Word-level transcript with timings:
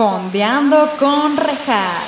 Fondeando 0.00 0.88
con 0.98 1.36
rejas. 1.36 2.04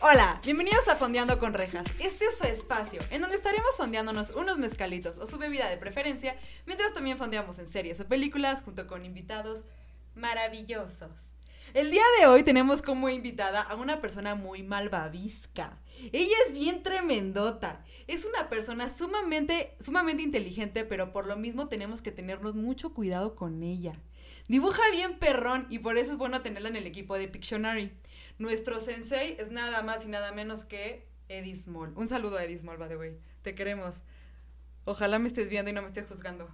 Hola, 0.00 0.40
bienvenidos 0.46 0.88
a 0.88 0.96
Fondeando 0.96 1.38
con 1.38 1.52
Rejas. 1.52 1.86
Este 1.98 2.24
es 2.24 2.38
su 2.38 2.44
espacio, 2.44 3.02
en 3.10 3.20
donde 3.20 3.36
estaremos 3.36 3.76
fondeándonos 3.76 4.30
unos 4.30 4.56
mezcalitos 4.56 5.18
o 5.18 5.26
su 5.26 5.36
bebida 5.36 5.68
de 5.68 5.76
preferencia, 5.76 6.34
mientras 6.64 6.94
también 6.94 7.18
fondeamos 7.18 7.58
en 7.58 7.70
series 7.70 8.00
o 8.00 8.08
películas 8.08 8.62
junto 8.62 8.86
con 8.86 9.04
invitados 9.04 9.64
maravillosos. 10.14 11.10
El 11.74 11.90
día 11.90 12.02
de 12.18 12.26
hoy 12.26 12.44
tenemos 12.44 12.80
como 12.80 13.10
invitada 13.10 13.60
a 13.60 13.74
una 13.74 14.00
persona 14.00 14.34
muy 14.34 14.62
malvavisca. 14.62 15.78
Ella 16.12 16.34
es 16.46 16.54
bien 16.54 16.82
tremendota. 16.82 17.84
Es 18.06 18.24
una 18.24 18.48
persona 18.48 18.88
sumamente, 18.88 19.76
sumamente 19.78 20.22
inteligente, 20.22 20.86
pero 20.86 21.12
por 21.12 21.26
lo 21.26 21.36
mismo 21.36 21.68
tenemos 21.68 22.00
que 22.00 22.10
tenernos 22.10 22.54
mucho 22.54 22.94
cuidado 22.94 23.34
con 23.34 23.62
ella. 23.62 23.92
Dibuja 24.48 24.80
bien 24.92 25.18
perrón 25.18 25.66
y 25.68 25.80
por 25.80 25.98
eso 25.98 26.12
es 26.12 26.18
bueno 26.18 26.40
tenerla 26.40 26.70
en 26.70 26.76
el 26.76 26.86
equipo 26.86 27.18
de 27.18 27.28
Pictionary. 27.28 27.92
Nuestro 28.38 28.80
sensei 28.80 29.36
es 29.38 29.50
nada 29.50 29.82
más 29.82 30.06
y 30.06 30.08
nada 30.08 30.32
menos 30.32 30.64
que 30.64 31.06
Eddie 31.28 31.54
Small. 31.54 31.92
Un 31.96 32.08
saludo 32.08 32.38
a 32.38 32.44
Eddie 32.44 32.58
Small, 32.58 32.78
by 32.78 32.88
the 32.88 32.96
way. 32.96 33.18
Te 33.42 33.54
queremos. 33.54 33.96
Ojalá 34.86 35.18
me 35.18 35.28
estés 35.28 35.50
viendo 35.50 35.70
y 35.70 35.74
no 35.74 35.82
me 35.82 35.88
estés 35.88 36.06
juzgando. 36.06 36.48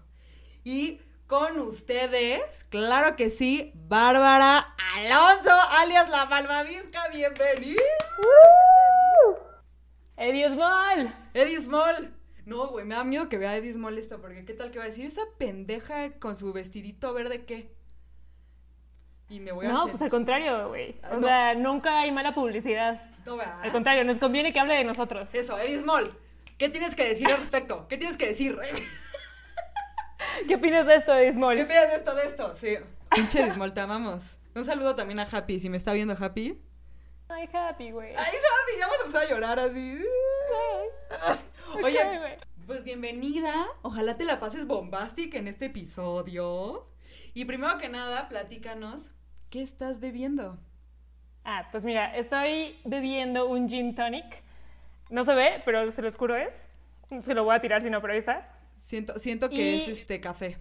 Y 0.65 1.01
con 1.37 1.59
ustedes, 1.59 2.65
claro 2.69 3.17
que 3.17 3.29
sí, 3.29 3.73
Bárbara 3.75 4.59
Alonso, 4.95 5.51
alias 5.81 6.09
la 6.09 6.27
Malvavisca, 6.27 7.09
bienvenida. 7.13 7.83
Eddie 10.17 10.49
Small. 10.51 11.13
Eddie 11.35 11.61
Small. 11.61 12.15
No, 12.47 12.69
güey, 12.69 12.85
me 12.85 12.95
da 12.95 13.03
miedo 13.03 13.29
que 13.29 13.39
vea 13.39 13.57
Eddie 13.57 13.73
Small 13.73 13.99
esto, 13.99 14.21
porque 14.21 14.45
¿qué 14.45 14.55
tal 14.55 14.71
que 14.71 14.79
va 14.79 14.85
a 14.85 14.87
decir? 14.87 15.07
Esa 15.07 15.23
pendeja 15.37 16.13
con 16.21 16.37
su 16.37 16.53
vestidito 16.53 17.13
verde, 17.13 17.45
¿qué? 17.45 17.75
Y 19.29 19.41
me 19.41 19.51
voy 19.51 19.67
a 19.67 19.71
No, 19.71 19.89
pues 19.89 20.03
al 20.03 20.11
contrario, 20.11 20.69
güey. 20.69 21.01
O 21.11 21.21
sea, 21.21 21.57
nunca 21.57 21.99
hay 21.99 22.13
mala 22.13 22.33
publicidad. 22.33 23.03
No, 23.27 23.41
al 23.41 23.73
contrario, 23.73 24.05
nos 24.05 24.21
conviene 24.21 24.53
que 24.53 24.61
hable 24.61 24.75
de 24.75 24.85
nosotros. 24.85 25.35
Eso, 25.35 25.59
Eddie 25.59 25.81
Small. 25.81 26.17
¿Qué 26.59 26.69
tienes 26.69 26.95
que 26.95 27.09
decir 27.09 27.27
al 27.27 27.39
respecto? 27.39 27.89
¿Qué 27.89 27.99
tienes 27.99 28.17
que 28.17 28.29
decir? 28.29 28.57
¿Qué 30.49 30.55
opinas 30.55 30.87
de 30.87 30.95
esto, 30.97 31.15
Eddie 31.15 31.33
Small? 31.33 31.57
¿Qué 31.57 31.63
opinas 31.63 31.91
de 31.91 31.97
esto, 31.97 32.15
de 32.15 32.25
esto? 32.25 32.57
Sí. 32.57 32.77
Pinche 33.15 33.41
Eddie 33.41 33.55
Small, 33.55 33.75
te 33.75 33.81
amamos. 33.81 34.39
Un 34.55 34.65
saludo 34.65 34.95
también 34.95 35.21
a 35.21 35.23
Happy, 35.25 35.59
si 35.59 35.69
me 35.69 35.77
está 35.77 35.93
viendo 35.93 36.17
Happy. 36.19 36.61
Ay, 37.29 37.49
Happy, 37.53 37.91
güey. 37.91 38.11
Ay, 38.11 38.17
Happy, 38.17 38.79
ya 38.79 38.87
vamos 38.87 38.99
a 38.99 39.07
empezar 39.07 39.27
a 39.27 39.31
llorar 39.31 39.59
así. 39.59 40.05
Oye, 41.83 42.39
pues 42.67 42.85
bienvenida. 42.85 43.53
Ojalá 43.83 44.17
te 44.17 44.25
la 44.25 44.41
pases 44.41 44.67
bombástica 44.67 45.39
en 45.39 45.49
este 45.49 45.67
episodio. 45.67 46.87
Y 47.33 47.45
primero 47.47 47.79
que 47.79 47.89
nada, 47.89 48.29
platícanos, 48.29 49.11
¿qué 49.51 49.63
estás 49.63 50.01
bebiendo? 50.01 50.59
Ah, 51.45 51.69
pues 51.71 51.85
mira, 51.85 52.17
estoy 52.17 52.79
bebiendo 52.85 53.47
un 53.47 53.69
gin 53.69 53.95
tonic. 53.95 54.43
No 55.11 55.25
se 55.25 55.35
ve, 55.35 55.63
pero 55.65 55.91
se 55.91 56.01
lo 56.01 56.09
oscuro 56.09 56.37
es. 56.37 56.69
Se 57.23 57.35
lo 57.35 57.45
voy 57.45 57.57
a 57.57 57.61
tirar 57.61 57.83
si 57.83 57.91
no, 57.91 58.01
pero 58.01 58.13
ahí 58.15 58.21
está. 58.21 58.54
Siento, 58.85 59.19
siento 59.19 59.49
que 59.49 59.77
es 59.77 59.89
este 59.89 60.21
café. 60.21 60.59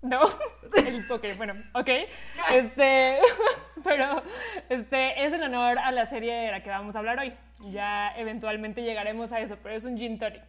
No, 0.00 0.22
el 0.86 1.06
poker, 1.06 1.36
bueno, 1.36 1.52
ok. 1.74 1.88
Este, 2.54 3.18
pero 3.84 4.22
este 4.70 5.26
es 5.26 5.32
en 5.34 5.42
honor 5.42 5.78
a 5.78 5.92
la 5.92 6.06
serie 6.06 6.34
de 6.34 6.50
la 6.50 6.62
que 6.62 6.70
vamos 6.70 6.96
a 6.96 7.00
hablar 7.00 7.18
hoy. 7.18 7.34
Ya 7.70 8.14
eventualmente 8.16 8.82
llegaremos 8.82 9.30
a 9.30 9.40
eso, 9.40 9.58
pero 9.62 9.74
es 9.74 9.84
un 9.84 9.98
gin 9.98 10.18
tonic. 10.18 10.42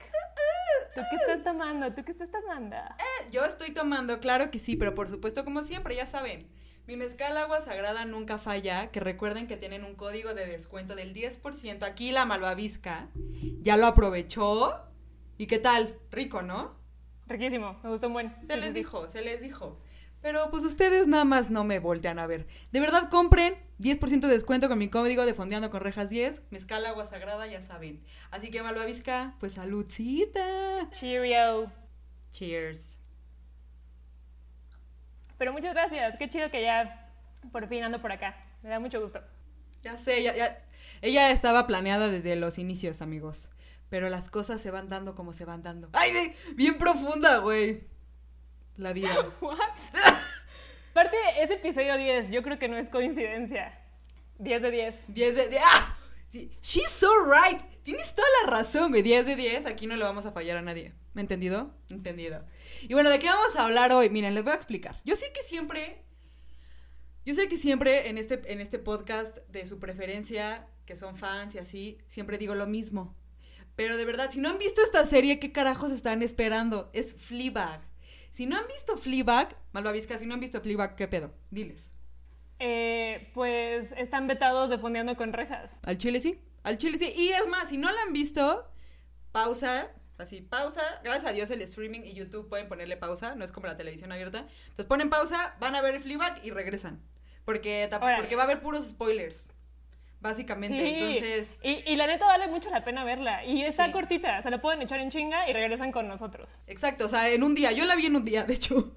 ¿Tú 0.96 1.02
qué 1.10 1.16
estás 1.18 1.44
tomando? 1.44 1.94
¿Tú 1.94 2.06
qué 2.06 2.14
estás 2.14 2.32
tomando? 2.32 2.78
Eh, 2.78 3.28
yo 3.30 3.44
estoy 3.44 3.72
tomando, 3.72 4.22
claro 4.22 4.52
que 4.52 4.60
sí, 4.60 4.78
pero 4.78 4.96
por 4.96 5.10
supuesto, 5.10 5.44
como 5.44 5.64
siempre, 5.64 5.98
ya 5.98 6.08
saben. 6.08 6.48
Mi 6.88 6.96
mezcal 6.96 7.38
agua 7.38 7.60
sagrada 7.60 8.06
nunca 8.06 8.40
falla, 8.40 8.90
que 8.92 9.02
recuerden 9.02 9.48
que 9.48 9.58
tienen 9.58 9.84
un 9.84 9.96
código 9.96 10.34
de 10.34 10.48
descuento 10.48 10.96
del 10.96 11.14
10%. 11.14 11.84
Aquí 11.84 12.12
la 12.12 12.24
malvavisca 12.24 13.10
ya 13.62 13.76
lo 13.76 13.86
aprovechó. 13.88 14.91
¿Y 15.42 15.48
qué 15.48 15.58
tal? 15.58 15.98
Rico, 16.12 16.44
¿no? 16.44 16.76
Riquísimo, 17.26 17.80
me 17.82 17.90
gustó 17.90 18.06
un 18.06 18.14
buen. 18.14 18.36
Se 18.46 18.58
les 18.58 18.76
dijo, 18.76 19.08
se 19.08 19.24
les 19.24 19.42
dijo. 19.42 19.82
Pero 20.22 20.52
pues 20.52 20.64
ustedes 20.64 21.08
nada 21.08 21.26
más 21.26 21.50
no 21.50 21.64
me 21.64 21.80
voltean 21.80 22.20
a 22.20 22.28
ver. 22.28 22.46
De 22.72 22.80
verdad 22.80 23.10
compren 23.10 23.56
10% 23.80 24.20
de 24.20 24.28
descuento 24.28 24.70
con 24.70 24.78
mi 24.78 24.92
código 24.92 25.26
de 25.26 25.34
Fondeando 25.34 25.72
con 25.72 25.82
Rejas 25.82 26.12
10. 26.12 26.44
Mezcal 26.52 26.86
agua 26.86 27.08
sagrada, 27.08 27.48
ya 27.48 27.64
saben. 27.64 28.04
Así 28.30 28.52
que 28.52 28.62
malvavisca, 28.62 29.34
pues 29.40 29.54
saludcita. 29.54 30.92
Cheerio. 30.92 31.72
Cheers. 32.30 33.00
Pero 35.40 35.54
muchas 35.54 35.74
gracias. 35.74 36.18
Qué 36.20 36.30
chido 36.30 36.52
que 36.52 36.62
ya 36.62 37.12
por 37.52 37.68
fin 37.68 37.82
ando 37.82 38.00
por 38.00 38.12
acá. 38.12 38.38
Me 38.62 38.70
da 38.70 38.80
mucho 38.80 39.02
gusto. 39.02 39.24
Ya 39.82 39.98
sé, 39.98 40.22
ya, 40.22 40.36
ya. 40.36 40.64
Ella 41.02 41.32
estaba 41.32 41.66
planeada 41.66 42.10
desde 42.10 42.36
los 42.36 42.60
inicios, 42.60 43.02
amigos. 43.02 43.50
Pero 43.92 44.10
las 44.10 44.32
cosas 44.32 44.60
se 44.60 44.72
van 44.72 44.90
dando 44.90 45.14
como 45.14 45.34
se 45.34 45.46
van 45.46 45.62
dando. 45.62 45.90
¡Ay, 45.94 46.34
bien 46.56 46.80
profunda, 46.80 47.38
güey! 47.38 47.92
la 48.82 48.94
vida. 48.94 49.34
¿What? 49.42 49.58
Aparte, 50.92 51.18
ese 51.40 51.54
episodio 51.54 51.98
10, 51.98 52.32
yo 52.32 52.44
creo 52.44 52.60
que 52.60 52.68
no 52.68 52.78
es 52.78 52.90
coincidencia. 52.90 53.80
10 54.40 54.62
de 54.62 54.72
10. 54.72 54.96
10 55.08 55.36
de 55.36 55.48
10. 55.50 55.62
¡Ah! 55.64 55.98
She's 56.62 56.92
so 56.92 57.10
right. 57.26 57.62
Tienes 57.84 58.14
toda 58.16 58.28
la 58.44 58.58
razón, 58.58 58.92
güey. 58.92 59.02
10 59.02 59.26
de 59.26 59.36
10. 59.36 59.66
Aquí 59.66 59.88
no 59.88 59.96
le 59.96 60.04
vamos 60.04 60.26
a 60.26 60.32
fallar 60.32 60.58
a 60.58 60.62
nadie. 60.62 60.94
¿Me 61.14 61.22
entendido? 61.22 61.74
Entendido. 61.90 62.44
Y 62.82 62.94
bueno, 62.94 63.10
¿de 63.10 63.20
qué 63.20 63.28
vamos 63.28 63.56
a 63.56 63.66
hablar 63.66 63.92
hoy? 63.92 64.10
Miren, 64.10 64.34
les 64.34 64.44
voy 64.44 64.54
a 64.54 64.56
explicar. 64.56 65.02
Yo 65.06 65.16
sé 65.16 65.32
que 65.34 65.44
siempre. 65.44 66.04
Yo 67.26 67.36
sé 67.36 67.48
que 67.48 67.58
siempre 67.58 68.10
en 68.10 68.18
este, 68.18 68.42
en 68.52 68.60
este 68.60 68.80
podcast 68.80 69.38
de 69.50 69.68
su 69.68 69.80
preferencia, 69.80 70.68
que 70.86 70.96
son 70.96 71.16
fans 71.16 71.54
y 71.56 71.60
así, 71.60 72.00
siempre 72.08 72.38
digo 72.38 72.56
lo 72.56 72.66
mismo. 72.66 73.16
Pero 73.76 73.98
de 73.98 74.06
verdad, 74.06 74.30
si 74.32 74.40
no 74.40 74.50
han 74.50 74.58
visto 74.58 74.82
esta 74.82 75.06
serie, 75.06 75.40
¿qué 75.40 75.52
carajos 75.52 75.92
están 75.92 76.22
esperando? 76.22 76.90
Es 76.94 77.14
Fleabag. 77.14 77.82
Si 78.32 78.46
no 78.46 78.58
han 78.58 78.68
visto 78.68 78.98
Fleabag, 78.98 79.56
Malvavisca, 79.74 80.18
si 80.18 80.26
no 80.26 80.34
han 80.34 80.40
visto 80.40 80.62
Fleabag, 80.62 80.96
¿qué 80.96 81.08
pedo? 81.08 81.34
Diles. 81.50 81.92
Eh, 82.60 83.32
pues 83.34 83.92
están 83.98 84.28
vetados 84.28 84.70
de 84.70 84.78
Fondeando 84.78 85.16
con 85.16 85.34
Rejas. 85.34 85.76
Al 85.84 85.98
chile 85.98 86.20
sí, 86.20 86.40
al 86.64 86.78
chile 86.78 86.98
sí. 86.98 87.12
Y 87.16 87.30
es 87.30 87.48
más, 87.48 87.70
si 87.70 87.78
no 87.78 87.92
la 87.92 88.02
han 88.04 88.14
visto, 88.14 88.70
pausa, 89.32 89.92
así, 90.18 90.42
pausa. 90.42 90.82
Gracias 91.04 91.26
a 91.26 91.34
Dios 91.34 91.50
el 91.52 91.62
streaming 91.64 92.02
y 92.02 92.14
YouTube 92.14 92.50
pueden 92.50 92.70
ponerle 92.70 92.98
pausa, 92.98 93.36
no 93.36 93.44
es 93.44 93.52
como 93.52 93.68
la 93.68 93.78
televisión 93.78 94.12
abierta. 94.12 94.48
Entonces 94.64 94.86
ponen 94.86 95.10
pausa, 95.10 95.56
van 95.60 95.76
a 95.76 95.82
ver 95.82 96.00
Fleabag 96.02 96.46
y 96.46 96.52
regresan. 96.52 97.02
Porque, 97.46 97.90
porque 97.90 98.36
va 98.36 98.44
a 98.44 98.46
haber 98.46 98.62
puros 98.62 98.88
spoilers. 98.88 99.50
Básicamente, 100.22 101.00
entonces... 101.00 101.58
Y, 101.64 101.96
la 101.96 102.06
neta 102.06 102.28
vale 102.28 102.48
mucho 102.48 102.70
la 102.70 102.84
pena 102.84 103.04
verla. 103.04 103.44
Y 103.44 103.64
esa 103.64 103.92
cortita, 103.92 104.42
se 104.44 104.52
la 104.52 104.62
pueden 104.62 104.82
echar 104.82 105.00
en 105.00 105.10
chinga 105.10 105.50
y 105.50 105.54
regresan 105.54 105.92
con 105.92 106.08
nosotros. 106.08 106.62
Exacto, 106.68 107.06
o 107.06 107.10
sea, 107.10 107.28
en 107.30 107.42
un 107.44 107.56
día. 107.56 107.72
Yo 107.72 107.86
la 107.86 107.96
vi 107.96 108.06
en 108.06 108.16
un 108.16 108.24
día, 108.24 108.44
de 108.46 108.54
hecho. 108.54 108.96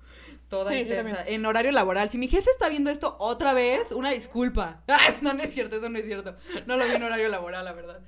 Toda 0.49 0.77
intensa. 0.77 1.25
En 1.27 1.47
horario 1.47 1.73
laboral. 1.73 2.11
Si 2.11 2.19
mi 2.19 2.29
jefe 2.29 2.51
está 2.51 2.69
viendo 2.69 2.91
esto 2.91 3.17
otra 3.19 3.55
vez, 3.55 3.91
una 3.91 4.11
disculpa. 4.11 4.85
no, 5.23 5.33
no 5.33 5.43
es 5.43 5.55
cierto, 5.55 5.77
eso 5.77 5.89
no 5.89 5.99
es 5.99 6.05
cierto. 6.05 6.37
No 6.67 6.77
lo 6.77 6.87
vi 6.87 6.93
en 6.93 7.03
horario 7.03 7.29
laboral, 7.29 7.65
la 7.65 7.73
verdad. 7.73 8.03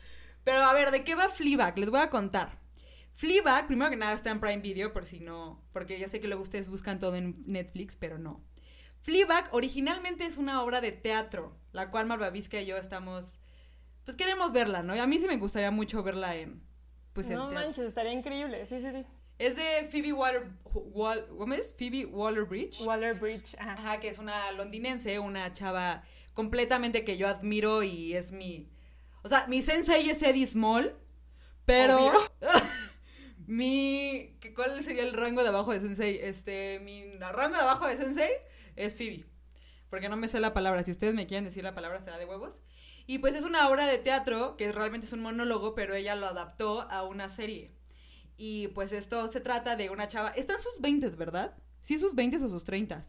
Pero 0.45 0.59
a 0.59 0.75
ver, 0.75 0.91
¿de 0.91 1.03
qué 1.03 1.15
va 1.15 1.31
Fleabag? 1.31 1.79
Les 1.79 1.89
voy 1.89 2.01
a 2.01 2.11
contar. 2.11 2.59
Fleabag, 3.15 3.67
primero 3.67 3.91
que 3.91 3.97
nada, 3.97 4.13
está 4.13 4.31
en 4.31 4.41
Prime 4.41 4.59
Video, 4.59 4.93
por 4.93 5.07
si 5.07 5.21
no... 5.21 5.65
Porque 5.73 5.99
yo 5.99 6.07
sé 6.09 6.21
que 6.21 6.29
luego 6.29 6.43
ustedes 6.43 6.69
buscan 6.69 7.01
todo 7.01 7.17
en 7.17 7.35
Netflix, 7.47 7.97
pero 7.97 8.19
no. 8.19 8.45
Fleabag 9.07 9.51
originalmente 9.53 10.27
es 10.27 10.37
una 10.37 10.65
obra 10.65 10.81
de 10.81 10.91
teatro, 10.91 11.57
la 11.71 11.93
cual 11.93 12.07
Malvavisca 12.07 12.61
y 12.61 12.67
yo 12.67 12.77
estamos, 12.77 13.41
pues 14.05 14.17
queremos 14.17 14.53
verla, 14.53 14.83
¿no? 14.83 14.97
Y 14.97 14.99
a 14.99 15.07
mí 15.07 15.21
sí 15.21 15.29
me 15.29 15.37
gustaría 15.37 15.71
mucho 15.71 16.03
verla 16.03 16.35
en, 16.35 16.61
pues 17.13 17.31
No 17.31 17.53
manches, 17.53 17.87
estaría 17.87 18.11
increíble, 18.11 18.67
sí, 18.67 18.81
sí, 18.81 18.91
sí. 18.91 19.07
Es 19.39 19.55
de 19.55 19.87
Phoebe 19.93 20.13
Water, 20.13 20.49
¿cómo 21.39 21.55
es? 21.55 21.73
Phoebe 21.79 22.05
Waller-Bridge. 22.07 22.81
Waller-Bridge, 22.81 23.55
ajá. 23.61 23.75
Ajá, 23.75 24.01
que 24.01 24.09
es 24.09 24.19
una 24.19 24.51
londinense, 24.51 25.21
una 25.21 25.53
chava 25.53 26.03
completamente 26.35 27.05
que 27.05 27.17
yo 27.17 27.29
admiro 27.29 27.85
y 27.85 28.15
es 28.15 28.33
mi, 28.33 28.73
o 29.23 29.29
sea, 29.29 29.47
mi 29.47 29.63
sensei 29.63 30.11
es 30.11 30.21
Eddie 30.21 30.49
Small, 30.49 30.97
pero... 31.65 32.13
mi, 33.47 34.37
¿cuál 34.57 34.83
sería 34.83 35.05
el 35.05 35.13
rango 35.13 35.45
de 35.45 35.51
abajo 35.51 35.73
de 35.73 35.79
sensei? 35.79 36.19
Este, 36.21 36.81
mi 36.81 37.17
rango 37.19 37.55
de 37.55 37.63
abajo 37.63 37.87
de 37.87 37.97
sensei 37.99 38.33
es 38.77 38.95
Phoebe. 38.95 39.27
Porque 39.91 40.09
no 40.09 40.17
me 40.17 40.29
sé 40.29 40.41
la 40.41 40.55
palabra. 40.55 40.83
Si 40.83 40.91
ustedes 40.91 41.15
me 41.15 41.27
quieren 41.27 41.45
decir 41.45 41.65
la 41.65 41.75
palabra, 41.75 42.01
será 42.01 42.19
de 42.19 42.27
huevos. 42.27 42.63
Y 43.07 43.19
pues 43.19 43.35
es 43.35 43.45
una 43.45 43.69
obra 43.69 43.87
de 43.87 43.99
teatro 43.99 44.57
que 44.57 44.73
realmente 44.73 45.07
es 45.07 45.13
un 45.13 45.23
monólogo, 45.23 45.75
pero 45.75 45.95
ella 45.95 46.17
lo 46.17 46.27
adaptó 46.27 46.83
a 46.91 47.05
una 47.05 47.29
serie. 47.29 47.73
Y 48.37 48.69
pues 48.69 48.93
esto 48.93 49.29
se 49.29 49.41
trata 49.41 49.77
de 49.77 49.91
una 49.91 50.09
chava. 50.09 50.31
Está 50.31 50.55
en 50.55 50.61
sus 50.61 50.81
20, 50.81 51.09
¿verdad? 51.11 51.57
¿Sí 51.83 51.99
sus 51.99 52.15
20 52.15 52.37
o 52.37 52.49
sus 52.49 52.65
30? 52.65 53.03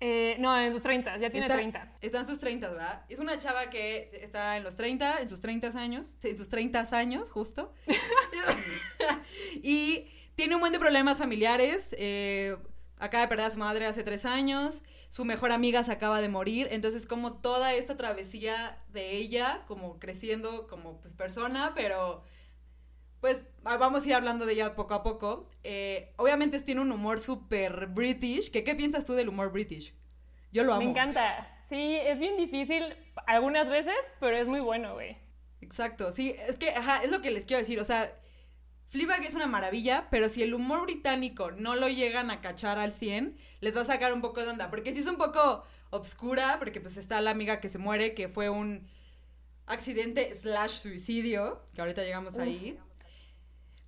Eh, 0.00 0.36
no, 0.40 0.58
en 0.58 0.72
sus 0.72 0.82
30, 0.82 1.16
ya 1.18 1.30
tiene 1.30 1.48
30. 1.48 1.96
Está 2.00 2.20
en 2.20 2.26
sus 2.26 2.40
30, 2.40 2.68
¿verdad? 2.68 3.04
Es 3.08 3.20
una 3.20 3.38
chava 3.38 3.70
que 3.70 4.10
está 4.20 4.56
en 4.56 4.64
los 4.64 4.76
30, 4.76 5.20
en 5.22 5.28
sus 5.28 5.40
30 5.40 5.68
años, 5.78 6.16
en 6.22 6.36
sus 6.36 6.48
30 6.48 6.88
años, 6.92 7.30
justo. 7.30 7.72
y 9.62 10.08
tiene 10.34 10.56
un 10.56 10.60
buen 10.60 10.72
de 10.72 10.80
problemas 10.80 11.18
familiares. 11.18 11.94
eh, 11.96 12.56
acaba 13.04 13.22
de 13.22 13.28
perder 13.28 13.46
a 13.46 13.50
su 13.50 13.58
madre 13.58 13.86
hace 13.86 14.02
tres 14.02 14.24
años. 14.24 14.82
Su 15.10 15.24
mejor 15.24 15.52
amiga 15.52 15.82
se 15.84 15.92
acaba 15.92 16.20
de 16.20 16.28
morir. 16.28 16.68
Entonces, 16.70 17.06
como 17.06 17.34
toda 17.34 17.74
esta 17.74 17.96
travesía 17.96 18.82
de 18.88 19.16
ella, 19.16 19.62
como 19.66 19.98
creciendo 19.98 20.66
como 20.66 21.00
pues, 21.00 21.14
persona, 21.14 21.72
pero 21.74 22.22
pues 23.20 23.42
ah, 23.64 23.78
vamos 23.78 24.04
a 24.04 24.08
ir 24.08 24.14
hablando 24.14 24.44
de 24.44 24.52
ella 24.52 24.74
poco 24.74 24.94
a 24.94 25.02
poco. 25.02 25.48
Eh, 25.62 26.12
obviamente 26.16 26.60
tiene 26.60 26.80
un 26.80 26.92
humor 26.92 27.20
súper 27.20 27.86
british. 27.86 28.50
que 28.50 28.64
¿Qué 28.64 28.74
piensas 28.74 29.04
tú 29.04 29.14
del 29.14 29.28
humor 29.28 29.50
british? 29.52 29.94
Yo 30.52 30.64
lo 30.64 30.74
amo. 30.74 30.82
Me 30.82 30.90
encanta. 30.90 31.62
Sí, 31.68 31.96
es 31.96 32.18
bien 32.18 32.36
difícil 32.36 32.96
algunas 33.26 33.68
veces, 33.68 33.94
pero 34.20 34.36
es 34.36 34.46
muy 34.46 34.60
bueno, 34.60 34.94
güey. 34.94 35.16
Exacto, 35.60 36.12
sí, 36.12 36.36
es 36.46 36.56
que, 36.58 36.70
ajá, 36.70 37.02
es 37.02 37.10
lo 37.10 37.22
que 37.22 37.30
les 37.30 37.46
quiero 37.46 37.60
decir, 37.60 37.80
o 37.80 37.84
sea, 37.84 38.12
Fleabag 38.90 39.24
es 39.24 39.34
una 39.34 39.46
maravilla, 39.46 40.08
pero 40.10 40.28
si 40.28 40.42
el 40.42 40.54
humor 40.54 40.82
británico 40.82 41.50
no 41.50 41.74
lo 41.74 41.88
llegan 41.88 42.30
a 42.30 42.40
cachar 42.40 42.78
al 42.78 42.92
100, 42.92 43.36
les 43.60 43.76
va 43.76 43.80
a 43.80 43.86
sacar 43.86 44.12
un 44.12 44.20
poco 44.20 44.40
de 44.40 44.48
onda, 44.48 44.70
porque 44.70 44.92
si 44.92 45.00
es 45.00 45.06
un 45.06 45.16
poco 45.16 45.64
obscura, 45.90 46.56
porque 46.58 46.80
pues 46.80 46.96
está 46.96 47.20
la 47.20 47.30
amiga 47.30 47.60
que 47.60 47.68
se 47.68 47.78
muere, 47.78 48.14
que 48.14 48.28
fue 48.28 48.50
un 48.50 48.86
accidente 49.66 50.34
slash 50.40 50.80
suicidio, 50.80 51.62
que 51.74 51.80
ahorita 51.80 52.02
llegamos 52.02 52.38
ahí. 52.38 52.78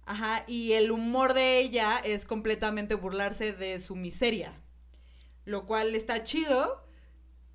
Ajá, 0.07 0.45
y 0.47 0.73
el 0.73 0.93
humor 0.93 1.35
de 1.35 1.59
ella 1.59 1.99
es 1.99 2.27
completamente 2.27 2.95
burlarse 2.95 3.53
de 3.53 3.81
su 3.81 3.97
miseria, 3.97 4.53
lo 5.45 5.67
cual 5.67 5.97
está 5.97 6.23
chido, 6.23 6.85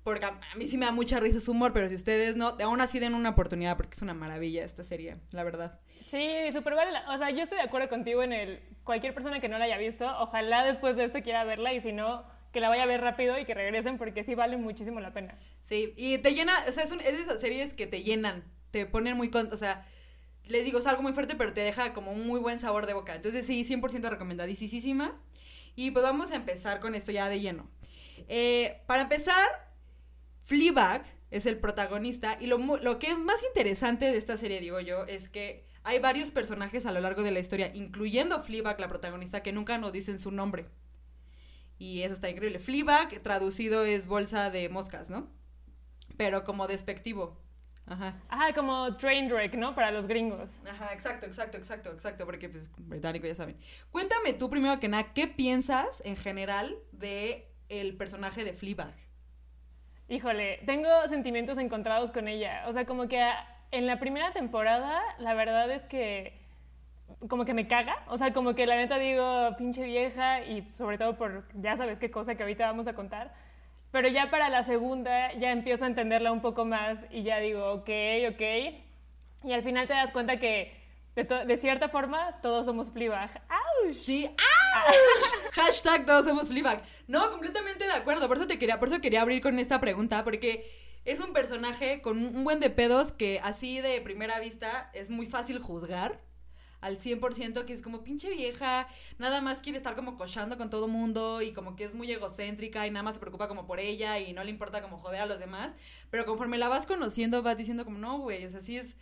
porque 0.04 0.26
a 0.26 0.38
a 0.52 0.56
mí 0.56 0.68
sí 0.68 0.76
me 0.76 0.84
da 0.84 0.92
mucha 0.92 1.18
risa 1.18 1.40
su 1.40 1.52
humor, 1.52 1.72
pero 1.72 1.88
si 1.88 1.94
ustedes 1.94 2.36
no, 2.36 2.56
aún 2.62 2.82
así 2.82 2.98
den 2.98 3.14
una 3.14 3.30
oportunidad, 3.30 3.78
porque 3.78 3.94
es 3.94 4.02
una 4.02 4.12
maravilla 4.12 4.64
esta 4.64 4.84
serie, 4.84 5.16
la 5.30 5.44
verdad. 5.44 5.80
Sí, 6.12 6.52
súper 6.52 6.74
vale. 6.74 6.90
O 7.08 7.16
sea, 7.16 7.30
yo 7.30 7.42
estoy 7.42 7.56
de 7.56 7.64
acuerdo 7.64 7.88
contigo 7.88 8.22
en 8.22 8.34
el. 8.34 8.60
Cualquier 8.84 9.14
persona 9.14 9.40
que 9.40 9.48
no 9.48 9.56
la 9.56 9.64
haya 9.64 9.78
visto, 9.78 10.04
ojalá 10.18 10.62
después 10.62 10.94
de 10.96 11.04
esto 11.04 11.22
quiera 11.22 11.42
verla 11.44 11.72
y 11.72 11.80
si 11.80 11.92
no, 11.92 12.22
que 12.52 12.60
la 12.60 12.68
vaya 12.68 12.82
a 12.82 12.86
ver 12.86 13.00
rápido 13.00 13.38
y 13.38 13.46
que 13.46 13.54
regresen 13.54 13.96
porque 13.96 14.22
sí 14.22 14.34
vale 14.34 14.58
muchísimo 14.58 15.00
la 15.00 15.14
pena. 15.14 15.38
Sí, 15.62 15.94
y 15.96 16.18
te 16.18 16.34
llena, 16.34 16.52
o 16.68 16.72
sea, 16.72 16.84
es, 16.84 16.92
un- 16.92 17.00
es 17.00 17.16
de 17.16 17.22
esas 17.22 17.40
series 17.40 17.72
que 17.72 17.86
te 17.86 18.02
llenan, 18.02 18.44
te 18.72 18.84
ponen 18.84 19.16
muy, 19.16 19.30
con, 19.30 19.50
o 19.52 19.56
sea, 19.56 19.86
les 20.44 20.66
digo, 20.66 20.80
es 20.80 20.86
algo 20.86 21.00
muy 21.00 21.14
fuerte, 21.14 21.34
pero 21.34 21.54
te 21.54 21.62
deja 21.62 21.94
como 21.94 22.12
un 22.12 22.26
muy 22.26 22.40
buen 22.40 22.60
sabor 22.60 22.84
de 22.84 22.92
boca. 22.92 23.14
Entonces, 23.14 23.46
sí, 23.46 23.64
100% 23.64 24.10
recomendadísima. 24.10 25.18
Y 25.76 25.92
pues 25.92 26.02
vamos 26.02 26.30
a 26.32 26.36
empezar 26.36 26.80
con 26.80 26.94
esto 26.94 27.10
ya 27.12 27.30
de 27.30 27.40
lleno. 27.40 27.70
Eh, 28.28 28.82
para 28.86 29.02
empezar, 29.02 29.48
Fleabag 30.42 31.04
es 31.30 31.46
el 31.46 31.58
protagonista 31.58 32.36
y 32.40 32.48
lo, 32.48 32.58
lo 32.58 32.98
que 32.98 33.06
es 33.06 33.18
más 33.18 33.42
interesante 33.44 34.10
de 34.10 34.18
esta 34.18 34.36
serie, 34.36 34.60
digo 34.60 34.80
yo, 34.80 35.06
es 35.06 35.28
que 35.30 35.64
hay 35.84 35.98
varios 35.98 36.30
personajes 36.30 36.86
a 36.86 36.92
lo 36.92 37.00
largo 37.00 37.22
de 37.22 37.30
la 37.32 37.40
historia, 37.40 37.70
incluyendo 37.74 38.40
Fleabag, 38.42 38.78
la 38.80 38.88
protagonista, 38.88 39.42
que 39.42 39.52
nunca 39.52 39.78
nos 39.78 39.92
dicen 39.92 40.18
su 40.18 40.30
nombre. 40.30 40.66
Y 41.78 42.02
eso 42.02 42.14
está 42.14 42.30
increíble. 42.30 42.58
Fleabag, 42.60 43.20
traducido 43.22 43.84
es 43.84 44.06
bolsa 44.06 44.50
de 44.50 44.68
moscas, 44.68 45.10
¿no? 45.10 45.28
Pero 46.16 46.44
como 46.44 46.68
despectivo. 46.68 47.36
Ajá. 47.86 48.20
Ajá, 48.28 48.54
como 48.54 48.96
Trainwreck, 48.96 49.54
¿no? 49.54 49.74
Para 49.74 49.90
los 49.90 50.06
gringos. 50.06 50.60
Ajá, 50.70 50.92
exacto, 50.92 51.26
exacto, 51.26 51.56
exacto, 51.58 51.90
exacto, 51.92 52.24
porque 52.24 52.48
pues 52.48 52.70
británico 52.78 53.26
ya 53.26 53.34
saben. 53.34 53.56
Cuéntame 53.90 54.32
tú 54.34 54.48
primero 54.48 54.78
que 54.78 54.86
nada, 54.86 55.12
¿qué 55.12 55.26
piensas 55.26 56.00
en 56.04 56.16
general 56.16 56.76
de 56.92 57.48
el 57.68 57.96
personaje 57.96 58.44
de 58.44 58.52
Fleabag? 58.52 58.94
Híjole, 60.08 60.60
tengo 60.66 60.88
sentimientos 61.08 61.58
encontrados 61.58 62.12
con 62.12 62.28
ella. 62.28 62.64
O 62.68 62.72
sea, 62.72 62.84
como 62.86 63.08
que 63.08 63.20
a- 63.20 63.48
en 63.72 63.86
la 63.86 63.98
primera 63.98 64.32
temporada, 64.32 65.00
la 65.18 65.34
verdad 65.34 65.70
es 65.70 65.82
que 65.82 66.40
como 67.28 67.44
que 67.44 67.54
me 67.54 67.66
caga. 67.66 68.04
O 68.08 68.18
sea, 68.18 68.32
como 68.32 68.54
que 68.54 68.66
la 68.66 68.76
neta 68.76 68.98
digo, 68.98 69.56
pinche 69.56 69.82
vieja, 69.82 70.42
y 70.44 70.70
sobre 70.70 70.98
todo 70.98 71.16
por 71.16 71.44
ya 71.54 71.76
sabes 71.76 71.98
qué 71.98 72.10
cosa 72.10 72.34
que 72.34 72.42
ahorita 72.42 72.66
vamos 72.66 72.86
a 72.86 72.94
contar. 72.94 73.34
Pero 73.90 74.08
ya 74.08 74.30
para 74.30 74.48
la 74.48 74.62
segunda 74.62 75.32
ya 75.34 75.50
empiezo 75.50 75.84
a 75.84 75.88
entenderla 75.88 76.32
un 76.32 76.40
poco 76.40 76.64
más 76.64 77.04
y 77.10 77.22
ya 77.24 77.38
digo, 77.38 77.72
ok, 77.72 77.90
ok. 78.30 78.42
Y 79.44 79.52
al 79.52 79.62
final 79.62 79.86
te 79.86 79.92
das 79.94 80.12
cuenta 80.12 80.38
que 80.38 80.72
de, 81.14 81.24
de 81.24 81.56
cierta 81.58 81.88
forma 81.88 82.40
todos 82.40 82.64
somos 82.64 82.90
Fleabag. 82.90 83.42
¡Auch! 83.48 83.94
Sí, 83.94 84.26
¡ouch! 84.26 85.52
Hashtag 85.54 86.06
todos 86.06 86.24
somos 86.24 86.48
Fleabag. 86.48 86.82
No, 87.06 87.30
completamente 87.30 87.84
de 87.84 87.92
acuerdo. 87.92 88.28
Por 88.28 88.38
eso 88.38 88.46
te 88.46 88.58
quería, 88.58 88.78
por 88.78 88.88
eso 88.88 89.00
quería 89.00 89.20
abrir 89.20 89.42
con 89.42 89.58
esta 89.58 89.78
pregunta, 89.78 90.24
porque 90.24 90.81
es 91.04 91.20
un 91.20 91.32
personaje 91.32 92.00
con 92.00 92.18
un 92.18 92.44
buen 92.44 92.60
de 92.60 92.70
pedos 92.70 93.12
que 93.12 93.40
así 93.42 93.80
de 93.80 94.00
primera 94.00 94.38
vista 94.40 94.90
es 94.94 95.10
muy 95.10 95.26
fácil 95.26 95.58
juzgar 95.58 96.20
al 96.82 96.98
100%, 96.98 97.64
que 97.64 97.72
es 97.72 97.80
como 97.80 98.02
pinche 98.02 98.28
vieja, 98.30 98.88
nada 99.18 99.40
más 99.40 99.60
quiere 99.60 99.78
estar 99.78 99.94
como 99.94 100.16
cochando 100.16 100.58
con 100.58 100.68
todo 100.68 100.88
mundo 100.88 101.40
y 101.40 101.52
como 101.52 101.76
que 101.76 101.84
es 101.84 101.94
muy 101.94 102.10
egocéntrica 102.10 102.86
y 102.86 102.90
nada 102.90 103.04
más 103.04 103.14
se 103.14 103.20
preocupa 103.20 103.46
como 103.48 103.66
por 103.66 103.78
ella 103.78 104.18
y 104.18 104.32
no 104.32 104.42
le 104.42 104.50
importa 104.50 104.82
como 104.82 104.98
joder 104.98 105.22
a 105.22 105.26
los 105.26 105.38
demás, 105.38 105.76
pero 106.10 106.26
conforme 106.26 106.58
la 106.58 106.68
vas 106.68 106.86
conociendo 106.86 107.42
vas 107.42 107.56
diciendo 107.56 107.84
como 107.84 107.98
no, 107.98 108.18
güey, 108.18 108.44
o 108.44 108.50
sea, 108.50 108.60
es 108.60 108.96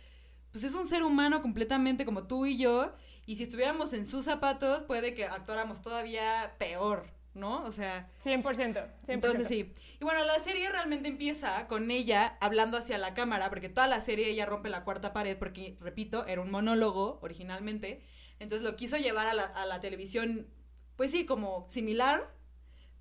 pues 0.51 0.63
es 0.63 0.75
un 0.75 0.87
ser 0.87 1.01
humano 1.03 1.41
completamente 1.41 2.05
como 2.05 2.27
tú 2.27 2.45
y 2.45 2.57
yo 2.57 2.93
y 3.25 3.37
si 3.37 3.43
estuviéramos 3.43 3.93
en 3.93 4.05
sus 4.05 4.25
zapatos 4.25 4.83
puede 4.83 5.13
que 5.15 5.25
actuáramos 5.25 5.81
todavía 5.81 6.55
peor, 6.59 7.09
¿no? 7.33 7.63
O 7.63 7.71
sea, 7.71 8.07
100%. 8.23 8.43
100%. 8.43 8.91
entonces 9.07 9.47
sí. 9.47 9.73
Y 9.99 10.03
bueno, 10.03 10.23
la 10.25 10.39
serie 10.39 10.69
realmente 10.69 11.09
empieza 11.09 11.67
con 11.67 11.91
ella 11.91 12.37
hablando 12.41 12.77
hacia 12.77 12.97
la 12.97 13.13
cámara, 13.13 13.49
porque 13.49 13.69
toda 13.69 13.87
la 13.87 14.01
serie 14.01 14.29
ella 14.29 14.45
rompe 14.45 14.69
la 14.69 14.83
cuarta 14.83 15.13
pared, 15.13 15.37
porque, 15.37 15.77
repito, 15.79 16.25
era 16.27 16.41
un 16.41 16.51
monólogo 16.51 17.19
originalmente. 17.21 18.01
Entonces 18.39 18.63
lo 18.67 18.75
quiso 18.75 18.97
llevar 18.97 19.27
a 19.27 19.33
la, 19.33 19.43
a 19.43 19.65
la 19.65 19.79
televisión, 19.79 20.47
pues 20.95 21.11
sí, 21.11 21.25
como 21.25 21.67
similar, 21.69 22.33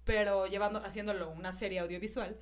pero 0.05 0.47
llevando, 0.47 0.81
haciéndolo 0.85 1.31
una 1.31 1.53
serie 1.53 1.81
audiovisual. 1.81 2.39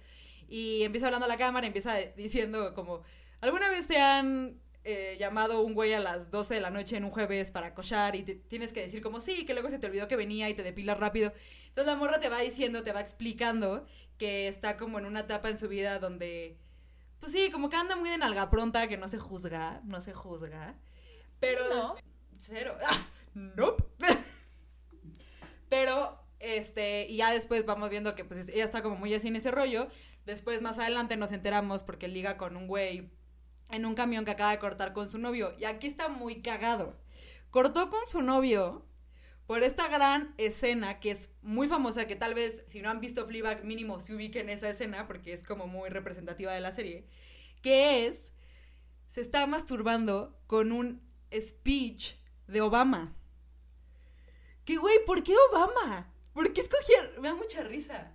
Y 0.48 0.82
empieza 0.82 1.06
hablando 1.06 1.26
a 1.26 1.28
la 1.28 1.36
cámara, 1.36 1.66
empieza 1.66 1.94
diciendo 2.16 2.74
como, 2.74 3.02
¿alguna 3.40 3.68
vez 3.70 3.86
te 3.86 3.98
han 3.98 4.60
eh, 4.90 5.16
llamado 5.18 5.60
un 5.62 5.74
güey 5.74 5.92
a 5.92 6.00
las 6.00 6.30
12 6.30 6.54
de 6.54 6.60
la 6.60 6.70
noche 6.70 6.96
en 6.96 7.04
un 7.04 7.10
jueves 7.10 7.50
para 7.50 7.74
cochar 7.74 8.16
y 8.16 8.22
te- 8.22 8.34
tienes 8.36 8.72
que 8.72 8.80
decir 8.82 9.02
como 9.02 9.20
sí, 9.20 9.44
que 9.44 9.52
luego 9.52 9.68
se 9.70 9.78
te 9.78 9.86
olvidó 9.86 10.08
que 10.08 10.16
venía 10.16 10.48
y 10.48 10.54
te 10.54 10.62
depilas 10.62 10.98
rápido? 10.98 11.32
Entonces 11.68 11.86
la 11.92 11.96
morra 11.98 12.18
te 12.20 12.28
va 12.30 12.40
diciendo, 12.40 12.82
te 12.82 12.92
va 12.92 13.00
explicando 13.00 13.86
que 14.16 14.48
está 14.48 14.76
como 14.76 14.98
en 14.98 15.04
una 15.06 15.20
etapa 15.20 15.50
en 15.50 15.58
su 15.58 15.68
vida 15.68 15.98
donde, 15.98 16.56
pues 17.20 17.32
sí, 17.32 17.50
como 17.50 17.68
que 17.68 17.76
anda 17.76 17.96
muy 17.96 18.08
de 18.10 18.18
nalga 18.18 18.50
pronta, 18.50 18.88
que 18.88 18.96
no 18.96 19.08
se 19.08 19.18
juzga, 19.18 19.80
no 19.84 20.00
se 20.00 20.14
juzga. 20.14 20.74
Pero... 21.40 21.68
No. 21.74 21.96
Cero. 22.38 22.76
¡Ah! 22.86 23.06
Nope. 23.34 23.84
Pero, 25.68 26.18
este, 26.40 27.06
y 27.08 27.16
ya 27.18 27.30
después 27.32 27.64
vamos 27.66 27.90
viendo 27.90 28.14
que 28.14 28.24
pues 28.24 28.48
ella 28.48 28.64
está 28.64 28.82
como 28.82 28.96
muy 28.96 29.14
así 29.14 29.28
en 29.28 29.36
ese 29.36 29.50
rollo. 29.50 29.88
Después, 30.24 30.62
más 30.62 30.78
adelante, 30.78 31.16
nos 31.16 31.32
enteramos 31.32 31.82
porque 31.82 32.08
liga 32.08 32.36
con 32.36 32.56
un 32.56 32.66
güey 32.66 33.10
en 33.70 33.86
un 33.86 33.94
camión 33.94 34.24
que 34.24 34.30
acaba 34.30 34.50
de 34.50 34.58
cortar 34.58 34.92
con 34.92 35.08
su 35.08 35.18
novio. 35.18 35.54
Y 35.58 35.64
aquí 35.64 35.86
está 35.86 36.08
muy 36.08 36.42
cagado. 36.42 36.96
Cortó 37.50 37.90
con 37.90 38.06
su 38.06 38.22
novio 38.22 38.84
por 39.46 39.62
esta 39.62 39.88
gran 39.88 40.34
escena 40.36 41.00
que 41.00 41.10
es 41.10 41.30
muy 41.40 41.68
famosa, 41.68 42.06
que 42.06 42.16
tal 42.16 42.34
vez 42.34 42.62
si 42.68 42.82
no 42.82 42.90
han 42.90 43.00
visto 43.00 43.26
Fleabag 43.26 43.64
mínimo 43.64 43.98
se 43.98 44.14
ubiquen 44.14 44.50
esa 44.50 44.68
escena 44.68 45.06
porque 45.06 45.32
es 45.32 45.42
como 45.42 45.66
muy 45.66 45.88
representativa 45.88 46.52
de 46.52 46.60
la 46.60 46.72
serie, 46.72 47.06
que 47.62 48.06
es, 48.06 48.32
se 49.08 49.22
está 49.22 49.46
masturbando 49.46 50.38
con 50.46 50.70
un 50.70 51.00
speech 51.32 52.16
de 52.46 52.60
Obama. 52.60 53.16
Que 54.66 54.76
güey, 54.76 55.02
¿por 55.06 55.22
qué 55.22 55.34
Obama? 55.50 56.12
¿Por 56.34 56.52
qué 56.52 56.60
escogieron? 56.60 57.22
Me 57.22 57.28
da 57.28 57.34
mucha 57.34 57.62
risa. 57.62 58.12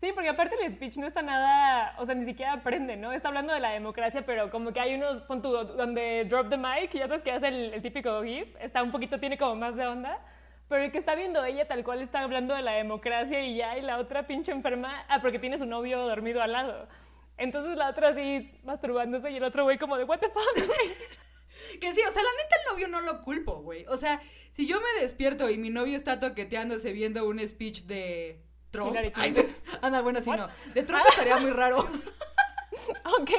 Sí, 0.00 0.12
porque 0.14 0.28
aparte 0.28 0.54
el 0.62 0.70
speech 0.70 0.96
no 0.98 1.08
está 1.08 1.22
nada, 1.22 1.96
o 1.98 2.06
sea, 2.06 2.14
ni 2.14 2.24
siquiera 2.24 2.52
aprende, 2.52 2.96
¿no? 2.96 3.12
Está 3.12 3.28
hablando 3.28 3.52
de 3.52 3.58
la 3.58 3.70
democracia, 3.70 4.24
pero 4.24 4.48
como 4.48 4.72
que 4.72 4.78
hay 4.78 4.94
unos, 4.94 5.22
pon 5.22 5.42
tú, 5.42 5.50
donde 5.50 6.24
drop 6.24 6.48
the 6.50 6.56
mic, 6.56 6.94
y 6.94 6.98
ya 6.98 7.08
sabes 7.08 7.22
que 7.22 7.32
hace 7.32 7.48
el, 7.48 7.74
el 7.74 7.82
típico 7.82 8.22
GIF, 8.22 8.46
está 8.60 8.82
un 8.82 8.92
poquito, 8.92 9.18
tiene 9.18 9.36
como 9.36 9.56
más 9.56 9.74
de 9.74 9.88
onda, 9.88 10.24
pero 10.68 10.84
el 10.84 10.92
que 10.92 10.98
está 10.98 11.16
viendo 11.16 11.44
ella 11.44 11.66
tal 11.66 11.82
cual 11.82 12.00
está 12.00 12.20
hablando 12.20 12.54
de 12.54 12.62
la 12.62 12.72
democracia 12.72 13.44
y 13.44 13.56
ya, 13.56 13.76
y 13.76 13.82
la 13.82 13.98
otra 13.98 14.28
pinche 14.28 14.52
enferma, 14.52 15.04
ah, 15.08 15.20
porque 15.20 15.40
tiene 15.40 15.58
su 15.58 15.66
novio 15.66 15.98
dormido 16.06 16.42
al 16.42 16.52
lado. 16.52 16.88
Entonces 17.36 17.76
la 17.76 17.90
otra 17.90 18.10
así 18.10 18.52
masturbándose 18.64 19.30
y 19.30 19.36
el 19.36 19.44
otro 19.44 19.64
güey 19.64 19.78
como 19.78 19.96
de, 19.96 20.04
what 20.04 20.18
the 20.20 20.28
fuck, 20.28 20.54
güey?" 20.54 20.90
Que 21.80 21.92
sí, 21.92 22.00
o 22.08 22.12
sea, 22.12 22.22
la 22.22 22.30
neta 22.42 22.56
el 22.56 22.72
novio 22.72 22.88
no 22.88 23.00
lo 23.00 23.20
culpo, 23.22 23.56
güey. 23.62 23.84
O 23.88 23.96
sea, 23.96 24.20
si 24.52 24.66
yo 24.66 24.78
me 24.80 25.02
despierto 25.02 25.50
y 25.50 25.58
mi 25.58 25.70
novio 25.70 25.96
está 25.96 26.20
toqueteándose 26.20 26.92
viendo 26.92 27.26
un 27.26 27.46
speech 27.46 27.82
de 27.82 28.40
Trump. 28.70 28.96
Ay, 29.14 29.34
anda, 29.82 30.00
bueno, 30.00 30.20
sí, 30.20 30.28
What? 30.28 30.38
no. 30.38 30.48
De 30.74 30.82
Trump 30.82 31.04
estaría 31.08 31.38
muy 31.38 31.50
raro. 31.50 31.78
ok, 33.20 33.30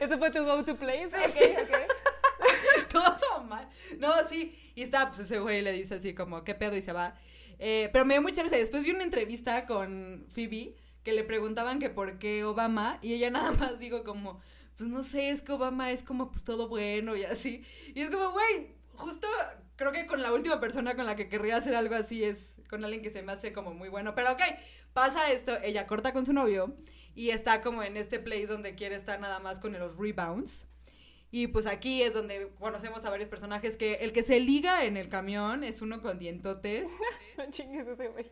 ese 0.00 0.18
fue 0.18 0.30
tu 0.30 0.44
go-to 0.44 0.76
place, 0.76 1.06
ok, 1.06 1.36
ok. 1.62 2.88
Todo 2.88 3.44
mal. 3.44 3.68
No, 3.98 4.12
sí. 4.28 4.56
Y 4.74 4.82
está, 4.82 5.08
pues 5.08 5.20
ese 5.20 5.38
güey 5.38 5.62
le 5.62 5.72
dice 5.72 5.96
así 5.96 6.14
como, 6.14 6.44
¿qué 6.44 6.54
pedo? 6.54 6.76
Y 6.76 6.82
se 6.82 6.92
va. 6.92 7.14
Eh, 7.58 7.90
pero 7.92 8.04
me 8.04 8.14
dio 8.14 8.22
mucha 8.22 8.42
risa. 8.42 8.56
Después 8.56 8.82
vi 8.82 8.90
una 8.90 9.04
entrevista 9.04 9.66
con 9.66 10.26
Phoebe 10.34 10.76
que 11.04 11.12
le 11.12 11.24
preguntaban 11.24 11.78
que 11.78 11.90
por 11.90 12.18
qué 12.18 12.44
Obama. 12.44 12.98
Y 13.02 13.12
ella 13.14 13.30
nada 13.30 13.52
más 13.52 13.78
digo 13.78 14.04
como, 14.04 14.40
pues 14.76 14.88
no 14.88 15.02
sé, 15.02 15.30
es 15.30 15.42
que 15.42 15.52
Obama 15.52 15.92
es 15.92 16.02
como 16.02 16.30
pues 16.30 16.44
todo 16.44 16.68
bueno 16.68 17.16
y 17.16 17.24
así. 17.24 17.64
Y 17.94 18.00
es 18.00 18.10
como, 18.10 18.30
güey, 18.30 18.74
justo 18.94 19.28
creo 19.80 19.92
que 19.92 20.06
con 20.06 20.20
la 20.20 20.34
última 20.34 20.60
persona 20.60 20.94
con 20.94 21.06
la 21.06 21.16
que 21.16 21.30
querría 21.30 21.56
hacer 21.56 21.74
algo 21.74 21.94
así 21.94 22.22
es 22.22 22.56
con 22.68 22.84
alguien 22.84 23.02
que 23.02 23.08
se 23.08 23.22
me 23.22 23.32
hace 23.32 23.54
como 23.54 23.72
muy 23.72 23.88
bueno. 23.88 24.14
Pero 24.14 24.32
ok, 24.32 24.42
pasa 24.92 25.32
esto, 25.32 25.56
ella 25.62 25.86
corta 25.86 26.12
con 26.12 26.26
su 26.26 26.34
novio 26.34 26.76
y 27.14 27.30
está 27.30 27.62
como 27.62 27.82
en 27.82 27.96
este 27.96 28.18
place 28.18 28.46
donde 28.46 28.74
quiere 28.74 28.94
estar 28.94 29.18
nada 29.20 29.38
más 29.38 29.58
con 29.58 29.72
los 29.72 29.96
rebounds. 29.96 30.66
Y 31.30 31.46
pues 31.46 31.66
aquí 31.66 32.02
es 32.02 32.12
donde 32.12 32.52
conocemos 32.58 33.06
a 33.06 33.10
varios 33.10 33.30
personajes 33.30 33.78
que 33.78 33.94
el 33.94 34.12
que 34.12 34.22
se 34.22 34.38
liga 34.38 34.84
en 34.84 34.98
el 34.98 35.08
camión 35.08 35.64
es 35.64 35.80
uno 35.80 36.02
con 36.02 36.18
dientotes. 36.18 36.86
no 37.38 37.50
chingues 37.50 37.88
ese 37.88 38.08
güey. 38.08 38.30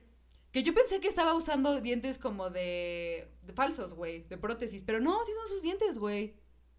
Que 0.52 0.62
yo 0.62 0.74
pensé 0.74 1.00
que 1.00 1.08
estaba 1.08 1.34
usando 1.34 1.80
dientes 1.80 2.18
como 2.18 2.50
de, 2.50 3.32
de 3.40 3.52
falsos, 3.54 3.94
güey, 3.94 4.24
de 4.24 4.36
prótesis, 4.36 4.82
pero 4.84 5.00
no, 5.00 5.24
sí 5.24 5.32
son 5.32 5.48
sus 5.48 5.62
dientes, 5.62 5.98
güey. 5.98 6.36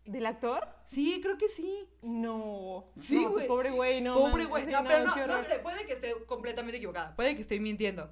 ¿Del 0.09 0.25
actor? 0.25 0.67
Sí, 0.85 1.19
creo 1.21 1.37
que 1.37 1.47
sí. 1.47 1.87
No. 2.01 2.85
Sí, 2.97 3.23
No, 3.23 3.31
güey. 3.31 3.47
Pobre 3.47 3.69
güey, 3.69 4.01
no. 4.01 4.15
Pobre 4.15 4.45
güey. 4.45 4.65
Sí, 4.65 4.71
No, 4.71 4.83
pero 4.83 5.03
no, 5.03 5.27
no 5.27 5.43
sé, 5.43 5.59
puede 5.59 5.85
que 5.85 5.93
esté 5.93 6.13
completamente 6.25 6.77
equivocada, 6.77 7.15
puede 7.15 7.35
que 7.35 7.43
esté 7.43 7.59
mintiendo. 7.59 8.09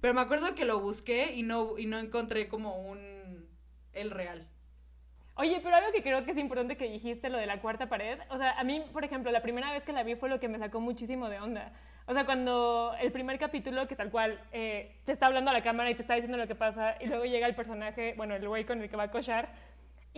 Pero 0.00 0.12
me 0.12 0.20
acuerdo 0.20 0.54
que 0.54 0.66
lo 0.66 0.78
busqué 0.78 1.32
y 1.34 1.42
no, 1.42 1.78
y 1.78 1.86
no 1.86 1.98
encontré 1.98 2.48
como 2.48 2.82
un... 2.82 3.48
el 3.94 4.10
real. 4.10 4.46
Oye, 5.36 5.60
pero 5.62 5.76
algo 5.76 5.90
que 5.90 6.02
creo 6.02 6.24
que 6.24 6.32
es 6.32 6.36
importante 6.36 6.76
que 6.76 6.90
dijiste, 6.90 7.30
lo 7.30 7.38
de 7.38 7.46
la 7.46 7.62
cuarta 7.62 7.88
pared. 7.88 8.18
O 8.28 8.36
sea, 8.36 8.58
a 8.58 8.64
mí, 8.64 8.84
por 8.92 9.04
ejemplo, 9.04 9.30
la 9.30 9.40
primera 9.40 9.72
vez 9.72 9.84
que 9.84 9.92
la 9.92 10.02
vi 10.02 10.16
fue 10.16 10.28
lo 10.28 10.38
que 10.40 10.48
me 10.48 10.58
sacó 10.58 10.80
muchísimo 10.80 11.28
de 11.30 11.40
onda. 11.40 11.72
O 12.06 12.12
sea, 12.12 12.26
cuando 12.26 12.94
el 13.00 13.10
primer 13.10 13.38
capítulo, 13.38 13.86
que 13.88 13.96
tal 13.96 14.10
cual 14.10 14.38
eh, 14.52 14.96
te 15.04 15.12
está 15.12 15.26
hablando 15.26 15.50
a 15.50 15.54
la 15.54 15.62
cámara 15.62 15.90
y 15.90 15.94
te 15.94 16.02
está 16.02 16.14
diciendo 16.14 16.36
lo 16.36 16.46
que 16.46 16.54
pasa, 16.54 16.96
y 17.00 17.06
luego 17.06 17.24
llega 17.24 17.46
el 17.46 17.54
personaje, 17.54 18.14
bueno, 18.16 18.34
el 18.34 18.46
güey 18.46 18.64
con 18.66 18.82
el 18.82 18.90
que 18.90 18.96
va 18.96 19.04
a 19.04 19.10
cochar, 19.10 19.54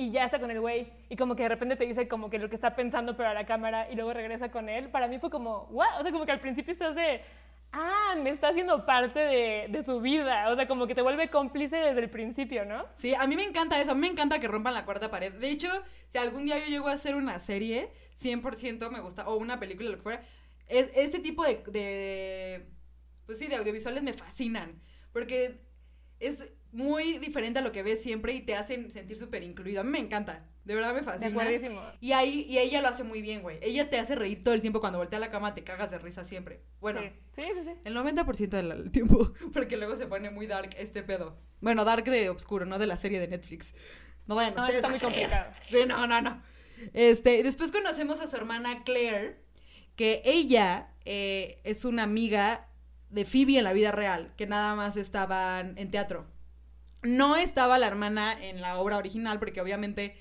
y 0.00 0.10
ya 0.12 0.24
está 0.24 0.40
con 0.40 0.50
el 0.50 0.60
güey, 0.60 0.90
y 1.10 1.16
como 1.16 1.36
que 1.36 1.42
de 1.42 1.50
repente 1.50 1.76
te 1.76 1.84
dice 1.84 2.08
como 2.08 2.30
que 2.30 2.38
lo 2.38 2.48
que 2.48 2.54
está 2.54 2.74
pensando, 2.74 3.16
pero 3.16 3.28
a 3.28 3.34
la 3.34 3.44
cámara, 3.44 3.90
y 3.90 3.94
luego 3.96 4.12
regresa 4.14 4.50
con 4.50 4.68
él. 4.70 4.88
Para 4.88 5.08
mí 5.08 5.18
fue 5.18 5.28
como, 5.30 5.64
¿what? 5.70 6.00
O 6.00 6.02
sea, 6.02 6.10
como 6.10 6.24
que 6.24 6.32
al 6.32 6.40
principio 6.40 6.72
estás 6.72 6.94
de. 6.94 7.20
Ah, 7.72 8.14
me 8.20 8.30
está 8.30 8.48
haciendo 8.48 8.84
parte 8.84 9.20
de, 9.20 9.82
su 9.84 10.00
vida. 10.00 10.48
O 10.50 10.56
sea, 10.56 10.66
como 10.66 10.86
que 10.86 10.94
te 10.94 11.02
vuelve 11.02 11.28
cómplice 11.28 11.76
desde 11.76 12.00
el 12.00 12.10
principio, 12.10 12.64
¿no? 12.64 12.84
Sí, 12.96 13.14
a 13.14 13.26
mí 13.26 13.36
me 13.36 13.44
encanta 13.44 13.80
eso, 13.80 13.92
a 13.92 13.94
mí 13.94 14.00
me 14.00 14.08
encanta 14.08 14.40
que 14.40 14.48
rompan 14.48 14.74
la 14.74 14.84
cuarta 14.84 15.10
pared. 15.10 15.32
De 15.34 15.50
hecho, 15.50 15.68
si 16.08 16.18
algún 16.18 16.46
día 16.46 16.58
yo 16.58 16.66
llego 16.66 16.88
a 16.88 16.92
hacer 16.92 17.14
una 17.14 17.38
serie, 17.38 17.90
100% 18.16 18.90
me 18.90 19.00
gusta, 19.00 19.28
o 19.28 19.36
una 19.36 19.60
película, 19.60 19.90
lo 19.90 19.96
que 19.98 20.02
fuera, 20.02 20.22
es- 20.66 20.90
ese 20.96 21.20
tipo 21.20 21.44
de, 21.44 21.62
de, 21.68 22.66
pues 23.26 23.38
sí, 23.38 23.46
de 23.46 23.56
audiovisuales 23.56 24.02
me 24.02 24.14
fascinan, 24.14 24.80
porque 25.12 25.60
es 26.18 26.44
muy 26.72 27.18
diferente 27.18 27.58
a 27.58 27.62
lo 27.62 27.72
que 27.72 27.82
ves 27.82 28.02
siempre 28.02 28.32
y 28.34 28.40
te 28.42 28.54
hacen 28.54 28.90
sentir 28.90 29.16
súper 29.16 29.42
incluido. 29.42 29.80
A 29.80 29.84
mí 29.84 29.90
me 29.90 29.98
encanta, 29.98 30.46
de 30.64 30.74
verdad 30.74 30.92
me 30.92 31.00
De 31.00 31.04
fascina. 31.04 31.28
acuerdísimo. 31.30 31.80
Y 32.00 32.12
ahí, 32.12 32.46
y 32.48 32.58
ella 32.58 32.80
lo 32.80 32.88
hace 32.88 33.02
muy 33.04 33.22
bien, 33.22 33.42
güey. 33.42 33.58
Ella 33.62 33.88
te 33.90 33.98
hace 33.98 34.14
reír 34.14 34.42
todo 34.44 34.54
el 34.54 34.60
tiempo 34.60 34.80
cuando 34.80 34.98
voltea 34.98 35.16
a 35.18 35.20
la 35.20 35.30
cama, 35.30 35.54
te 35.54 35.64
cagas 35.64 35.90
de 35.90 35.98
risa 35.98 36.24
siempre. 36.24 36.60
Bueno, 36.80 37.00
Sí, 37.00 37.10
sí, 37.36 37.42
sí. 37.54 37.64
sí. 37.64 37.70
el 37.84 37.96
90% 37.96 38.48
del 38.48 38.90
tiempo, 38.90 39.32
porque 39.52 39.76
luego 39.76 39.96
se 39.96 40.06
pone 40.06 40.30
muy 40.30 40.46
dark 40.46 40.70
este 40.78 41.02
pedo. 41.02 41.36
Bueno, 41.60 41.84
dark 41.84 42.04
de 42.04 42.30
oscuro, 42.30 42.66
no 42.66 42.78
de 42.78 42.86
la 42.86 42.96
serie 42.96 43.20
de 43.20 43.28
Netflix. 43.28 43.74
No 44.26 44.34
vayan 44.36 44.54
No, 44.54 44.60
ustedes 44.62 44.76
está 44.76 44.88
muy 44.90 45.00
complicado. 45.00 45.50
Sí, 45.68 45.78
no, 45.86 46.06
no, 46.06 46.20
no. 46.22 46.42
Este, 46.94 47.42
después 47.42 47.72
conocemos 47.72 48.20
a 48.20 48.26
su 48.26 48.36
hermana 48.36 48.84
Claire, 48.84 49.40
que 49.96 50.22
ella 50.24 50.90
eh, 51.04 51.60
es 51.64 51.84
una 51.84 52.04
amiga 52.04 52.68
de 53.10 53.24
Phoebe 53.24 53.58
en 53.58 53.64
la 53.64 53.72
vida 53.72 53.90
real, 53.92 54.32
que 54.36 54.46
nada 54.46 54.74
más 54.76 54.96
estaban 54.96 55.76
en 55.76 55.90
teatro. 55.90 56.26
No 57.02 57.36
estaba 57.36 57.78
la 57.78 57.86
hermana 57.86 58.36
en 58.40 58.60
la 58.60 58.78
obra 58.78 58.98
original, 58.98 59.38
porque 59.38 59.60
obviamente 59.60 60.16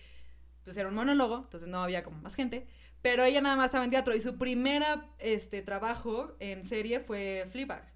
pues 0.63 0.77
era 0.77 0.87
un 0.87 0.95
monólogo, 0.95 1.37
entonces 1.37 1.67
no 1.67 1.81
había 1.81 2.03
como 2.03 2.21
más 2.21 2.35
gente. 2.35 2.67
Pero 3.01 3.23
ella 3.23 3.41
nada 3.41 3.55
más 3.55 3.67
estaba 3.67 3.85
en 3.85 3.91
teatro 3.91 4.15
y 4.15 4.21
su 4.21 4.37
primera 4.37 5.09
este, 5.19 5.61
trabajo 5.61 6.35
en 6.39 6.65
serie 6.65 6.99
fue 6.99 7.47
Fleabag, 7.49 7.91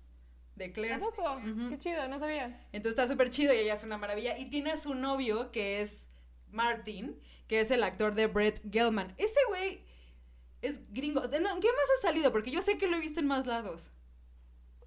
de 0.56 0.72
Claire. 0.72 0.98
¿Tampoco? 0.98 1.36
Ujú. 1.36 1.70
Qué 1.70 1.78
chido, 1.78 2.08
no 2.08 2.20
sabía. 2.20 2.66
Entonces 2.72 2.98
está 2.98 3.12
súper 3.12 3.30
chido 3.30 3.54
y 3.54 3.58
ella 3.58 3.76
es 3.76 3.84
una 3.84 3.98
maravilla. 3.98 4.38
Y 4.38 4.46
tiene 4.46 4.72
a 4.72 4.78
su 4.78 4.96
novio, 4.96 5.52
que 5.52 5.82
es 5.82 6.10
Martin, 6.52 7.20
que 7.48 7.60
es 7.60 7.70
el 7.72 7.84
actor 7.84 8.16
de 8.16 8.28
Brett 8.28 8.62
Gelman. 8.72 9.14
Ese 9.18 9.40
güey 9.50 9.82
es 10.62 10.80
gringo. 10.94 11.24
¿En 11.26 11.32
qué 11.32 11.40
más 11.42 11.90
ha 12.00 12.02
salido? 12.02 12.32
Porque 12.32 12.52
yo 12.52 12.62
sé 12.62 12.78
que 12.78 12.88
lo 12.88 12.96
he 12.96 13.02
visto 13.02 13.20
en 13.20 13.28
más 13.28 13.46
lados. 13.46 13.92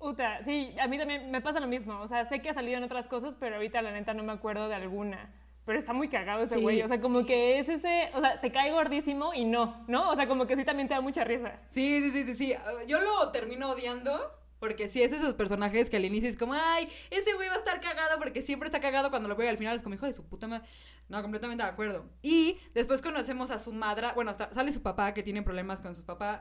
Uta, 0.00 0.44
sí, 0.44 0.74
a 0.80 0.86
mí 0.88 0.98
también 0.98 1.30
me 1.30 1.40
pasa 1.40 1.60
lo 1.60 1.66
mismo. 1.66 2.00
O 2.00 2.08
sea, 2.08 2.24
sé 2.26 2.40
que 2.40 2.50
ha 2.50 2.54
salido 2.54 2.76
en 2.78 2.84
otras 2.84 3.08
cosas, 3.08 3.36
pero 3.38 3.56
ahorita 3.56 3.80
la 3.82 3.92
neta 3.92 4.14
no 4.14 4.22
me 4.22 4.32
acuerdo 4.32 4.68
de 4.68 4.74
alguna. 4.74 5.32
Pero 5.64 5.78
está 5.78 5.92
muy 5.92 6.08
cagado 6.08 6.44
ese 6.44 6.56
Sí. 6.56 6.62
güey. 6.62 6.82
O 6.82 6.88
sea, 6.88 7.00
como 7.00 7.26
que 7.26 7.58
es 7.58 7.68
ese. 7.68 8.10
O 8.14 8.20
sea, 8.20 8.40
te 8.40 8.52
cae 8.52 8.70
gordísimo 8.70 9.34
y 9.34 9.44
no, 9.44 9.84
¿no? 9.88 10.10
O 10.10 10.14
sea, 10.14 10.28
como 10.28 10.46
que 10.46 10.54
sí 10.56 10.64
también 10.64 10.86
te 10.88 10.94
da 10.94 11.00
mucha 11.00 11.24
risa. 11.24 11.58
Sí, 11.70 12.00
sí, 12.02 12.10
sí, 12.12 12.24
sí, 12.24 12.34
sí. 12.36 12.54
Yo 12.86 13.00
lo 13.00 13.30
termino 13.32 13.70
odiando. 13.70 14.32
Porque 14.58 14.88
sí, 14.88 15.02
es 15.02 15.12
esos 15.12 15.34
personajes 15.34 15.90
que 15.90 15.98
al 15.98 16.06
inicio 16.06 16.30
es 16.30 16.36
como, 16.38 16.54
ay, 16.54 16.88
ese 17.10 17.34
güey 17.34 17.46
va 17.48 17.56
a 17.56 17.58
estar 17.58 17.78
cagado 17.78 18.18
porque 18.18 18.40
siempre 18.40 18.68
está 18.68 18.80
cagado 18.80 19.10
cuando 19.10 19.28
lo 19.28 19.36
veo 19.36 19.44
y 19.46 19.50
al 19.50 19.58
final 19.58 19.76
es 19.76 19.82
como, 19.82 19.94
hijo 19.96 20.06
de 20.06 20.14
su 20.14 20.24
puta 20.26 20.46
madre. 20.48 20.66
No, 21.10 21.20
completamente 21.20 21.62
de 21.62 21.68
acuerdo. 21.68 22.06
Y 22.22 22.58
después 22.72 23.02
conocemos 23.02 23.50
a 23.50 23.58
su 23.58 23.74
madre, 23.74 24.06
bueno, 24.14 24.30
hasta 24.30 24.50
sale 24.54 24.72
su 24.72 24.80
papá 24.82 25.12
que 25.12 25.22
tiene 25.22 25.42
problemas 25.42 25.82
con 25.82 25.94
sus 25.94 26.04
papás. 26.04 26.40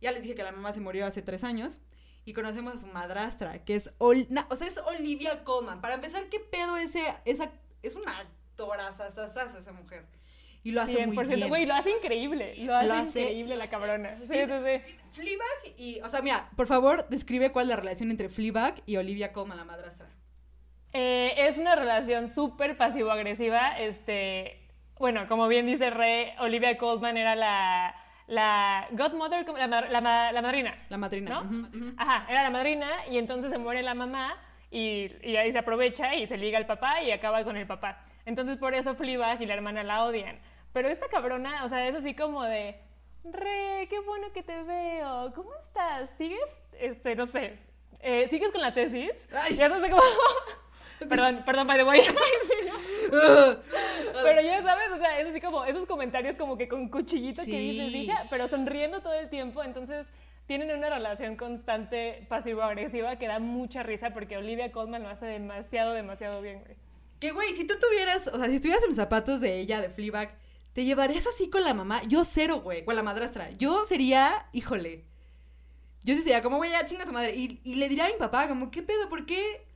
Ya 0.00 0.10
les 0.10 0.22
dije 0.22 0.34
que 0.34 0.42
la 0.42 0.52
mamá 0.52 0.72
se 0.72 0.80
murió 0.80 1.04
hace 1.04 1.20
tres 1.20 1.44
años. 1.44 1.82
Y 2.24 2.32
conocemos 2.32 2.74
a 2.74 2.78
su 2.78 2.86
madrastra, 2.86 3.64
que 3.64 3.76
es, 3.76 3.90
Ol- 3.98 4.28
o 4.50 4.56
sea, 4.56 4.68
es 4.68 4.78
Olivia 4.78 5.42
Colman. 5.44 5.80
Para 5.80 5.94
empezar, 5.94 6.24
¿qué 6.28 6.38
pedo 6.38 6.76
ese, 6.76 7.02
esa, 7.24 7.50
es 7.82 7.96
una 7.96 8.16
actora, 8.18 8.84
esa 8.90 9.72
mujer. 9.72 10.04
Y 10.62 10.72
lo 10.72 10.82
hace 10.82 11.06
muy 11.06 11.16
100%. 11.16 11.34
bien. 11.36 11.48
Güey, 11.48 11.64
lo 11.66 11.74
hace 11.74 11.90
increíble. 11.90 12.54
Lo 12.58 12.76
hace, 12.76 12.86
Lo 12.88 12.94
hace- 12.94 13.20
increíble 13.22 13.56
la 13.56 13.70
cabrona. 13.70 14.18
Sí, 14.18 14.26
Sí. 14.26 14.34
sí. 14.34 14.96
Fleabag 15.12 15.78
y, 15.78 16.00
o 16.02 16.08
sea, 16.10 16.20
mira, 16.20 16.50
por 16.56 16.66
favor, 16.66 17.08
describe 17.08 17.50
cuál 17.52 17.64
es 17.64 17.70
la 17.70 17.76
relación 17.76 18.10
entre 18.10 18.28
Fleabag 18.28 18.82
y 18.84 18.96
Olivia 18.98 19.32
Colman, 19.32 19.56
la 19.56 19.64
madrastra. 19.64 20.06
Eh, 20.92 21.34
es 21.38 21.56
una 21.56 21.76
relación 21.76 22.28
súper 22.28 22.76
pasivo-agresiva. 22.76 23.78
Este, 23.78 24.68
bueno, 24.98 25.26
como 25.28 25.48
bien 25.48 25.64
dice 25.64 25.88
Re, 25.88 26.34
Olivia 26.40 26.76
Colman 26.76 27.16
era 27.16 27.34
la, 27.36 27.94
la 28.30 28.86
godmother, 28.92 29.44
¿cómo? 29.44 29.58
la, 29.58 29.66
la 29.66 30.32
la 30.32 30.42
madrina. 30.42 30.78
La 30.88 30.96
madrina. 30.96 31.30
¿No? 31.30 31.40
Ujú, 31.42 31.76
ujú. 31.76 31.94
Ajá, 31.96 32.26
era 32.30 32.44
la 32.44 32.50
madrina 32.50 32.88
y 33.10 33.18
entonces 33.18 33.50
se 33.50 33.58
muere 33.58 33.82
la 33.82 33.94
mamá 33.94 34.36
y, 34.70 35.10
y 35.22 35.36
ahí 35.36 35.50
se 35.50 35.58
aprovecha 35.58 36.14
y 36.14 36.26
se 36.26 36.38
liga 36.38 36.56
al 36.56 36.66
papá 36.66 37.02
y 37.02 37.10
acaba 37.10 37.42
con 37.42 37.56
el 37.56 37.66
papá. 37.66 38.04
Entonces 38.24 38.56
por 38.56 38.74
eso 38.74 38.94
Fleabag 38.94 39.42
y 39.42 39.46
la 39.46 39.54
hermana 39.54 39.82
la 39.82 40.04
odian. 40.04 40.38
Pero 40.72 40.88
esta 40.88 41.08
cabrona, 41.08 41.64
o 41.64 41.68
sea, 41.68 41.88
es 41.88 41.96
así 41.96 42.14
como 42.14 42.44
de, 42.44 42.80
Re, 43.24 43.88
qué 43.90 43.98
bueno 44.06 44.32
que 44.32 44.44
te 44.44 44.62
veo, 44.62 45.32
¿cómo 45.34 45.50
estás? 45.66 46.10
¿Sigues? 46.16 46.62
Este, 46.78 47.16
no 47.16 47.26
sé, 47.26 47.58
eh, 47.98 48.28
¿sigues 48.30 48.52
con 48.52 48.62
la 48.62 48.72
tesis? 48.72 49.28
Ay. 49.34 49.56
Ya 49.56 49.68
sabes 49.68 49.90
como... 49.90 50.02
perdón, 51.08 51.42
perdón, 51.44 51.66
by 51.66 51.78
the 51.78 51.84
way. 51.84 52.00
Pero 54.22 54.40
ya 54.42 54.62
sabes, 54.62 54.90
o 54.92 54.98
sea, 54.98 55.20
es 55.20 55.28
así 55.28 55.40
como 55.40 55.64
esos 55.64 55.86
comentarios 55.86 56.36
como 56.36 56.56
que 56.56 56.68
con 56.68 56.88
cuchillito 56.88 57.42
que 57.44 57.50
Sí. 57.50 57.70
dices, 57.70 57.94
hija, 57.94 58.26
pero 58.30 58.48
sonriendo 58.48 59.00
todo 59.00 59.14
el 59.14 59.28
tiempo, 59.30 59.62
entonces 59.62 60.06
tienen 60.46 60.70
una 60.76 60.88
relación 60.90 61.36
constante 61.36 62.26
pasivo-agresiva 62.28 63.16
que 63.16 63.28
da 63.28 63.38
mucha 63.38 63.82
risa 63.82 64.10
porque 64.10 64.36
Olivia 64.36 64.72
Colman 64.72 65.02
lo 65.02 65.08
hace 65.08 65.26
demasiado, 65.26 65.92
demasiado 65.92 66.42
bien, 66.42 66.60
güey. 66.60 66.76
Que, 67.20 67.30
güey, 67.32 67.54
si 67.54 67.66
tú 67.66 67.74
tuvieras, 67.80 68.26
o 68.28 68.38
sea, 68.38 68.48
si 68.48 68.56
estuvieras 68.56 68.82
en 68.84 68.90
los 68.90 68.96
zapatos 68.96 69.40
de 69.40 69.60
ella, 69.60 69.80
de 69.80 69.90
Fleabag, 69.90 70.34
¿te 70.72 70.84
llevarías 70.84 71.26
así 71.26 71.48
con 71.50 71.62
la 71.62 71.74
mamá? 71.74 72.02
Yo 72.08 72.24
cero, 72.24 72.60
güey, 72.62 72.84
con 72.84 72.96
la 72.96 73.02
madrastra. 73.02 73.50
Yo 73.52 73.84
sería, 73.86 74.46
híjole, 74.52 75.04
yo 76.02 76.14
sí 76.14 76.22
sería 76.22 76.42
como, 76.42 76.56
güey, 76.56 76.70
ya 76.70 76.84
chinga 76.86 77.04
tu 77.04 77.12
madre. 77.12 77.34
Y, 77.36 77.60
y 77.62 77.74
le 77.76 77.88
diría 77.88 78.06
a 78.06 78.08
mi 78.08 78.14
papá, 78.18 78.48
como, 78.48 78.70
¿qué 78.70 78.82
pedo? 78.82 79.08
¿Por 79.08 79.26
qué? 79.26 79.66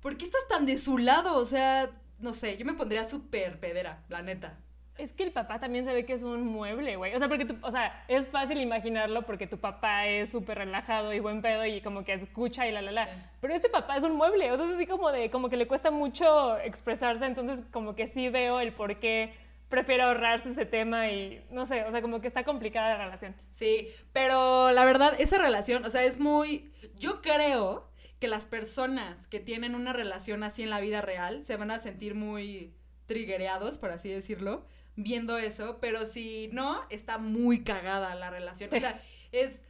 ¿Por 0.00 0.16
qué 0.16 0.24
estás 0.24 0.46
tan 0.48 0.66
de 0.66 0.76
su 0.78 0.98
lado? 0.98 1.36
O 1.36 1.44
sea, 1.44 1.88
no 2.22 2.32
sé, 2.34 2.56
yo 2.56 2.64
me 2.64 2.74
pondría 2.74 3.04
súper 3.04 3.58
pedera, 3.60 4.02
la 4.08 4.22
neta. 4.22 4.58
Es 4.98 5.12
que 5.14 5.22
el 5.22 5.32
papá 5.32 5.58
también 5.58 5.86
se 5.86 5.92
ve 5.94 6.04
que 6.04 6.12
es 6.12 6.22
un 6.22 6.46
mueble, 6.46 6.96
güey. 6.96 7.14
O 7.14 7.18
sea, 7.18 7.26
porque 7.26 7.46
tu- 7.46 7.56
o 7.66 7.70
sea, 7.70 8.04
es 8.08 8.28
fácil 8.28 8.60
imaginarlo 8.60 9.22
porque 9.22 9.46
tu 9.46 9.58
papá 9.58 10.06
es 10.06 10.30
súper 10.30 10.58
relajado 10.58 11.14
y 11.14 11.18
buen 11.18 11.40
pedo 11.40 11.64
y 11.64 11.80
como 11.80 12.04
que 12.04 12.12
escucha 12.12 12.66
y 12.68 12.72
la 12.72 12.82
la 12.82 12.92
la. 12.92 13.06
Sí. 13.06 13.12
Pero 13.40 13.54
este 13.54 13.70
papá 13.70 13.96
es 13.96 14.04
un 14.04 14.12
mueble, 14.12 14.52
o 14.52 14.56
sea, 14.56 14.66
es 14.66 14.72
así 14.74 14.86
como 14.86 15.10
de 15.10 15.30
como 15.30 15.48
que 15.48 15.56
le 15.56 15.66
cuesta 15.66 15.90
mucho 15.90 16.58
expresarse, 16.58 17.24
entonces 17.24 17.60
como 17.72 17.94
que 17.96 18.06
sí 18.06 18.28
veo 18.28 18.60
el 18.60 18.74
por 18.74 18.98
qué 19.00 19.34
prefiere 19.70 20.02
ahorrarse 20.02 20.50
ese 20.50 20.66
tema 20.66 21.08
y 21.08 21.42
no 21.50 21.64
sé, 21.64 21.84
o 21.84 21.90
sea, 21.90 22.02
como 22.02 22.20
que 22.20 22.28
está 22.28 22.44
complicada 22.44 22.90
la 22.90 23.04
relación. 23.04 23.34
Sí, 23.50 23.88
pero 24.12 24.70
la 24.72 24.84
verdad, 24.84 25.14
esa 25.18 25.38
relación, 25.38 25.86
o 25.86 25.90
sea, 25.90 26.04
es 26.04 26.20
muy... 26.20 26.70
Yo 26.96 27.22
creo 27.22 27.88
que 28.22 28.28
las 28.28 28.46
personas 28.46 29.26
que 29.26 29.40
tienen 29.40 29.74
una 29.74 29.92
relación 29.92 30.44
así 30.44 30.62
en 30.62 30.70
la 30.70 30.78
vida 30.78 31.02
real 31.02 31.44
se 31.44 31.56
van 31.56 31.72
a 31.72 31.80
sentir 31.80 32.14
muy 32.14 32.72
triggereados, 33.06 33.78
por 33.78 33.90
así 33.90 34.10
decirlo, 34.10 34.64
viendo 34.94 35.38
eso, 35.38 35.78
pero 35.80 36.06
si 36.06 36.48
no, 36.52 36.80
está 36.88 37.18
muy 37.18 37.64
cagada 37.64 38.14
la 38.14 38.30
relación. 38.30 38.70
O 38.72 38.78
sea, 38.78 39.02
es, 39.32 39.64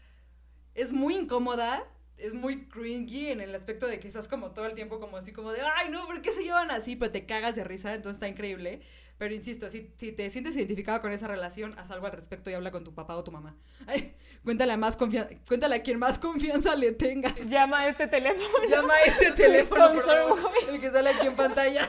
es 0.75 0.93
muy 0.93 1.17
incómoda, 1.17 1.83
es 2.19 2.35
muy 2.35 2.69
cringy 2.69 3.29
en 3.29 3.41
el 3.41 3.55
aspecto 3.55 3.87
de 3.87 3.99
que 3.99 4.07
estás 4.07 4.29
como 4.29 4.51
todo 4.51 4.67
el 4.67 4.75
tiempo 4.75 5.01
como 5.01 5.17
así 5.17 5.33
como 5.33 5.51
de, 5.51 5.63
ay, 5.63 5.89
no, 5.89 6.05
¿por 6.05 6.21
qué 6.21 6.31
se 6.33 6.43
llevan 6.43 6.71
así? 6.71 6.95
Pero 6.95 7.11
te 7.11 7.25
cagas 7.25 7.57
de 7.57 7.65
risa, 7.65 7.95
entonces 7.95 8.17
está 8.17 8.29
increíble. 8.29 8.83
Pero 9.23 9.37
insisto, 9.37 9.71
si, 9.71 9.89
si 9.99 10.11
te 10.11 10.29
sientes 10.31 10.57
identificado 10.57 11.01
con 11.01 11.13
esa 11.13 11.29
relación, 11.29 11.79
haz 11.79 11.93
algo 11.93 12.07
al 12.07 12.13
respecto 12.13 12.51
y 12.51 12.55
habla 12.55 12.73
con 12.73 12.83
tu 12.83 12.93
papá 12.93 13.15
o 13.15 13.23
tu 13.23 13.31
mamá. 13.31 13.55
Ay, 13.87 14.17
cuéntale 14.43 14.73
a, 14.73 14.77
más 14.77 14.97
confianza, 14.97 15.33
cuéntale 15.47 15.77
a 15.77 15.83
quien 15.85 16.01
más 16.01 16.19
confianza 16.19 16.75
le 16.75 16.91
tengas. 16.91 17.47
Llama 17.47 17.83
a 17.83 17.89
este 17.89 18.09
teléfono. 18.09 18.67
Llama 18.69 18.95
a 18.95 19.05
este 19.05 19.31
teléfono, 19.37 19.91
por 19.91 20.05
favor, 20.05 20.41
el 20.71 20.81
que 20.81 20.91
sale 20.91 21.11
aquí 21.11 21.29
en 21.29 21.37
pantalla. 21.37 21.89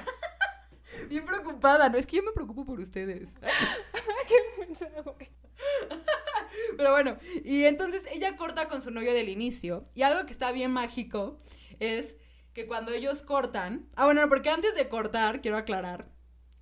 Bien 1.10 1.26
preocupada, 1.26 1.90
¿no? 1.90 1.98
Es 1.98 2.06
que 2.06 2.18
yo 2.18 2.24
me 2.24 2.34
preocupo 2.34 2.66
por 2.66 2.80
ustedes. 2.80 3.34
Pero 6.78 6.92
bueno, 6.92 7.18
y 7.44 7.64
entonces 7.64 8.04
ella 8.12 8.38
corta 8.38 8.68
con 8.68 8.84
su 8.84 8.92
novio 8.92 9.12
del 9.12 9.30
inicio. 9.30 9.86
Y 9.96 10.04
algo 10.04 10.24
que 10.28 10.34
está 10.34 10.52
bien 10.52 10.70
mágico 10.70 11.40
es 11.80 12.16
que 12.54 12.68
cuando 12.68 12.92
ellos 12.92 13.24
cortan. 13.24 13.90
Ah, 13.96 14.06
bueno, 14.06 14.30
porque 14.30 14.52
antes 14.52 14.76
de 14.76 14.88
cortar, 14.88 15.42
quiero 15.42 15.58
aclarar 15.58 16.12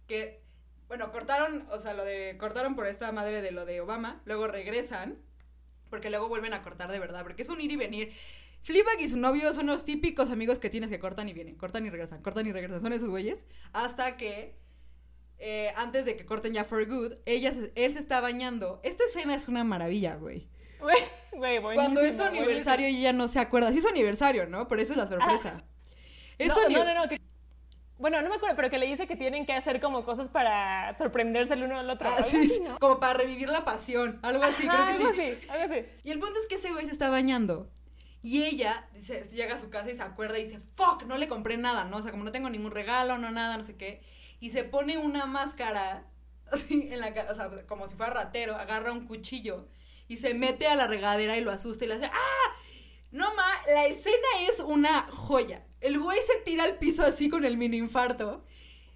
que. 0.08 0.41
Bueno, 0.92 1.10
cortaron, 1.14 1.66
o 1.72 1.80
sea, 1.80 1.94
lo 1.94 2.04
de. 2.04 2.36
Cortaron 2.38 2.76
por 2.76 2.86
esta 2.86 3.10
madre 3.14 3.42
de 3.42 3.52
lo 3.52 3.64
de 3.66 3.80
Obama. 3.80 4.22
Luego 4.26 4.48
regresan. 4.50 5.18
Porque 5.90 6.10
luego 6.10 6.28
vuelven 6.28 6.54
a 6.54 6.62
cortar 6.64 6.92
de 6.92 7.00
verdad. 7.00 7.24
Porque 7.24 7.44
es 7.44 7.48
un 7.50 7.62
ir 7.62 7.72
y 7.72 7.78
venir. 7.78 8.12
Fleabag 8.64 9.00
y 9.00 9.08
su 9.08 9.16
novio 9.16 9.54
son 9.54 9.68
los 9.68 9.86
típicos 9.86 10.30
amigos 10.32 10.60
que 10.60 10.70
tienes 10.70 10.90
que 10.90 11.00
cortan 11.00 11.30
y 11.30 11.34
vienen. 11.34 11.56
Cortan 11.56 11.86
y 11.86 11.90
regresan, 11.90 12.22
cortan 12.22 12.46
y 12.46 12.52
regresan. 12.52 12.82
Son 12.82 12.92
esos 12.92 13.08
güeyes. 13.10 13.46
Hasta 13.72 14.18
que 14.18 14.58
eh, 15.40 15.72
antes 15.78 16.04
de 16.04 16.18
que 16.18 16.26
corten 16.26 16.54
ya 16.54 16.66
for 16.66 16.86
good, 16.86 17.14
ella 17.26 17.54
se- 17.54 17.72
él 17.76 17.94
se 17.94 18.00
está 18.00 18.20
bañando. 18.20 18.82
Esta 18.84 19.06
escena 19.06 19.34
es 19.34 19.48
una 19.48 19.64
maravilla, 19.64 20.16
güey. 20.16 20.50
Güey, 20.82 21.60
güey, 21.60 21.76
Cuando 21.76 22.02
es 22.02 22.18
su 22.18 22.24
aniversario 22.24 22.90
y 22.90 22.98
ella 22.98 23.14
no 23.14 23.30
se 23.30 23.40
acuerda. 23.40 23.72
Sí 23.72 23.78
es 23.78 23.84
su 23.84 23.90
aniversario, 23.90 24.46
¿no? 24.46 24.68
Pero 24.68 24.82
eso 24.82 24.92
es 24.92 24.98
la 24.98 25.08
sorpresa. 25.08 25.64
Es 26.38 26.50
no, 26.50 26.56
su 26.56 26.70
no, 26.70 26.84
no, 26.84 26.94
no, 26.94 27.08
que- 27.08 27.18
Bueno, 28.02 28.20
no 28.24 28.30
me 28.30 28.36
acuerdo, 28.36 28.56
pero 28.56 28.72
que 28.72 28.80
le 28.80 28.88
dice 28.88 29.06
que 29.06 29.16
tienen 29.16 29.46
que 29.46 29.54
hacer 29.54 29.80
como 29.80 30.04
cosas 30.04 30.28
para 30.28 30.92
sorprenderse 30.98 31.54
el 31.54 31.62
uno 31.62 31.78
al 31.78 31.88
otro. 31.88 32.10
Ah, 32.10 32.16
algo 32.18 32.28
sí, 32.28 32.38
así, 32.38 32.50
sí, 32.50 32.60
¿no? 32.68 32.80
Como 32.80 33.00
para 33.00 33.14
revivir 33.14 33.48
la 33.48 33.64
pasión. 33.64 34.20
Algo 34.24 34.44
así, 34.44 34.68
Ajá, 34.68 34.88
creo 34.88 34.98
que 34.98 35.04
algo 35.04 35.14
sí. 35.14 35.22
así, 35.22 35.50
algo 35.50 35.74
así. 35.74 35.86
Y 36.04 36.10
el 36.10 36.18
punto 36.18 36.40
es 36.40 36.48
que 36.48 36.56
ese 36.56 36.72
güey 36.72 36.88
se 36.88 36.94
está 36.94 37.10
bañando. 37.10 37.70
Y 38.24 38.42
ella 38.44 38.88
dice, 38.94 39.24
llega 39.32 39.54
a 39.54 39.60
su 39.60 39.70
casa 39.70 39.92
y 39.92 39.96
se 39.96 40.02
acuerda 40.02 40.40
y 40.40 40.46
dice, 40.46 40.60
fuck, 40.76 41.04
no 41.04 41.18
le 41.18 41.28
compré 41.28 41.58
nada, 41.58 41.84
¿no? 41.86 41.98
O 41.98 42.02
sea, 42.02 42.10
como 42.10 42.24
no 42.24 42.32
tengo 42.32 42.50
ningún 42.50 42.72
regalo, 42.72 43.20
no 43.20 43.30
nada, 43.30 43.56
no 43.56 43.64
sé 43.64 43.78
qué. 43.78 44.02
Y 44.40 44.50
se 44.50 44.64
pone 44.64 44.98
una 44.98 45.28
máscara, 45.28 46.08
así, 46.52 46.90
en 46.92 47.00
la 47.02 47.14
cara, 47.14 47.32
o 47.32 47.36
sea, 47.36 47.52
como 47.68 47.88
si 47.88 47.96
fuera 47.96 48.14
ratero, 48.14 48.56
agarra 48.56 48.92
un 48.92 49.06
cuchillo 49.06 49.68
y 50.08 50.18
se 50.18 50.34
mete 50.34 50.66
a 50.66 50.76
la 50.76 50.88
regadera 50.88 51.38
y 51.38 51.42
lo 51.42 51.52
asusta 51.52 51.86
y 51.86 51.88
le 51.88 51.94
hace, 51.94 52.06
¡ah! 52.08 52.56
No 53.12 53.34
ma, 53.36 53.46
la 53.68 53.86
escena 53.86 54.28
es 54.50 54.60
una 54.60 55.08
joya. 55.12 55.68
El 55.82 56.00
güey 56.00 56.20
se 56.20 56.40
tira 56.46 56.64
al 56.64 56.78
piso 56.78 57.04
así 57.04 57.30
con 57.30 57.44
el 57.44 57.58
mini 57.58 57.78
infarto. 57.78 58.46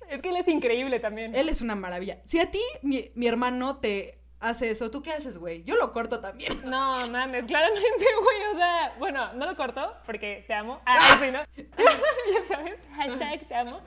Es 0.10 0.22
que 0.22 0.30
él 0.30 0.38
es 0.38 0.48
increíble 0.48 1.00
también. 1.00 1.36
Él 1.36 1.50
es 1.50 1.62
una 1.62 1.76
maravilla. 1.76 2.22
Si 2.26 2.40
a 2.40 2.52
ti, 2.52 2.62
mi, 2.84 3.12
mi 3.16 3.28
hermano, 3.28 3.78
te 3.78 4.20
hace 4.40 4.70
eso, 4.70 4.92
¿tú 4.92 5.02
qué 5.02 5.12
haces, 5.12 5.38
güey? 5.38 5.64
Yo 5.64 5.76
lo 5.76 5.92
corto 5.92 6.20
también. 6.20 6.54
No, 6.66 7.06
mames, 7.08 7.46
claramente, 7.46 8.06
güey, 8.24 8.54
o 8.54 8.58
sea, 8.58 8.96
bueno, 9.00 9.34
no 9.34 9.46
lo 9.46 9.56
corto 9.56 9.94
porque 10.06 10.44
te 10.48 10.54
amo. 10.54 10.78
Ah, 10.86 11.18
sí, 11.20 11.32
¿no? 11.32 11.40
ya 11.66 12.48
sabes, 12.48 12.80
hashtag 12.96 13.48
te 13.48 13.56
amo. 13.56 13.82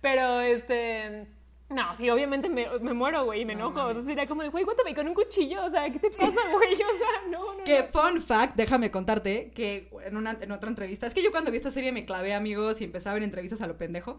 Pero, 0.00 0.40
este, 0.40 1.26
no, 1.70 1.96
sí, 1.96 2.10
obviamente 2.10 2.48
me, 2.48 2.66
me 2.80 2.92
muero, 2.92 3.24
güey, 3.24 3.42
y 3.42 3.44
me 3.44 3.52
enojo. 3.52 3.84
O 3.84 3.92
sea, 3.92 4.02
sería 4.02 4.26
como 4.26 4.42
de, 4.42 4.48
güey, 4.48 4.64
cuéntame 4.64 4.92
con 4.92 5.06
un 5.06 5.14
cuchillo, 5.14 5.64
o 5.64 5.70
sea, 5.70 5.88
¿qué 5.90 6.00
te 6.00 6.10
pasa, 6.10 6.26
güey? 6.52 6.74
O 6.74 6.98
sea, 6.98 7.28
no, 7.30 7.54
no. 7.54 7.64
Que 7.64 7.82
no. 7.82 8.00
fun 8.00 8.20
fact, 8.20 8.56
déjame 8.56 8.90
contarte 8.90 9.52
que 9.52 9.88
en, 10.04 10.16
una, 10.16 10.36
en 10.40 10.50
otra 10.50 10.68
entrevista, 10.68 11.06
es 11.06 11.14
que 11.14 11.22
yo 11.22 11.30
cuando 11.30 11.52
vi 11.52 11.58
esta 11.58 11.70
serie 11.70 11.92
me 11.92 12.04
clavé 12.04 12.34
amigos 12.34 12.80
y 12.80 12.84
empezaba 12.84 13.12
a 13.12 13.14
ver 13.14 13.22
entrevistas 13.22 13.60
a 13.60 13.68
lo 13.68 13.78
pendejo. 13.78 14.18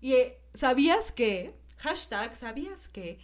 Y 0.00 0.12
eh, 0.12 0.38
sabías 0.54 1.10
que, 1.10 1.54
hashtag, 1.78 2.36
¿sabías 2.36 2.86
que 2.86 3.18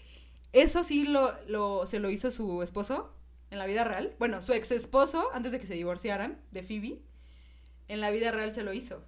eso 0.53 0.83
sí 0.83 1.05
lo, 1.05 1.33
lo, 1.47 1.87
se 1.87 2.01
lo 2.01 2.11
hizo 2.11 2.33
su 2.33 2.63
esposo 2.65 3.15
en 3.53 3.59
la 3.59 3.67
vida 3.67 3.85
real? 3.85 4.17
Bueno, 4.19 4.43
su 4.43 4.55
ex 4.55 4.73
esposo, 4.73 5.31
antes 5.35 5.53
de 5.53 5.61
que 5.61 5.69
se 5.69 5.75
divorciaran 5.75 6.41
de 6.51 6.65
Phoebe, 6.65 7.03
en 7.87 8.01
la 8.01 8.11
vida 8.11 8.33
real 8.33 8.53
se 8.53 8.65
lo 8.65 8.73
hizo. 8.73 9.05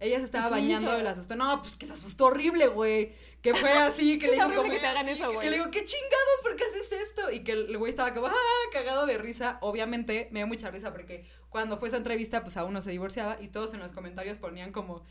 Ella 0.00 0.18
se 0.18 0.24
estaba 0.24 0.46
¿Qué 0.46 0.50
bañando 0.52 0.98
y 0.98 1.02
la 1.02 1.10
asustó. 1.10 1.36
No, 1.36 1.60
pues 1.60 1.76
que 1.76 1.86
se 1.86 1.92
asustó 1.92 2.26
horrible, 2.26 2.66
güey. 2.68 3.12
Que 3.42 3.54
fue 3.54 3.70
así, 3.78 4.18
que 4.18 4.28
le 4.28 4.42
horrible 4.42 4.56
como, 4.56 4.70
que 4.70 4.78
te 4.78 4.86
hagan 4.86 5.08
eso, 5.08 5.28
que- 5.28 5.34
güey. 5.34 5.40
Que 5.40 5.50
le 5.50 5.56
digo, 5.58 5.70
¿qué 5.70 5.84
chingados? 5.84 6.40
¿Por 6.42 6.56
qué 6.56 6.64
haces 6.64 6.90
esto? 6.92 7.30
Y 7.30 7.40
que 7.44 7.52
el 7.52 7.76
güey 7.76 7.90
estaba 7.90 8.12
como, 8.14 8.26
ah, 8.26 8.34
cagado 8.72 9.06
de 9.06 9.18
risa. 9.18 9.58
Obviamente, 9.60 10.28
me 10.32 10.40
dio 10.40 10.46
mucha 10.46 10.70
risa 10.70 10.90
porque 10.92 11.26
cuando 11.50 11.78
fue 11.78 11.88
esa 11.88 11.98
entrevista, 11.98 12.42
pues 12.42 12.56
aún 12.56 12.72
no 12.72 12.80
se 12.82 12.90
divorciaba 12.90 13.36
y 13.40 13.48
todos 13.48 13.74
en 13.74 13.80
los 13.80 13.92
comentarios 13.92 14.38
ponían 14.38 14.72
como, 14.72 15.04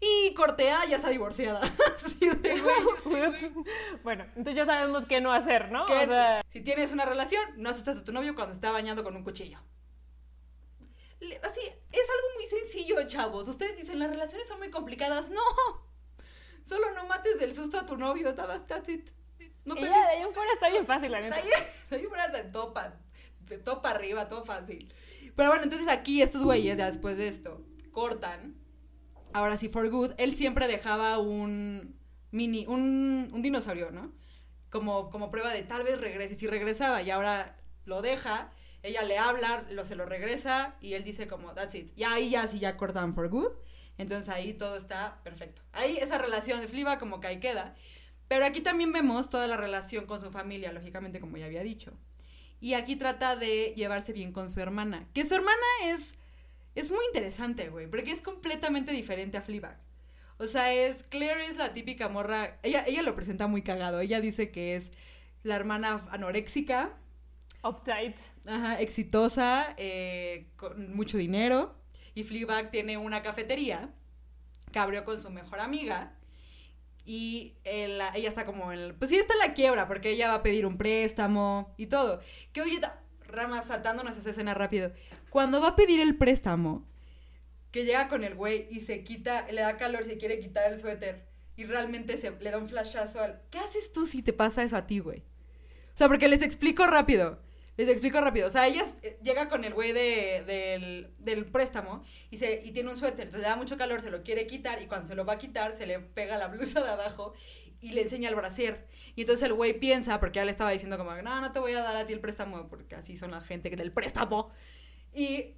y 0.00 0.34
Cortea 0.34 0.84
ya 0.88 0.96
está 0.96 1.08
divorciada. 1.08 1.60
Así 1.96 2.28
de, 2.28 2.62
bueno, 4.04 4.24
entonces 4.36 4.54
ya 4.54 4.66
sabemos 4.66 5.06
qué 5.06 5.20
no 5.20 5.32
hacer, 5.32 5.70
¿no? 5.70 5.86
que 5.86 5.94
O 5.94 6.06
sea, 6.06 6.42
si 6.48 6.60
tienes 6.60 6.92
una 6.92 7.04
relación, 7.04 7.42
no 7.56 7.70
asustas 7.70 7.98
a 7.98 8.04
tu 8.04 8.12
novio 8.12 8.34
cuando 8.34 8.54
está 8.54 8.70
bañando 8.70 9.02
con 9.02 9.16
un 9.16 9.24
cuchillo. 9.24 9.58
Así, 11.42 11.60
es 11.60 12.00
algo 12.10 12.28
muy 12.34 12.46
sencillo, 12.46 12.96
chavos. 13.06 13.48
Ustedes 13.48 13.76
dicen, 13.76 13.98
las 13.98 14.10
relaciones 14.10 14.46
son 14.48 14.58
muy 14.58 14.70
complicadas. 14.70 15.30
No. 15.36 15.42
Solo 16.64 16.90
no 16.94 17.06
mates 17.06 17.38
del 17.38 17.54
susto 17.54 17.78
a 17.78 17.86
tu 17.86 17.96
novio. 17.96 18.34
That's, 18.34 18.88
it. 18.88 19.08
No 19.64 19.74
de 19.76 19.88
ahí 19.88 20.22
en 20.22 20.34
fuera 20.34 20.52
está 20.52 20.68
bien 20.68 20.84
fácil, 20.86 21.12
la 21.12 21.20
neta. 21.20 21.36
Ahí 21.36 21.44
es, 21.60 21.92
ahí 21.92 22.04
fuera 22.06 22.28
de 22.28 22.42
todo 22.44 22.72
pa- 22.74 22.98
de 23.40 23.58
todo 23.58 23.80
para 23.82 23.94
arriba, 23.96 24.28
todo 24.28 24.44
fácil. 24.44 24.92
Pero 25.36 25.50
bueno, 25.50 25.62
entonces 25.64 25.86
aquí 25.88 26.22
estos 26.22 26.42
güeyes, 26.42 26.76
ya 26.76 26.86
después 26.86 27.16
de 27.18 27.28
esto, 27.28 27.62
cortan. 27.92 28.56
Ahora 29.32 29.56
sí, 29.58 29.68
for 29.68 29.88
good. 29.90 30.12
Él 30.18 30.34
siempre 30.34 30.66
dejaba 30.66 31.18
un 31.18 31.96
mini, 32.32 32.64
un, 32.66 33.30
un 33.32 33.42
dinosaurio, 33.42 33.90
¿no? 33.92 34.12
Como, 34.70 35.08
como 35.10 35.30
prueba 35.30 35.52
de 35.52 35.62
tal 35.62 35.84
vez 35.84 36.00
regrese. 36.00 36.34
Y 36.34 36.38
si 36.38 36.46
regresaba 36.48 37.00
y 37.02 37.10
ahora 37.10 37.56
lo 37.84 38.02
deja, 38.02 38.50
ella 38.82 39.02
le 39.02 39.18
habla, 39.18 39.64
lo, 39.70 39.84
se 39.84 39.96
lo 39.96 40.06
regresa 40.06 40.76
y 40.80 40.94
él 40.94 41.04
dice 41.04 41.26
como, 41.26 41.52
that's 41.54 41.74
it. 41.74 41.90
Y 41.96 42.04
ahí 42.04 42.30
ya 42.30 42.46
sí 42.46 42.58
ya 42.58 42.76
cortan 42.76 43.14
for 43.14 43.28
good. 43.28 43.50
Entonces 43.98 44.28
ahí 44.32 44.52
todo 44.52 44.76
está 44.76 45.20
perfecto. 45.24 45.62
Ahí 45.72 45.96
esa 45.98 46.18
relación 46.18 46.60
de 46.60 46.68
Fliba 46.68 46.98
como 46.98 47.20
que 47.20 47.28
ahí 47.28 47.40
queda. 47.40 47.74
Pero 48.28 48.44
aquí 48.44 48.60
también 48.60 48.92
vemos 48.92 49.30
toda 49.30 49.46
la 49.46 49.56
relación 49.56 50.06
con 50.06 50.20
su 50.20 50.30
familia, 50.30 50.72
lógicamente, 50.72 51.20
como 51.20 51.36
ya 51.36 51.46
había 51.46 51.62
dicho. 51.62 51.92
Y 52.60 52.74
aquí 52.74 52.96
trata 52.96 53.36
de 53.36 53.74
llevarse 53.76 54.12
bien 54.12 54.32
con 54.32 54.50
su 54.50 54.60
hermana. 54.60 55.08
Que 55.14 55.24
su 55.24 55.34
hermana 55.34 55.62
es. 55.84 56.14
Es 56.74 56.90
muy 56.90 57.04
interesante, 57.06 57.68
güey. 57.68 57.86
Porque 57.86 58.10
es 58.10 58.22
completamente 58.22 58.92
diferente 58.92 59.36
a 59.36 59.42
Fleabag. 59.42 59.78
O 60.38 60.46
sea, 60.46 60.72
es. 60.72 61.04
Claire 61.04 61.44
es 61.46 61.56
la 61.56 61.72
típica 61.72 62.08
morra. 62.08 62.58
Ella, 62.62 62.84
ella 62.86 63.02
lo 63.02 63.14
presenta 63.14 63.46
muy 63.46 63.62
cagado. 63.62 64.00
Ella 64.00 64.20
dice 64.20 64.50
que 64.50 64.76
es 64.76 64.90
la 65.42 65.54
hermana 65.56 66.06
anoréxica. 66.10 66.98
Uptight. 67.64 68.16
Ajá, 68.46 68.80
exitosa, 68.80 69.74
eh, 69.76 70.48
con 70.56 70.94
mucho 70.94 71.18
dinero. 71.18 71.74
Y 72.14 72.24
Fleabag 72.24 72.70
tiene 72.70 72.96
una 72.96 73.22
cafetería 73.22 73.90
que 74.72 74.78
abrió 74.78 75.04
con 75.04 75.20
su 75.20 75.30
mejor 75.30 75.60
amiga. 75.60 76.14
Y 77.04 77.54
ella 77.64 78.10
está 78.14 78.44
como 78.44 78.72
en... 78.72 78.78
el- 78.78 78.94
Pues 78.94 79.10
sí, 79.10 79.16
está 79.16 79.34
en 79.34 79.38
la 79.40 79.54
quiebra 79.54 79.86
porque 79.86 80.10
ella 80.10 80.28
va 80.28 80.34
a 80.36 80.42
pedir 80.42 80.66
un 80.66 80.76
préstamo 80.76 81.74
y 81.76 81.86
todo. 81.86 82.20
Que 82.52 82.62
oye, 82.62 82.80
Rama, 83.20 83.62
saltándonos 83.62 84.16
esa 84.16 84.30
escena 84.30 84.54
rápido. 84.54 84.92
Cuando 85.30 85.60
va 85.60 85.68
a 85.68 85.76
pedir 85.76 86.00
el 86.00 86.16
préstamo, 86.16 86.86
que 87.70 87.84
llega 87.84 88.08
con 88.08 88.24
el 88.24 88.34
güey 88.34 88.66
y 88.70 88.80
se 88.80 89.04
quita, 89.04 89.46
le 89.52 89.60
da 89.60 89.76
calor, 89.76 90.04
se 90.04 90.16
quiere 90.16 90.40
quitar 90.40 90.72
el 90.72 90.80
suéter. 90.80 91.26
Y 91.56 91.64
realmente 91.64 92.18
se, 92.18 92.30
le 92.32 92.50
da 92.50 92.58
un 92.58 92.68
flashazo 92.68 93.20
al... 93.20 93.40
¿Qué 93.50 93.58
haces 93.58 93.92
tú 93.92 94.06
si 94.06 94.22
te 94.22 94.32
pasa 94.32 94.62
eso 94.62 94.76
a 94.76 94.86
ti, 94.86 94.98
güey? 94.98 95.20
O 95.94 95.96
sea, 95.98 96.08
porque 96.08 96.28
les 96.28 96.42
explico 96.42 96.86
rápido. 96.86 97.40
Les 97.76 97.88
explico 97.88 98.20
rápido. 98.20 98.46
O 98.46 98.50
sea, 98.50 98.66
ella 98.66 98.84
eh, 99.02 99.18
llega 99.22 99.48
con 99.48 99.64
el 99.64 99.74
güey 99.74 99.92
de, 99.92 101.12
del, 101.18 101.46
préstamo 101.46 102.04
y, 102.30 102.38
se, 102.38 102.62
y 102.64 102.72
tiene 102.72 102.90
un 102.90 102.96
suéter. 102.96 103.26
Entonces 103.26 103.42
le 103.42 103.48
da 103.48 103.56
mucho 103.56 103.76
calor, 103.76 104.00
se 104.00 104.10
lo 104.10 104.22
quiere 104.22 104.46
quitar 104.46 104.80
y 104.82 104.86
cuando 104.86 105.06
se 105.06 105.14
lo 105.14 105.24
va 105.24 105.34
a 105.34 105.38
quitar 105.38 105.74
se 105.74 105.86
le 105.86 106.00
pega 106.00 106.38
la 106.38 106.48
blusa 106.48 106.82
de 106.82 106.90
abajo 106.90 107.34
y 107.80 107.92
le 107.92 108.02
enseña 108.02 108.30
el 108.30 108.34
brasier. 108.34 108.86
Y 109.14 109.22
entonces 109.22 109.44
el 109.44 109.52
güey 109.52 109.74
piensa, 109.78 110.20
porque 110.20 110.38
ya 110.38 110.44
le 110.44 110.50
estaba 110.50 110.70
diciendo 110.70 110.96
como, 110.96 111.14
no, 111.22 111.40
no 111.40 111.52
te 111.52 111.58
voy 111.58 111.74
a 111.74 111.82
dar 111.82 111.96
a 111.96 112.06
ti 112.06 112.12
el 112.12 112.20
préstamo 112.20 112.68
porque 112.68 112.94
así 112.94 113.16
son 113.16 113.30
la 113.30 113.40
gente 113.40 113.68
del 113.68 113.92
préstamo. 113.92 114.50
Y 115.12 115.54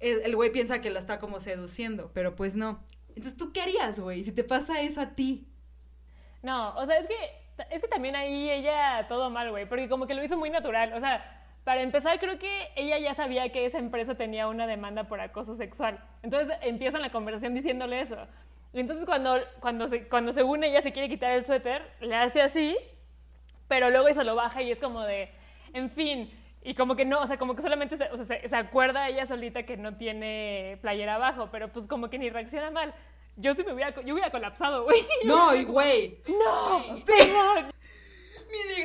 el 0.00 0.36
güey 0.36 0.50
piensa 0.50 0.80
que 0.80 0.90
lo 0.90 0.98
está 0.98 1.18
como 1.18 1.40
seduciendo, 1.40 2.10
pero 2.12 2.36
pues 2.36 2.56
no. 2.56 2.80
Entonces, 3.08 3.36
¿tú 3.36 3.52
qué 3.52 3.62
harías, 3.62 4.00
güey? 4.00 4.24
Si 4.24 4.32
te 4.32 4.44
pasa 4.44 4.80
eso 4.82 5.00
a 5.00 5.14
ti. 5.14 5.48
No, 6.42 6.74
o 6.74 6.84
sea, 6.84 6.98
es 6.98 7.06
que, 7.06 7.14
es 7.70 7.80
que 7.80 7.88
también 7.88 8.16
ahí 8.16 8.50
ella 8.50 9.06
todo 9.08 9.30
mal, 9.30 9.50
güey, 9.50 9.66
porque 9.66 9.88
como 9.88 10.06
que 10.06 10.14
lo 10.14 10.22
hizo 10.22 10.36
muy 10.36 10.50
natural. 10.50 10.92
O 10.92 11.00
sea, 11.00 11.43
para 11.64 11.80
empezar, 11.80 12.18
creo 12.20 12.38
que 12.38 12.68
ella 12.76 12.98
ya 12.98 13.14
sabía 13.14 13.50
que 13.50 13.64
esa 13.64 13.78
empresa 13.78 14.14
tenía 14.14 14.48
una 14.48 14.66
demanda 14.66 15.04
por 15.04 15.20
acoso 15.20 15.54
sexual. 15.54 15.98
Entonces 16.22 16.56
empiezan 16.62 17.00
la 17.02 17.10
conversación 17.10 17.54
diciéndole 17.54 18.00
eso. 18.00 18.18
Y 18.74 18.80
entonces 18.80 19.06
cuando, 19.06 19.38
cuando, 19.60 19.88
se, 19.88 20.06
cuando 20.08 20.32
según 20.32 20.62
ella 20.62 20.82
se 20.82 20.92
quiere 20.92 21.08
quitar 21.08 21.32
el 21.32 21.44
suéter, 21.44 21.82
le 22.00 22.16
hace 22.16 22.42
así, 22.42 22.76
pero 23.66 23.88
luego 23.88 24.12
se 24.12 24.24
lo 24.24 24.34
baja 24.36 24.62
y 24.62 24.70
es 24.70 24.78
como 24.78 25.02
de, 25.02 25.28
en 25.72 25.90
fin, 25.90 26.30
y 26.62 26.74
como 26.74 26.96
que 26.96 27.04
no, 27.04 27.20
o 27.20 27.26
sea, 27.26 27.38
como 27.38 27.54
que 27.54 27.62
solamente 27.62 27.96
se, 27.96 28.10
o 28.10 28.16
sea, 28.16 28.26
se, 28.26 28.48
se 28.48 28.56
acuerda 28.56 29.08
ella 29.08 29.26
solita 29.26 29.64
que 29.64 29.76
no 29.76 29.96
tiene 29.96 30.78
playera 30.82 31.14
abajo, 31.14 31.48
pero 31.50 31.68
pues 31.72 31.86
como 31.86 32.10
que 32.10 32.18
ni 32.18 32.30
reacciona 32.30 32.70
mal. 32.70 32.94
yo 33.36 33.54
sí 33.54 33.64
me 33.64 33.72
hubiera, 33.72 33.94
yo 34.02 34.14
hubiera 34.14 34.30
colapsado, 34.30 34.84
güey. 34.84 35.02
No, 35.24 35.50
güey. 35.66 36.18
No, 36.26 36.96
Sí. 37.06 37.30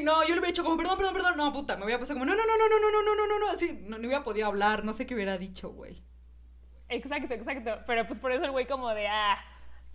No, 0.09 0.21
yo 0.23 0.27
le 0.29 0.33
hubiera 0.33 0.47
dicho 0.47 0.63
como, 0.63 0.77
perdón, 0.77 0.97
perdón, 0.97 1.13
perdón. 1.13 1.37
No, 1.37 1.53
puta, 1.53 1.77
me 1.77 1.85
hubiera 1.85 1.99
pasado 1.99 2.19
como, 2.19 2.25
no, 2.25 2.35
no, 2.35 2.43
no, 2.45 2.57
no, 2.57 2.67
no, 2.67 2.79
no, 2.79 2.91
no, 2.91 3.01
no, 3.03 3.15
no, 3.15 3.27
no, 3.27 3.39
no. 3.45 3.51
Así, 3.51 3.79
no, 3.83 3.97
no 3.97 4.07
hubiera 4.07 4.23
podido 4.23 4.47
hablar, 4.47 4.83
no 4.83 4.93
sé 4.93 5.05
qué 5.05 5.13
hubiera 5.15 5.37
dicho, 5.37 5.69
güey. 5.69 6.03
Exacto, 6.89 7.33
exacto. 7.33 7.79
Pero 7.85 8.05
pues 8.05 8.19
por 8.19 8.31
eso 8.31 8.43
el 8.45 8.51
güey 8.51 8.67
como 8.67 8.89
de, 8.89 9.07
ah, 9.07 9.37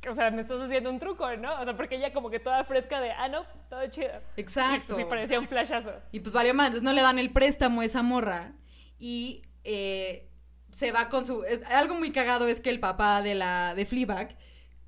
o 0.09 0.15
sea, 0.15 0.31
me 0.31 0.43
estás 0.43 0.61
haciendo 0.61 0.91
un 0.91 0.99
truco, 0.99 1.29
¿no? 1.37 1.61
O 1.61 1.65
sea, 1.65 1.77
porque 1.77 1.97
ella 1.97 2.13
como 2.13 2.31
que 2.31 2.39
toda 2.39 2.65
fresca 2.65 3.01
de, 3.01 3.11
ah, 3.11 3.29
no, 3.29 3.45
todo 3.69 3.87
chido. 3.89 4.13
Exacto. 4.37 4.95
Y, 4.95 5.03
sí, 5.03 5.05
parecía 5.09 5.41
un 5.41 5.49
flashazo. 5.49 5.93
Y 6.13 6.21
pues 6.21 6.33
valió 6.33 6.55
más, 6.55 6.67
entonces 6.69 6.85
no 6.85 6.93
le 6.93 7.03
dan 7.03 7.19
el 7.19 7.33
préstamo 7.33 7.81
a 7.81 7.85
esa 7.85 8.03
morra. 8.03 8.53
Y 8.99 9.43
eh, 9.65 10.31
se 10.71 10.93
va 10.93 11.09
con 11.09 11.27
su. 11.27 11.43
es- 11.45 11.65
algo 11.71 11.95
muy 11.97 12.13
cagado 12.13 12.47
es 12.47 12.61
que 12.61 12.71
el 12.71 12.81
papá 12.81 13.23
de 13.23 13.35
la. 13.35 13.75
de 13.75 13.87
Fleabag, 13.87 14.37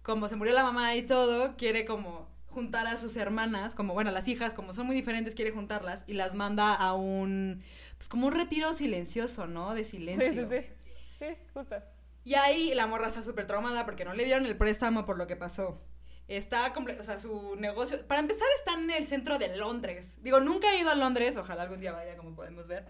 como 0.02 0.28
se 0.28 0.36
murió 0.36 0.54
la 0.54 0.62
mamá 0.62 0.94
y 0.94 1.02
todo, 1.02 1.56
quiere 1.56 1.84
como 1.84 2.28
juntar 2.57 2.87
a 2.87 2.97
sus 2.97 3.14
hermanas, 3.19 3.75
como 3.75 3.92
bueno, 3.92 4.11
las 4.11 4.29
hijas, 4.29 4.55
como 4.55 4.73
son 4.73 4.87
muy 4.87 4.97
diferentes, 4.97 5.35
quiere 5.35 5.51
juntarlas 5.51 6.05
y 6.07 6.14
las 6.14 6.35
manda 6.35 6.75
a 6.75 6.95
un. 6.95 7.62
Pues 7.99 8.09
como 8.09 8.29
un 8.29 8.33
retiro 8.33 8.73
silencioso, 8.73 9.47
¿no? 9.47 9.75
De 9.75 9.85
silencio. 9.85 10.49
sí, 10.51 10.62
sí. 10.75 10.90
Sí, 11.19 11.27
justo. 11.53 11.77
Y 12.25 12.35
ahí 12.35 12.73
la 12.75 12.87
morra 12.87 13.09
está 13.09 13.21
súper 13.21 13.47
traumada 13.47 13.85
porque 13.85 14.07
no 14.07 14.14
le 14.14 14.25
dieron 14.25 14.47
el 14.47 14.57
préstamo 14.57 15.05
por 15.05 15.19
lo 15.19 15.27
que 15.27 15.37
pasó. 15.37 15.83
Está, 16.29 16.73
o 16.75 17.03
sea, 17.03 17.19
su 17.19 17.57
negocio, 17.57 18.07
para 18.07 18.21
empezar 18.21 18.49
está 18.57 18.73
en 18.73 18.90
el 18.90 19.07
centro 19.07 19.38
de 19.38 19.55
Londres. 19.55 20.16
Digo, 20.23 20.40
nunca 20.40 20.73
he 20.73 20.81
ido 20.81 20.88
a 20.88 20.95
Londres, 20.95 21.37
ojalá 21.37 21.64
algún 21.64 21.81
día 21.81 21.92
vaya 21.92 22.16
como 22.16 22.35
podemos 22.35 22.69
ver. 22.69 22.87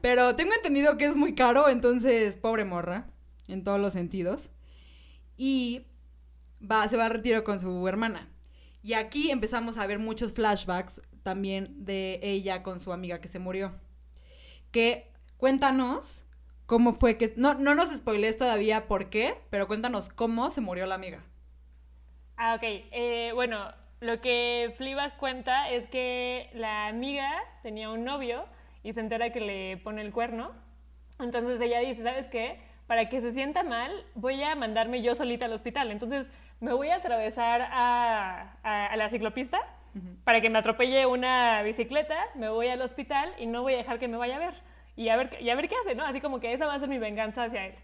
Pero 0.00 0.36
tengo 0.36 0.54
entendido 0.54 0.96
que 0.96 1.06
es 1.06 1.16
muy 1.16 1.34
caro, 1.34 1.68
entonces, 1.68 2.36
pobre 2.36 2.64
morra, 2.64 3.08
en 3.48 3.64
todos 3.64 3.80
los 3.80 3.94
sentidos. 3.94 4.50
Y 5.36 5.86
va, 6.62 6.86
se 6.88 6.96
va 6.96 7.06
a 7.06 7.08
retiro 7.08 7.42
con 7.42 7.58
su 7.58 7.88
hermana. 7.88 8.31
Y 8.82 8.94
aquí 8.94 9.30
empezamos 9.30 9.78
a 9.78 9.86
ver 9.86 9.98
muchos 9.98 10.32
flashbacks 10.32 11.00
también 11.22 11.84
de 11.84 12.18
ella 12.22 12.62
con 12.62 12.80
su 12.80 12.92
amiga 12.92 13.20
que 13.20 13.28
se 13.28 13.38
murió. 13.38 13.72
Que 14.72 15.12
cuéntanos 15.36 16.24
cómo 16.66 16.94
fue 16.94 17.16
que... 17.16 17.32
No, 17.36 17.54
no 17.54 17.74
nos 17.74 17.90
spoilees 17.96 18.36
todavía 18.36 18.88
por 18.88 19.08
qué, 19.08 19.36
pero 19.50 19.68
cuéntanos 19.68 20.08
cómo 20.08 20.50
se 20.50 20.60
murió 20.60 20.86
la 20.86 20.96
amiga. 20.96 21.24
Ah, 22.36 22.56
ok. 22.56 22.62
Eh, 22.64 23.30
bueno, 23.34 23.72
lo 24.00 24.20
que 24.20 24.74
Fleabag 24.76 25.16
cuenta 25.16 25.70
es 25.70 25.88
que 25.88 26.50
la 26.54 26.88
amiga 26.88 27.30
tenía 27.62 27.88
un 27.88 28.04
novio 28.04 28.44
y 28.82 28.92
se 28.92 29.00
entera 29.00 29.30
que 29.30 29.40
le 29.40 29.76
pone 29.76 30.02
el 30.02 30.12
cuerno. 30.12 30.50
Entonces 31.20 31.60
ella 31.60 31.78
dice, 31.78 32.02
¿sabes 32.02 32.28
qué? 32.28 32.58
Para 32.88 33.08
que 33.08 33.20
se 33.20 33.32
sienta 33.32 33.62
mal, 33.62 33.92
voy 34.16 34.42
a 34.42 34.56
mandarme 34.56 35.02
yo 35.02 35.14
solita 35.14 35.46
al 35.46 35.52
hospital. 35.52 35.92
Entonces 35.92 36.30
me 36.62 36.72
voy 36.72 36.88
a 36.90 36.96
atravesar 36.96 37.60
a, 37.60 38.54
a- 38.62 38.86
a 38.86 38.96
la 38.96 39.08
ciclopista 39.10 39.58
para 40.24 40.40
que 40.40 40.48
me 40.48 40.58
atropelle 40.58 41.04
una 41.04 41.60
bicicleta, 41.62 42.16
me 42.34 42.48
voy 42.48 42.68
al 42.68 42.80
hospital 42.80 43.34
y 43.38 43.44
no 43.46 43.60
voy 43.62 43.74
a 43.74 43.76
dejar 43.78 43.98
que 43.98 44.08
me 44.08 44.16
vaya 44.16 44.36
a 44.36 44.38
ver. 44.38 44.54
Y 44.96 45.08
a 45.10 45.16
ver, 45.16 45.36
y 45.40 45.50
a 45.50 45.54
ver 45.54 45.68
qué 45.68 45.74
hace, 45.82 45.94
¿no? 45.94 46.04
Así 46.04 46.20
como 46.22 46.40
que 46.40 46.52
esa 46.54 46.66
va 46.66 46.74
a 46.74 46.78
ser 46.78 46.88
mi 46.88 46.96
venganza 46.98 47.44
hacia 47.44 47.66
él. 47.66 47.74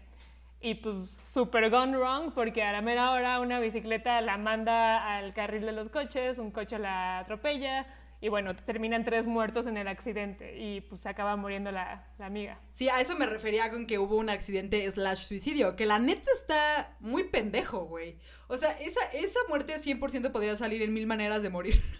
Y 0.61 0.75
pues 0.75 1.21
super 1.25 1.69
gone 1.69 1.95
wrong 1.97 2.33
porque 2.33 2.63
a 2.63 2.71
la 2.71 2.81
mera 2.81 3.11
hora 3.11 3.39
una 3.39 3.59
bicicleta 3.59 4.21
la 4.21 4.37
manda 4.37 5.17
al 5.17 5.33
carril 5.33 5.65
de 5.65 5.71
los 5.71 5.89
coches, 5.89 6.39
un 6.39 6.49
coche 6.51 6.79
la 6.79 7.19
atropella 7.19 7.85
y 8.21 8.27
bueno, 8.29 8.55
terminan 8.55 9.05
tres 9.05 9.25
muertos 9.27 9.65
en 9.67 9.77
el 9.77 9.87
accidente 9.87 10.57
y 10.57 10.81
pues 10.81 11.01
se 11.01 11.09
acaba 11.09 11.35
muriendo 11.37 11.71
la, 11.71 12.07
la 12.17 12.25
amiga. 12.25 12.59
Sí, 12.73 12.89
a 12.89 12.99
eso 12.99 13.15
me 13.17 13.25
refería 13.25 13.69
con 13.69 13.87
que 13.87 13.97
hubo 13.97 14.17
un 14.17 14.29
accidente 14.29 14.89
slash 14.91 15.25
suicidio, 15.25 15.75
que 15.75 15.85
la 15.85 15.99
neta 15.99 16.29
está 16.35 16.97
muy 16.99 17.23
pendejo, 17.25 17.85
güey. 17.85 18.17
O 18.47 18.57
sea, 18.57 18.71
esa, 18.79 19.01
esa 19.13 19.39
muerte 19.47 19.79
100% 19.79 20.31
podría 20.31 20.57
salir 20.57 20.81
en 20.81 20.93
mil 20.93 21.07
maneras 21.07 21.41
de 21.41 21.49
morir. 21.49 21.81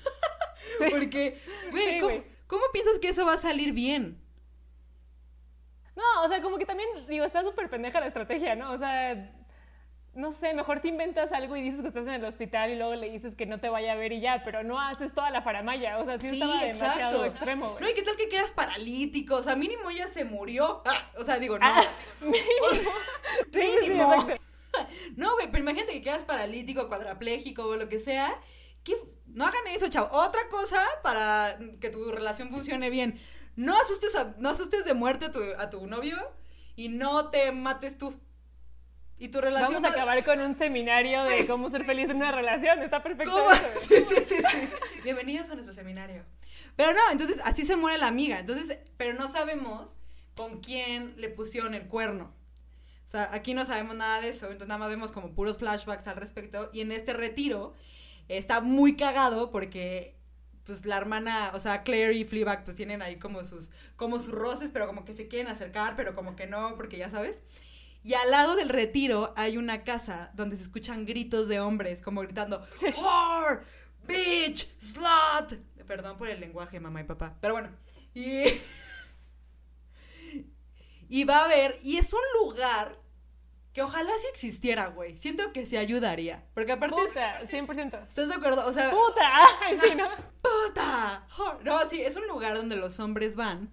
Sí. 0.78 0.86
Porque, 0.92 1.38
güey, 1.72 1.84
Sí, 1.94 2.00
¿cómo, 2.00 2.12
güey. 2.14 2.24
cómo 2.48 2.64
piensas 2.72 3.00
que 3.00 3.10
eso 3.10 3.26
va 3.26 3.34
a 3.34 3.38
salir 3.38 3.74
bien? 3.74 4.22
No, 5.96 6.24
o 6.24 6.28
sea, 6.30 6.42
como 6.42 6.58
que 6.58 6.66
también, 6.66 6.88
digo, 7.08 7.26
está 7.26 7.44
súper 7.44 7.70
pendeja 7.70 8.00
la 8.00 8.08
estrategia, 8.08 8.56
¿no? 8.56 8.72
O 8.72 8.78
sea, 8.78 9.34
no 10.20 10.32
sé, 10.32 10.54
mejor 10.54 10.80
te 10.82 10.90
inventas 10.90 11.32
algo 11.32 11.56
y 11.56 11.62
dices 11.62 11.82
que 11.82 11.88
estás 11.88 12.04
en 12.08 12.14
el 12.14 12.26
hospital 12.26 12.72
y 12.72 12.76
luego 12.76 12.94
le 12.96 13.10
dices 13.10 13.36
que 13.36 13.46
no 13.46 13.60
te 13.60 13.70
vaya 13.70 13.94
a 13.94 13.96
ver 13.96 14.12
y 14.12 14.22
ya, 14.22 14.42
pero 14.44 14.64
no 14.64 14.80
haces 14.80 15.14
toda 15.14 15.30
la 15.32 15.42
faramaya. 15.42 15.98
O 15.98 16.06
sea, 16.06 16.20
sí, 16.20 16.28
estaba 16.28 16.62
demasiado 16.62 17.26
extremo. 17.26 17.70
güey. 17.72 17.84
No, 17.84 17.90
y 17.90 17.94
qué 17.94 18.02
tal 18.04 18.16
que 18.16 18.30
quedas 18.30 18.52
paralítico, 18.52 19.36
o 19.36 19.44
sea, 19.44 19.56
mínimo 19.56 19.90
ella 19.90 20.08
se 20.08 20.26
murió. 20.26 20.84
Ah, 20.86 21.12
o 21.18 21.24
sea, 21.24 21.40
digo, 21.40 21.58
no. 21.58 21.66
Ah, 21.66 21.82
mínimo. 22.22 22.40
Sí, 23.54 23.62
sí, 23.62 23.70
sí, 23.84 23.90
Mínimo. 23.90 24.28
No, 25.16 25.34
güey, 25.34 25.48
pero 25.48 25.60
imagínate 25.64 25.94
que 25.94 26.02
quedas 26.02 26.24
paralítico, 26.24 26.88
cuadrapléjico 26.88 27.64
o 27.66 27.76
lo 27.76 27.90
que 27.90 28.00
sea. 28.00 28.40
que 28.84 28.96
no 29.28 29.46
hagan 29.46 29.66
eso, 29.74 29.88
chavo. 29.90 30.10
Otra 30.12 30.42
cosa 30.50 30.82
para 31.04 31.58
que 31.82 31.90
tu 31.90 32.12
relación 32.12 32.50
funcione 32.50 32.90
bien. 32.90 33.20
No 33.56 33.76
asustes, 33.76 34.16
a- 34.16 34.36
no 34.38 34.50
asustes 34.50 34.86
de 34.86 34.94
muerte 34.94 35.26
a 35.26 35.32
tu, 35.32 35.42
a 35.58 35.70
tu 35.70 35.86
novio 35.88 36.18
y 36.76 36.90
no 36.90 37.30
te 37.30 37.52
mates 37.52 37.98
tú. 37.98 38.20
Y 39.22 39.28
tu 39.28 39.42
relación 39.42 39.74
Vamos 39.74 39.90
a 39.90 39.94
acabar 39.94 40.24
con 40.24 40.40
un 40.40 40.54
seminario 40.54 41.24
de 41.26 41.46
cómo 41.46 41.70
ser 41.70 41.84
feliz 41.84 42.10
en 42.10 42.16
una 42.16 42.32
relación. 42.32 42.82
Está 42.82 43.04
perfecto 43.04 43.34
¿Cómo? 43.34 43.52
eso. 43.52 43.64
Sí, 43.88 43.96
sí, 44.08 44.16
sí, 44.26 44.36
sí. 44.38 45.02
Bienvenidos 45.04 45.50
a 45.50 45.56
nuestro 45.56 45.74
seminario. 45.74 46.24
Pero 46.78 46.94
no, 46.94 47.02
entonces 47.12 47.42
así 47.44 47.66
se 47.66 47.76
muere 47.76 47.98
la 47.98 48.08
amiga. 48.08 48.40
Entonces, 48.40 48.78
pero 48.96 49.14
no 49.20 49.30
sabemos 49.30 50.00
con 50.38 50.62
quién 50.62 51.16
le 51.18 51.28
pusieron 51.28 51.76
el 51.76 51.88
cuerno. 51.88 52.34
O 53.06 53.10
sea, 53.10 53.30
aquí 53.34 53.54
no 53.54 53.66
sabemos 53.66 53.98
nada 53.98 54.22
de 54.22 54.30
eso. 54.30 54.46
Entonces 54.46 54.70
nada 54.70 54.80
más 54.80 54.90
vemos 54.90 55.12
como 55.12 55.34
puros 55.34 55.58
flashbacks 55.58 56.08
al 56.08 56.16
respecto. 56.16 56.70
Y 56.72 56.80
en 56.80 56.94
este 56.94 57.12
retiro 57.12 57.76
está 58.30 58.62
muy 58.62 58.96
cagado 58.96 59.52
porque 59.52 60.16
pues 60.64 60.86
la 60.86 60.96
hermana, 60.96 61.52
o 61.54 61.60
sea, 61.60 61.84
Claire 61.84 62.14
y 62.14 62.24
Fleabag 62.24 62.64
pues 62.64 62.78
tienen 62.78 63.02
ahí 63.02 63.18
como 63.18 63.44
sus, 63.44 63.72
como 63.98 64.22
sus 64.22 64.34
roces, 64.34 64.72
pero 64.72 64.88
como 64.88 65.04
que 65.04 65.14
se 65.14 65.28
quieren 65.28 65.52
acercar, 65.52 65.98
pero 65.98 66.16
como 66.16 66.38
que 66.38 66.48
no, 66.48 66.76
porque 66.78 66.98
ya 66.98 67.10
sabes. 67.10 67.44
Y 68.04 68.14
al 68.14 68.32
lado 68.32 68.56
del 68.56 68.70
retiro 68.70 69.34
hay 69.36 69.58
una 69.58 69.84
casa 69.84 70.32
donde 70.34 70.58
se 70.58 70.64
escuchan 70.64 71.06
gritos 71.06 71.48
de 71.48 71.60
hombres, 71.60 72.02
como 72.02 72.22
gritando, 72.22 72.66
whore, 72.98 73.60
bitch, 74.08 74.68
slut. 74.80 75.60
Perdón 75.86 76.18
por 76.18 76.30
el 76.30 76.40
lenguaje, 76.40 76.80
mamá 76.80 77.02
y 77.02 77.06
papá. 77.06 77.36
Pero 77.42 77.56
bueno. 77.56 77.70
Y, 78.14 78.44
y 81.10 81.24
va 81.24 81.40
a 81.40 81.46
haber, 81.46 81.80
y 81.84 81.98
es 81.98 82.14
un 82.14 82.20
lugar 82.42 82.98
que 83.74 83.82
ojalá 83.82 84.12
sí 84.20 84.28
existiera, 84.32 84.88
güey. 84.88 85.18
Siento 85.18 85.52
que 85.54 85.66
se 85.66 85.78
ayudaría. 85.78 86.44
Porque 86.54 86.72
aparte... 86.74 86.96
es- 87.02 87.08
Puta, 87.10 87.42
100%. 87.48 88.08
¿Estás 88.08 88.28
de 88.30 88.36
acuerdo? 88.36 88.66
O 88.66 88.74
sea... 88.74 88.92
Puta, 88.92 89.82
sí, 89.84 89.96
¿no? 89.96 90.10
¡Puta! 90.42 91.28
No, 91.64 91.88
sí, 91.90 92.02
es 92.02 92.16
un 92.16 92.28
lugar 92.28 92.56
donde 92.56 92.76
los 92.76 93.00
hombres 93.00 93.36
van 93.36 93.70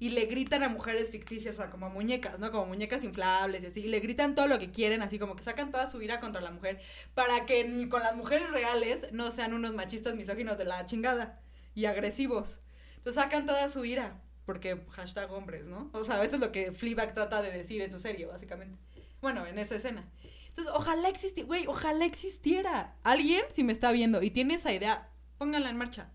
y 0.00 0.10
le 0.10 0.26
gritan 0.26 0.62
a 0.62 0.68
mujeres 0.68 1.10
ficticias, 1.10 1.54
o 1.54 1.56
sea, 1.62 1.70
como 1.70 1.90
muñecas, 1.90 2.38
¿no? 2.40 2.50
Como 2.50 2.66
muñecas 2.66 3.04
inflables 3.04 3.62
y 3.62 3.66
así. 3.66 3.80
Y 3.80 3.88
le 3.88 4.00
gritan 4.00 4.34
todo 4.34 4.46
lo 4.46 4.58
que 4.58 4.70
quieren, 4.70 5.02
así 5.02 5.18
como 5.18 5.36
que 5.36 5.42
sacan 5.42 5.70
toda 5.70 5.90
su 5.90 6.02
ira 6.02 6.20
contra 6.20 6.40
la 6.40 6.50
mujer 6.50 6.80
para 7.14 7.46
que 7.46 7.88
con 7.88 8.02
las 8.02 8.16
mujeres 8.16 8.50
reales 8.50 9.06
no 9.12 9.30
sean 9.30 9.54
unos 9.54 9.74
machistas 9.74 10.14
misóginos 10.14 10.58
de 10.58 10.64
la 10.64 10.86
chingada 10.86 11.40
y 11.74 11.86
agresivos. 11.86 12.60
Entonces 12.96 13.22
sacan 13.22 13.46
toda 13.46 13.68
su 13.68 13.84
ira. 13.84 14.20
Porque 14.46 14.78
hashtag 14.90 15.32
hombres, 15.32 15.66
¿no? 15.66 15.90
O 15.94 16.04
sea, 16.04 16.22
eso 16.22 16.36
es 16.36 16.40
lo 16.40 16.52
que 16.52 16.70
Fleabag 16.72 17.14
trata 17.14 17.40
de 17.40 17.50
decir 17.50 17.80
en 17.80 17.90
su 17.90 17.98
serie, 17.98 18.26
básicamente. 18.26 18.78
Bueno, 19.22 19.46
en 19.46 19.58
esa 19.58 19.76
escena. 19.76 20.06
Entonces, 20.48 20.72
ojalá 20.76 21.08
existiera, 21.08 21.46
güey, 21.46 21.66
ojalá 21.66 22.04
existiera. 22.04 22.94
Alguien, 23.02 23.42
si 23.54 23.64
me 23.64 23.72
está 23.72 23.90
viendo 23.90 24.22
y 24.22 24.30
tiene 24.30 24.54
esa 24.54 24.72
idea, 24.72 25.08
pónganla 25.38 25.70
en 25.70 25.78
marcha. 25.78 26.10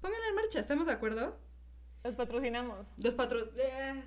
Pónganla 0.00 0.28
en 0.28 0.34
marcha, 0.34 0.60
¿estamos 0.60 0.86
de 0.86 0.94
acuerdo? 0.94 1.38
Los 2.04 2.16
patrocinamos. 2.16 2.92
Los 2.98 3.14
patro... 3.14 3.40
eh. 3.56 4.02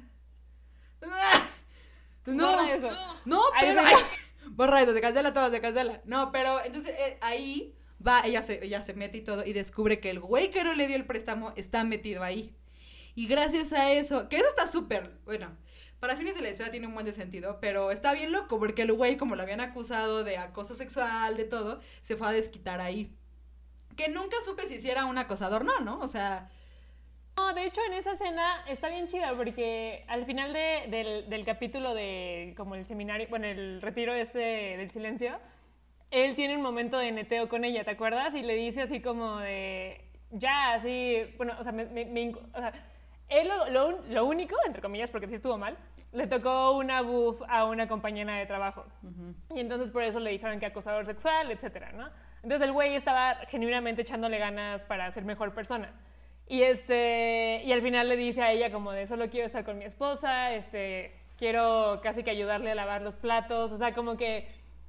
No, 2.27 2.63
eso. 2.65 2.89
no, 3.25 3.41
Ahí 3.55 3.75
pero... 3.75 3.81
borra 4.51 4.83
eso, 4.83 4.93
se 4.93 5.01
cancela 5.01 5.33
todo, 5.33 5.49
se 5.49 5.59
cancela. 5.61 6.01
No, 6.05 6.31
pero 6.31 6.63
entonces 6.63 6.93
eh, 6.95 7.17
ahí 7.21 7.75
va, 8.05 8.21
ella 8.25 8.43
se, 8.43 8.63
ella 8.63 8.83
se 8.83 8.93
mete 8.93 9.17
y 9.17 9.21
todo 9.21 9.43
y 9.43 9.53
descubre 9.53 9.99
que 9.99 10.11
el 10.11 10.19
güey 10.19 10.51
que 10.51 10.63
no 10.63 10.73
le 10.75 10.85
dio 10.85 10.95
el 10.95 11.07
préstamo 11.07 11.53
está 11.55 11.83
metido 11.83 12.21
ahí. 12.21 12.55
Y 13.15 13.25
gracias 13.27 13.73
a 13.73 13.91
eso, 13.91 14.29
que 14.29 14.37
eso 14.37 14.47
está 14.47 14.67
súper, 14.67 15.17
bueno, 15.25 15.57
para 15.99 16.15
fines 16.15 16.35
de 16.35 16.43
la 16.43 16.51
historia 16.51 16.71
tiene 16.71 16.85
un 16.85 16.93
buen 16.93 17.07
de 17.07 17.13
sentido, 17.13 17.57
pero 17.59 17.89
está 17.89 18.13
bien 18.13 18.31
loco 18.31 18.59
porque 18.59 18.83
el 18.83 18.93
güey, 18.93 19.17
como 19.17 19.35
lo 19.35 19.41
habían 19.41 19.61
acusado 19.61 20.23
de 20.23 20.37
acoso 20.37 20.75
sexual, 20.75 21.35
de 21.35 21.45
todo, 21.45 21.79
se 22.03 22.15
fue 22.15 22.27
a 22.27 22.31
desquitar 22.31 22.79
ahí. 22.79 23.11
Que 23.95 24.07
nunca 24.09 24.37
supe 24.45 24.67
si 24.67 24.75
hiciera 24.75 25.05
un 25.05 25.17
acosador, 25.17 25.65
no, 25.65 25.79
¿no? 25.79 25.99
O 25.99 26.07
sea, 26.07 26.51
No, 27.37 27.53
de 27.53 27.65
hecho 27.65 27.81
en 27.85 27.93
esa 27.93 28.13
escena 28.13 28.63
está 28.67 28.89
bien 28.89 29.07
chida 29.07 29.33
porque 29.35 30.03
al 30.07 30.25
final 30.25 30.53
de- 30.53 30.85
del, 30.89 31.29
del 31.29 31.45
capítulo 31.45 31.93
de 31.93 32.53
como 32.57 32.75
el 32.75 32.85
seminario, 32.87 33.27
bueno, 33.29 33.45
el 33.45 33.81
retiro 33.81 34.13
este 34.13 34.39
del 34.77 34.89
silencio, 34.89 35.37
él 36.09 36.35
tiene 36.35 36.55
un 36.55 36.63
momento 36.63 36.97
de 36.97 37.11
neteo 37.11 37.47
con 37.47 37.63
ella, 37.63 37.83
¿te 37.83 37.91
acuerdas? 37.91 38.33
Y 38.33 38.41
le 38.41 38.55
dice 38.55 38.81
así 38.81 39.01
como 39.01 39.37
de, 39.37 40.01
ya, 40.31 40.73
así, 40.73 41.17
bueno, 41.37 41.53
o 41.59 41.63
sea, 41.63 41.71
me, 41.71 41.85
me- 41.85 42.05
me 42.05 42.21
inc- 42.31 42.41
o 42.53 42.57
sea, 42.59 42.73
él 43.29 43.47
lo, 43.71 44.01
lo 44.01 44.25
único, 44.25 44.55
entre 44.65 44.81
comillas, 44.81 45.11
porque 45.11 45.27
sí 45.27 45.35
estuvo 45.35 45.57
mal, 45.57 45.77
le 46.13 46.25
tocó 46.25 46.71
una 46.71 47.01
buff 47.01 47.41
a 47.49 47.65
una 47.65 47.87
compañera 47.87 48.35
de 48.37 48.45
trabajo. 48.47 48.85
Y 49.53 49.59
entonces 49.59 49.91
por 49.91 50.01
eso 50.03 50.19
le 50.19 50.31
dijeron 50.31 50.59
que 50.59 50.65
acosador 50.65 51.05
sexual, 51.05 51.51
etcétera, 51.51 51.91
¿no? 51.91 52.09
Entonces 52.41 52.61
el 52.65 52.71
güey 52.71 52.95
estaba 52.95 53.35
genuinamente 53.49 54.01
echándole 54.01 54.37
ganas 54.39 54.85
para 54.85 55.11
ser 55.11 55.23
mejor 55.25 55.53
persona. 55.53 55.91
Y, 56.47 56.61
este, 56.63 57.61
y 57.65 57.71
al 57.73 57.81
final 57.81 58.07
le 58.07 58.15
dice 58.15 58.41
a 58.41 58.51
ella 58.51 58.71
como 58.71 58.91
de, 58.91 59.05
solo 59.05 59.29
quiero 59.29 59.45
estar 59.45 59.65
con 59.65 59.77
mi 59.77 59.85
esposa, 59.85 60.53
este, 60.53 61.11
quiero 61.37 61.99
casi 62.01 62.23
que 62.23 62.31
ayudarle 62.31 62.71
a 62.71 62.75
lavar 62.75 63.01
los 63.01 63.17
platos, 63.17 63.71
o 63.73 63.77
sea, 63.77 63.93
como 63.93 64.15
que 64.15 64.47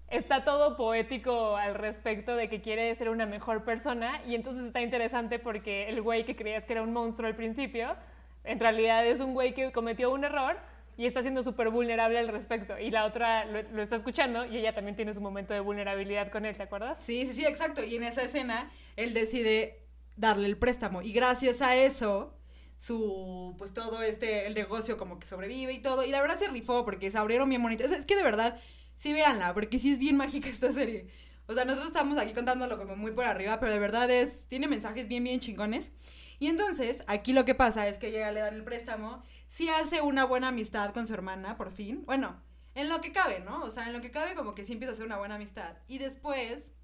está 0.09 0.45
todo 0.45 0.77
poético 0.77 1.57
al 1.57 1.75
respecto 1.75 2.37
de 2.37 2.49
que 2.49 2.61
quiere 2.61 2.95
ser 2.95 3.09
una 3.11 3.27
mejor 3.27 3.65
persona 3.65 4.23
y 4.27 4.37
entonces 4.37 4.65
está 4.65 4.81
interesante 4.81 5.39
porque 5.39 5.89
el 5.89 6.01
güey 6.01 6.25
que 6.25 6.37
creías 6.37 6.65
que 6.65 6.75
era 6.75 6.83
un 6.83 6.93
monstruo 6.93 7.29
al 7.29 7.37
principio, 7.37 7.97
en 8.45 8.61
realidad 8.61 9.05
es 9.05 9.21
un 9.21 9.35
güey 9.35 9.53
que 9.53 9.73
cometió 9.73 10.13
un 10.13 10.25
error 10.25 10.57
y 10.97 11.07
está 11.07 11.23
siendo 11.23 11.43
súper 11.43 11.71
vulnerable 11.71 12.19
al 12.19 12.29
respecto. 12.29 12.79
Y 12.79 12.91
la 12.91 13.05
otra 13.05 13.45
lo, 13.45 13.63
lo, 13.63 13.83
está 13.83 13.97
escuchando 13.97 14.47
y 14.47 14.59
ella 14.59 14.75
también 14.75 14.97
tiene 14.97 15.13
su 15.13 15.21
momento 15.21 15.55
de 15.55 15.61
vulnerabilidad 15.61 16.31
con 16.31 16.45
él, 16.45 16.57
¿te 16.57 16.63
acuerdas? 16.63 16.99
Sí, 17.01 17.27
sí, 17.27 17.35
sí, 17.35 17.45
exacto. 17.45 17.85
Y 17.85 17.97
en 17.97 18.05
esa 18.05 18.23
escena 18.23 18.71
él 18.97 19.13
decide 19.13 19.88
darle 20.19 20.47
el 20.47 20.59
préstamo. 20.59 21.03
Y 21.03 21.13
gracias 21.13 21.63
a 21.63 21.77
eso, 21.77 22.35
su, 22.77 23.55
pues 23.59 23.73
todo 23.73 24.03
este, 24.03 24.47
el 24.47 24.55
negocio 24.55 24.99
como 24.99 25.19
que 25.19 25.27
sobrevive 25.27 25.73
y 25.73 25.81
todo. 25.81 26.05
Y 26.05 26.11
la 26.11 26.21
verdad 26.21 26.39
se 26.39 26.49
rifó 26.49 26.85
porque 26.85 27.11
se 27.11 27.19
abrieron 27.19 27.49
bien 27.49 27.63
bonitos. 27.63 27.91
Es, 27.91 28.01
es 28.01 28.07
que 28.07 28.17
de 28.17 28.23
verdad, 28.23 28.59
sí 28.97 29.13
véanla, 29.13 29.55
porque 29.55 29.79
sí 29.79 29.93
es 29.93 29.99
bien 29.99 30.17
mágica 30.19 30.49
esta 30.49 30.73
serie. 30.73 31.09
O 31.47 31.55
sea, 31.55 31.65
nosotros 31.65 31.89
estamos 31.89 32.19
aquí 32.19 32.35
contándolo 32.35 32.77
como 32.77 32.95
muy 32.95 33.13
por 33.13 33.25
arriba, 33.25 33.59
pero 33.59 33.73
de 33.73 33.79
verdad 33.79 34.11
es, 34.11 34.47
tiene 34.49 34.69
mensajes 34.69 35.09
bien, 35.09 35.25
bien 35.25 35.41
chingones. 35.41 35.93
Y 36.39 36.49
entonces, 36.49 37.03
aquí 37.07 37.33
lo 37.33 37.45
que 37.45 37.55
pasa 37.55 37.89
es 37.89 37.99
que 37.99 38.11
llega, 38.11 38.31
le 38.31 38.41
dan 38.41 38.55
el 38.55 38.65
préstamo, 38.65 39.23
sí 39.49 39.69
hace 39.69 40.03
una 40.03 40.25
buena 40.25 40.49
amistad 40.49 40.93
con 40.93 41.07
su 41.07 41.15
hermana, 41.15 41.57
por 41.57 41.73
fin. 41.73 42.05
Bueno, 42.05 42.41
en 42.75 42.89
lo 42.89 43.01
que 43.01 43.13
cabe, 43.13 43.41
¿no? 43.41 43.63
O 43.63 43.71
sea, 43.71 43.87
en 43.87 43.93
lo 43.93 44.01
que 44.01 44.11
cabe 44.11 44.35
como 44.35 44.55
que 44.55 44.65
sí 44.65 44.75
empieza 44.75 44.93
a 44.93 44.95
hacer 44.95 45.07
una 45.07 45.17
buena 45.17 45.37
amistad. 45.37 45.79
Y 45.89 45.99
después, 45.99 46.75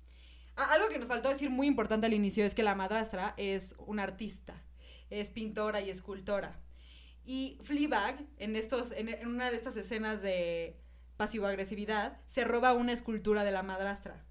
algo 0.57 0.89
que 0.89 0.99
nos 0.99 1.09
faltó 1.09 1.29
decir 1.29 1.51
muy 1.51 1.67
importante 1.67 2.07
al 2.07 2.15
inicio 2.15 2.45
es 2.45 2.55
que 2.55 2.63
la 2.63 2.75
madrastra 2.75 3.35
es 3.37 3.75
una 3.79 4.05
artista, 4.05 4.63
es 5.11 5.31
pintora 5.31 5.81
y 5.81 5.91
escultora. 5.91 6.61
Y 7.25 7.59
Fleabag, 7.63 8.25
en, 8.39 8.55
estos, 8.55 8.93
en, 8.93 9.27
una 9.27 9.51
de 9.51 9.57
estas 9.57 9.77
escenas 9.77 10.21
de 10.23 10.79
pasivo-agresividad, 11.17 12.21
se 12.27 12.45
roba 12.45 12.75
una 12.75 12.93
escultura 12.93 13.45
de 13.45 13.51
la 13.51 13.63
madrastra. 13.63 14.25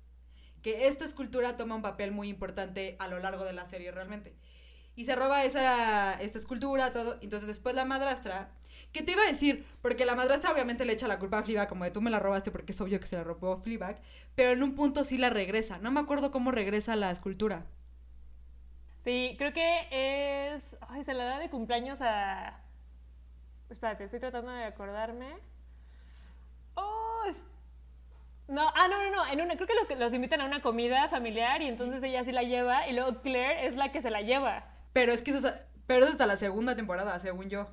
Que 0.62 0.88
esta 0.88 1.04
escultura 1.04 1.58
toma 1.58 1.76
un 1.76 1.82
papel 1.82 2.12
muy 2.12 2.30
importante 2.30 2.96
a 3.00 3.08
lo 3.08 3.20
largo 3.20 3.44
de 3.44 3.54
la 3.54 3.66
serie 3.66 3.92
realmente. 3.92 4.36
Y 4.96 5.06
se 5.06 5.16
roba 5.16 5.44
esa, 5.44 6.14
esta 6.22 6.38
escultura, 6.38 6.92
todo. 6.92 7.18
Entonces 7.22 7.48
después 7.48 7.74
la 7.76 7.84
madrastra, 7.84 8.52
¿qué 8.94 9.02
te 9.02 9.12
iba 9.12 9.24
a 9.24 9.28
decir? 9.28 9.66
Porque 9.82 10.06
la 10.06 10.16
madrastra 10.16 10.52
obviamente 10.52 10.86
le 10.86 10.94
echa 10.94 11.08
la 11.08 11.20
culpa 11.20 11.40
a 11.40 11.44
Fleabag, 11.44 11.68
como 11.68 11.84
de 11.84 11.92
tú 11.92 12.02
me 12.02 12.10
la 12.10 12.20
robaste 12.20 12.52
porque 12.52 12.72
es 12.72 12.80
obvio 12.80 13.00
que 13.00 13.08
se 13.08 13.18
la 13.18 13.24
robó 13.24 13.58
Fleabag. 13.58 14.00
Pero 14.36 14.52
en 14.52 14.64
un 14.64 14.76
punto 14.76 15.04
sí 15.04 15.18
la 15.18 15.30
regresa. 15.30 15.80
No 15.80 15.92
me 15.92 16.00
acuerdo 16.00 16.32
cómo 16.32 16.52
regresa 16.52 16.96
la 16.96 17.12
escultura. 17.12 17.66
Sí, 19.00 19.36
creo 19.38 19.52
que 19.52 19.88
es... 19.92 20.78
Ay, 20.88 21.04
se 21.04 21.14
la 21.14 21.26
da 21.26 21.40
de 21.40 21.50
cumpleaños 21.50 22.02
a... 22.02 22.62
Espérate, 23.70 24.06
estoy 24.06 24.20
tratando 24.20 24.52
de 24.52 24.64
acordarme. 24.64 25.36
¡Oh! 26.76 27.24
No, 28.48 28.70
ah, 28.76 28.88
no, 28.88 29.04
no, 29.04 29.12
no. 29.12 29.26
En 29.28 29.42
una, 29.42 29.56
creo 29.56 29.68
que 29.68 29.74
los, 29.74 30.00
los 30.00 30.14
invitan 30.14 30.42
a 30.42 30.46
una 30.46 30.62
comida 30.62 31.10
familiar 31.10 31.62
y 31.62 31.68
entonces 31.68 32.04
ella 32.04 32.24
sí 32.24 32.32
la 32.32 32.44
lleva 32.44 32.88
y 32.88 32.94
luego 32.94 33.22
Claire 33.22 33.66
es 33.68 33.76
la 33.76 33.92
que 33.92 34.02
se 34.02 34.10
la 34.10 34.22
lleva. 34.22 34.66
Pero 34.94 35.12
es 35.12 35.24
que 35.24 35.32
eso 35.32 35.48
es, 35.48 35.54
pero 35.88 36.06
es 36.06 36.12
hasta 36.12 36.26
la 36.26 36.38
segunda 36.38 36.76
temporada, 36.76 37.20
según 37.20 37.50
yo. 37.50 37.68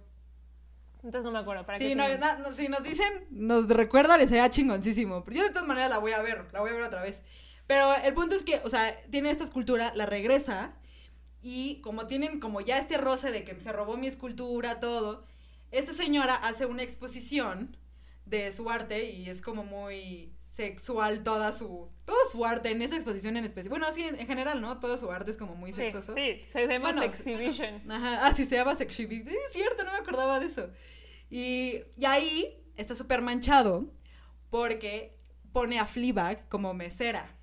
Entonces 1.02 1.24
no 1.24 1.30
me 1.32 1.38
acuerdo. 1.38 1.64
¿para 1.64 1.78
Sí, 1.78 1.94
na- 1.94 2.36
no, 2.38 2.52
si 2.52 2.68
nos 2.68 2.82
dicen, 2.82 3.26
nos 3.30 3.68
recuerda, 3.68 4.18
les 4.18 4.28
sería 4.28 4.50
chingoncísimo. 4.50 5.24
Pero 5.24 5.38
yo 5.38 5.42
de 5.44 5.50
todas 5.50 5.66
maneras 5.66 5.90
la 5.90 5.98
voy 5.98 6.12
a 6.12 6.20
ver, 6.22 6.46
la 6.52 6.60
voy 6.60 6.70
a 6.70 6.74
ver 6.74 6.82
otra 6.82 7.02
vez. 7.02 7.22
Pero 7.66 7.94
el 7.94 8.14
punto 8.14 8.34
es 8.34 8.42
que, 8.42 8.60
o 8.64 8.68
sea, 8.68 8.94
tiene 9.10 9.30
esta 9.30 9.44
escultura, 9.44 9.92
la 9.94 10.04
regresa 10.06 10.72
y 11.42 11.80
como 11.82 12.06
tienen 12.06 12.40
como 12.40 12.60
ya 12.60 12.78
este 12.78 12.98
roce 12.98 13.30
de 13.30 13.44
que 13.44 13.58
se 13.60 13.72
robó 13.72 13.96
mi 13.96 14.08
escultura, 14.08 14.80
todo, 14.80 15.24
esta 15.70 15.94
señora 15.94 16.34
hace 16.34 16.66
una 16.66 16.82
exposición 16.82 17.76
de 18.26 18.52
su 18.52 18.68
arte 18.70 19.10
y 19.10 19.30
es 19.30 19.40
como 19.40 19.64
muy 19.64 20.32
sexual 20.60 21.22
toda 21.22 21.52
su 21.52 21.88
todo 22.04 22.16
su 22.30 22.44
arte 22.44 22.70
en 22.70 22.82
esa 22.82 22.96
exposición 22.96 23.36
en 23.36 23.44
especial. 23.44 23.70
Bueno, 23.70 23.90
sí, 23.92 24.02
en, 24.02 24.18
en 24.18 24.26
general, 24.26 24.60
¿no? 24.60 24.78
Todo 24.78 24.98
su 24.98 25.10
arte 25.10 25.30
es 25.30 25.36
como 25.36 25.54
muy 25.54 25.72
sexoso. 25.72 26.12
sí, 26.14 26.40
se 26.40 26.66
llama 26.66 26.92
Bueno, 26.92 27.02
Exhibition. 27.02 27.90
Ajá, 27.90 28.26
ah, 28.26 28.34
sí, 28.34 28.44
se 28.44 28.56
llama 28.56 28.76
Sexhibi. 28.76 29.24
Sí, 29.24 29.30
es 29.30 29.52
cierto, 29.52 29.84
no 29.84 29.92
me 29.92 29.98
acordaba 29.98 30.38
de 30.38 30.46
eso. 30.46 30.68
Y, 31.30 31.82
y 31.96 32.04
ahí 32.04 32.62
está 32.76 32.94
súper 32.94 33.22
manchado 33.22 33.90
porque 34.50 35.16
pone 35.52 35.78
a 35.78 35.86
Fleabag 35.86 36.48
como 36.48 36.74
mesera. 36.74 37.36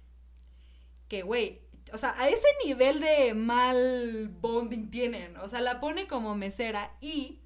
Que, 1.08 1.22
güey, 1.24 1.62
o 1.94 1.98
sea, 1.98 2.14
a 2.18 2.30
ese 2.30 2.48
nivel 2.66 3.00
de 3.00 3.34
mal 3.34 4.30
bonding 4.30 4.90
tienen. 4.92 5.38
O 5.38 5.48
sea, 5.48 5.62
la 5.62 5.80
pone 5.80 6.08
como 6.08 6.36
mesera 6.36 6.96
y 7.02 7.40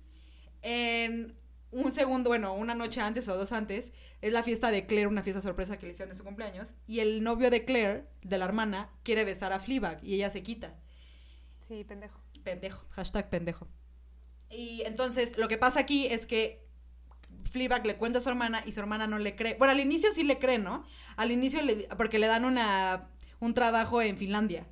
en 0.62 1.38
un 1.72 1.94
segundo, 1.94 2.30
bueno, 2.30 2.54
una 2.54 2.76
noche 2.76 3.00
antes 3.00 3.28
o 3.30 3.38
dos 3.38 3.52
antes, 3.52 3.92
es 4.22 4.32
la 4.32 4.44
fiesta 4.44 4.72
de 4.72 4.86
Claire, 4.86 5.08
una 5.08 5.24
fiesta 5.24 5.42
sorpresa 5.42 5.78
que 5.78 5.86
le 5.86 5.94
hicieron 5.94 6.10
de 6.10 6.16
su 6.16 6.24
cumpleaños. 6.24 6.76
Y 6.88 7.00
el 7.00 7.24
novio 7.24 7.50
de 7.50 7.66
Claire, 7.66 8.06
de 8.22 8.38
la 8.38 8.46
hermana, 8.46 8.92
quiere 9.04 9.26
besar 9.26 9.52
a 9.52 9.60
Fleabag 9.60 10.04
y 10.04 10.14
ella 10.16 10.30
se 10.30 10.44
quita. 10.44 10.76
Sí, 11.68 11.84
pendejo. 11.84 12.22
Pendejo, 12.44 12.86
hashtag 12.92 13.30
pendejo. 13.30 13.68
Y 14.50 14.84
entonces 14.86 15.38
lo 15.38 15.48
que 15.48 15.58
pasa 15.58 15.80
aquí 15.80 16.08
es 16.08 16.26
que 16.26 16.68
Fleabag 17.50 17.86
le 17.86 17.98
cuenta 17.98 18.20
a 18.20 18.22
su 18.22 18.30
hermana 18.30 18.64
y 18.66 18.72
su 18.74 18.80
hermana 18.80 19.08
no 19.08 19.18
le 19.18 19.36
cree. 19.36 19.56
Bueno, 19.56 19.72
al 19.72 19.80
inicio 19.80 20.12
sí 20.14 20.24
le 20.24 20.38
cree, 20.38 20.60
¿no? 20.60 20.84
Al 21.16 21.32
inicio 21.32 21.62
le, 21.62 21.88
porque 21.98 22.20
le 22.20 22.28
dan 22.28 22.46
una, 22.46 23.10
un 23.40 23.54
trabajo 23.54 24.02
en 24.02 24.18
Finlandia. 24.18 24.68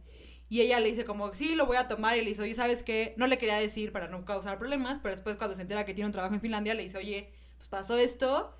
Y 0.47 0.61
ella 0.61 0.79
le 0.79 0.89
dice 0.89 1.05
como, 1.05 1.33
sí, 1.33 1.55
lo 1.55 1.65
voy 1.65 1.77
a 1.77 1.87
tomar. 1.87 2.17
Y 2.17 2.21
le 2.21 2.29
dice, 2.29 2.41
oye, 2.41 2.55
¿sabes 2.55 2.83
qué? 2.83 3.13
No 3.17 3.27
le 3.27 3.37
quería 3.37 3.57
decir 3.57 3.91
para 3.91 4.07
no 4.07 4.25
causar 4.25 4.57
problemas, 4.57 4.99
pero 4.99 5.13
después 5.13 5.35
cuando 5.35 5.55
se 5.55 5.61
entera 5.61 5.85
que 5.85 5.93
tiene 5.93 6.07
un 6.07 6.11
trabajo 6.11 6.33
en 6.33 6.41
Finlandia, 6.41 6.73
le 6.73 6.83
dice, 6.83 6.97
oye, 6.97 7.31
pues 7.57 7.69
pasó 7.69 7.97
esto, 7.97 8.55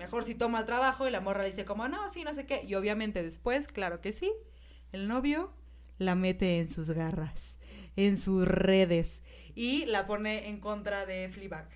mejor 0.00 0.24
si 0.24 0.34
toma 0.34 0.58
el 0.60 0.64
trabajo. 0.66 1.06
Y 1.06 1.10
la 1.12 1.20
morra 1.20 1.44
dice 1.44 1.64
como, 1.64 1.86
no, 1.88 2.08
sí, 2.12 2.24
no 2.24 2.34
sé 2.34 2.46
qué. 2.46 2.62
Y 2.66 2.74
obviamente 2.74 3.22
después, 3.22 3.68
claro 3.68 4.00
que 4.00 4.12
sí, 4.12 4.32
el 4.92 5.06
novio 5.06 5.52
la 5.98 6.16
mete 6.16 6.58
en 6.58 6.68
sus 6.68 6.90
garras, 6.90 7.58
en 7.94 8.18
sus 8.18 8.48
redes. 8.48 9.22
Y 9.54 9.84
la 9.86 10.06
pone 10.08 10.48
en 10.48 10.58
contra 10.60 11.06
de 11.06 11.28
Fleabag. 11.28 11.68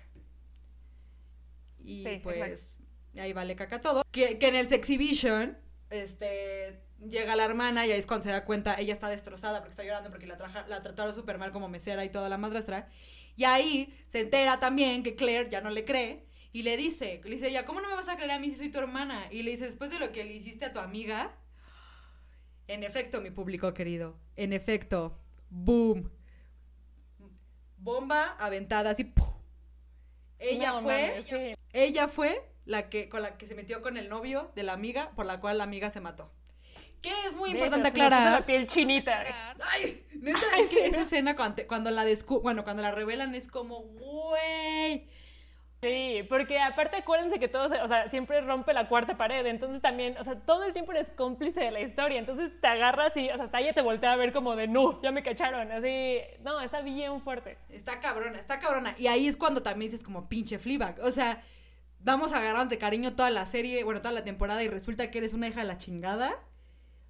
Y 1.83 2.03
Sí, 2.03 2.19
pues 2.23 2.77
ahí 3.17 3.33
vale 3.33 3.55
caca 3.55 3.79
todo. 3.81 4.03
Que, 4.11 4.37
que 4.39 4.47
en 4.47 4.55
el 4.55 4.67
Sexhibition, 4.67 5.57
este, 5.89 6.81
llega 7.07 7.35
la 7.35 7.45
hermana 7.45 7.85
y 7.85 7.91
ahí 7.91 7.99
es 7.99 8.05
cuando 8.05 8.23
se 8.23 8.31
da 8.31 8.43
cuenta, 8.45 8.75
ella 8.79 8.93
está 8.93 9.09
destrozada 9.09 9.59
porque 9.59 9.71
está 9.71 9.83
llorando 9.83 10.09
porque 10.09 10.25
la, 10.27 10.37
traja- 10.37 10.67
la 10.67 10.81
trataron 10.81 11.13
súper 11.13 11.37
mal 11.37 11.51
como 11.51 11.69
mesera 11.69 12.03
y 12.03 12.09
toda 12.09 12.27
la 12.29 12.37
madrastra. 12.37 12.89
Y 13.35 13.43
ahí 13.43 13.93
se 14.07 14.21
entera 14.21 14.59
también 14.59 15.03
que 15.03 15.15
Claire 15.15 15.49
ya 15.51 15.61
no 15.61 15.69
le 15.69 15.85
cree 15.85 16.25
y 16.55 16.63
le 16.63 16.77
dice, 16.77 17.19
le 17.25 17.31
dice 17.31 17.49
ella, 17.49 17.65
¿cómo 17.65 17.81
no 17.81 17.89
me 17.89 17.95
vas 17.95 18.07
a 18.07 18.15
creer 18.15 18.31
a 18.31 18.39
mí 18.39 18.49
si 18.49 18.55
soy 18.55 18.69
tu 18.69 18.79
hermana? 18.79 19.27
Y 19.29 19.43
le 19.43 19.51
dice, 19.51 19.65
después 19.65 19.89
de 19.89 19.99
lo 19.99 20.13
que 20.13 20.23
le 20.23 20.31
hiciste 20.35 20.63
a 20.63 20.71
tu 20.71 20.79
amiga, 20.79 21.35
en 22.69 22.85
efecto, 22.85 23.19
mi 23.19 23.29
público 23.29 23.73
querido, 23.73 24.15
en 24.37 24.53
efecto, 24.53 25.19
boom. 25.49 26.09
Bomba 27.77 28.37
aventada 28.39 28.91
así. 28.91 29.03
¡pum! 29.03 29.33
Ella 30.39 30.71
No, 30.71 30.81
fue, 30.83 31.25
ella 31.73 32.07
fue 32.07 32.49
la 32.63 32.87
que 32.87 33.09
con 33.09 33.21
la 33.21 33.37
que 33.37 33.47
se 33.47 33.55
metió 33.55 33.81
con 33.81 33.97
el 33.97 34.07
novio 34.07 34.53
de 34.55 34.63
la 34.63 34.71
amiga, 34.71 35.11
por 35.13 35.25
la 35.25 35.41
cual 35.41 35.57
la 35.57 35.65
amiga 35.65 35.89
se 35.89 35.99
mató. 35.99 36.31
Que 37.01 37.11
es 37.27 37.35
muy 37.35 37.49
importante 37.49 37.89
aclarar. 37.89 38.31
la 38.31 38.45
piel 38.45 38.65
chinita. 38.65 39.25
Ay, 39.73 40.05
neta, 40.21 40.39
es 40.61 40.69
que 40.69 40.87
esa 40.87 41.01
escena 41.01 41.35
cuando, 41.35 41.67
cuando 41.67 41.91
la 41.91 42.05
descu 42.05 42.39
bueno, 42.39 42.63
cuando 42.63 42.81
la 42.81 42.91
revelan 42.91 43.35
es 43.35 43.49
como, 43.49 43.81
güey. 43.81 45.09
Sí, 45.87 46.23
porque 46.27 46.59
aparte 46.59 46.97
acuérdense 46.97 47.39
que 47.39 47.47
todo, 47.47 47.69
se- 47.69 47.81
o 47.81 47.87
sea, 47.87 48.09
siempre 48.09 48.41
rompe 48.41 48.73
la 48.73 48.87
cuarta 48.89 49.17
pared, 49.17 49.45
entonces 49.45 49.81
también, 49.81 50.17
o 50.17 50.23
sea, 50.23 50.35
todo 50.39 50.63
el 50.63 50.73
tiempo 50.73 50.91
eres 50.93 51.11
cómplice 51.11 51.59
de 51.59 51.71
la 51.71 51.81
historia, 51.81 52.17
entonces 52.17 52.59
te 52.59 52.67
agarras 52.67 53.15
y, 53.15 53.29
o 53.29 53.35
sea, 53.35 53.45
hasta 53.45 53.59
ella 53.59 53.73
te 53.73 53.81
voltea 53.81 54.13
a 54.13 54.15
ver 54.15 54.33
como 54.33 54.55
de, 54.55 54.67
no, 54.67 54.99
ya 55.01 55.11
me 55.11 55.21
cacharon, 55.23 55.71
así, 55.71 56.19
no, 56.43 56.59
está 56.61 56.81
bien 56.81 57.21
fuerte. 57.21 57.57
Está 57.69 57.99
cabrona, 57.99 58.39
está 58.39 58.59
cabrona. 58.59 58.95
Y 58.97 59.07
ahí 59.07 59.27
es 59.27 59.37
cuando 59.37 59.61
también 59.61 59.91
dices 59.91 60.03
como 60.05 60.27
pinche 60.27 60.57
Fleabag. 60.59 60.99
O 61.03 61.11
sea, 61.11 61.43
vamos 61.99 62.33
a 62.33 62.39
agarrarte 62.39 62.77
cariño 62.77 63.15
toda 63.15 63.29
la 63.29 63.45
serie, 63.45 63.83
bueno, 63.83 64.01
toda 64.01 64.13
la 64.13 64.23
temporada 64.23 64.63
y 64.63 64.67
resulta 64.67 65.11
que 65.11 65.19
eres 65.19 65.33
una 65.33 65.47
hija 65.47 65.61
de 65.61 65.67
la 65.67 65.77
chingada. 65.77 66.33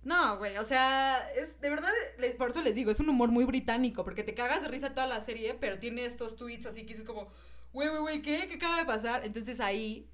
No, 0.03 0.37
güey, 0.37 0.55
o 0.57 0.65
sea, 0.65 1.27
es 1.35 1.59
de 1.61 1.69
verdad, 1.69 1.91
por 2.37 2.51
eso 2.51 2.61
les 2.61 2.75
digo, 2.75 2.91
es 2.91 2.99
un 2.99 3.09
humor 3.09 3.29
muy 3.29 3.43
británico, 3.43 4.03
porque 4.03 4.21
te 4.23 4.35
cagas 4.35 4.61
de 4.61 4.67
risa 4.67 4.93
toda 4.93 5.07
la 5.07 5.19
serie, 5.21 5.55
pero 5.55 5.79
tiene 5.79 6.05
estos 6.05 6.35
tweets 6.35 6.67
así 6.67 6.81
que 6.83 6.89
dices 6.93 7.05
como, 7.07 7.27
güey, 7.75 7.89
güey, 7.89 8.01
güey, 8.01 8.21
¿qué? 8.21 8.47
¿Qué 8.47 8.55
acaba 8.55 8.77
de 8.77 8.85
pasar? 8.85 9.25
Entonces 9.25 9.59
ahí, 9.59 10.09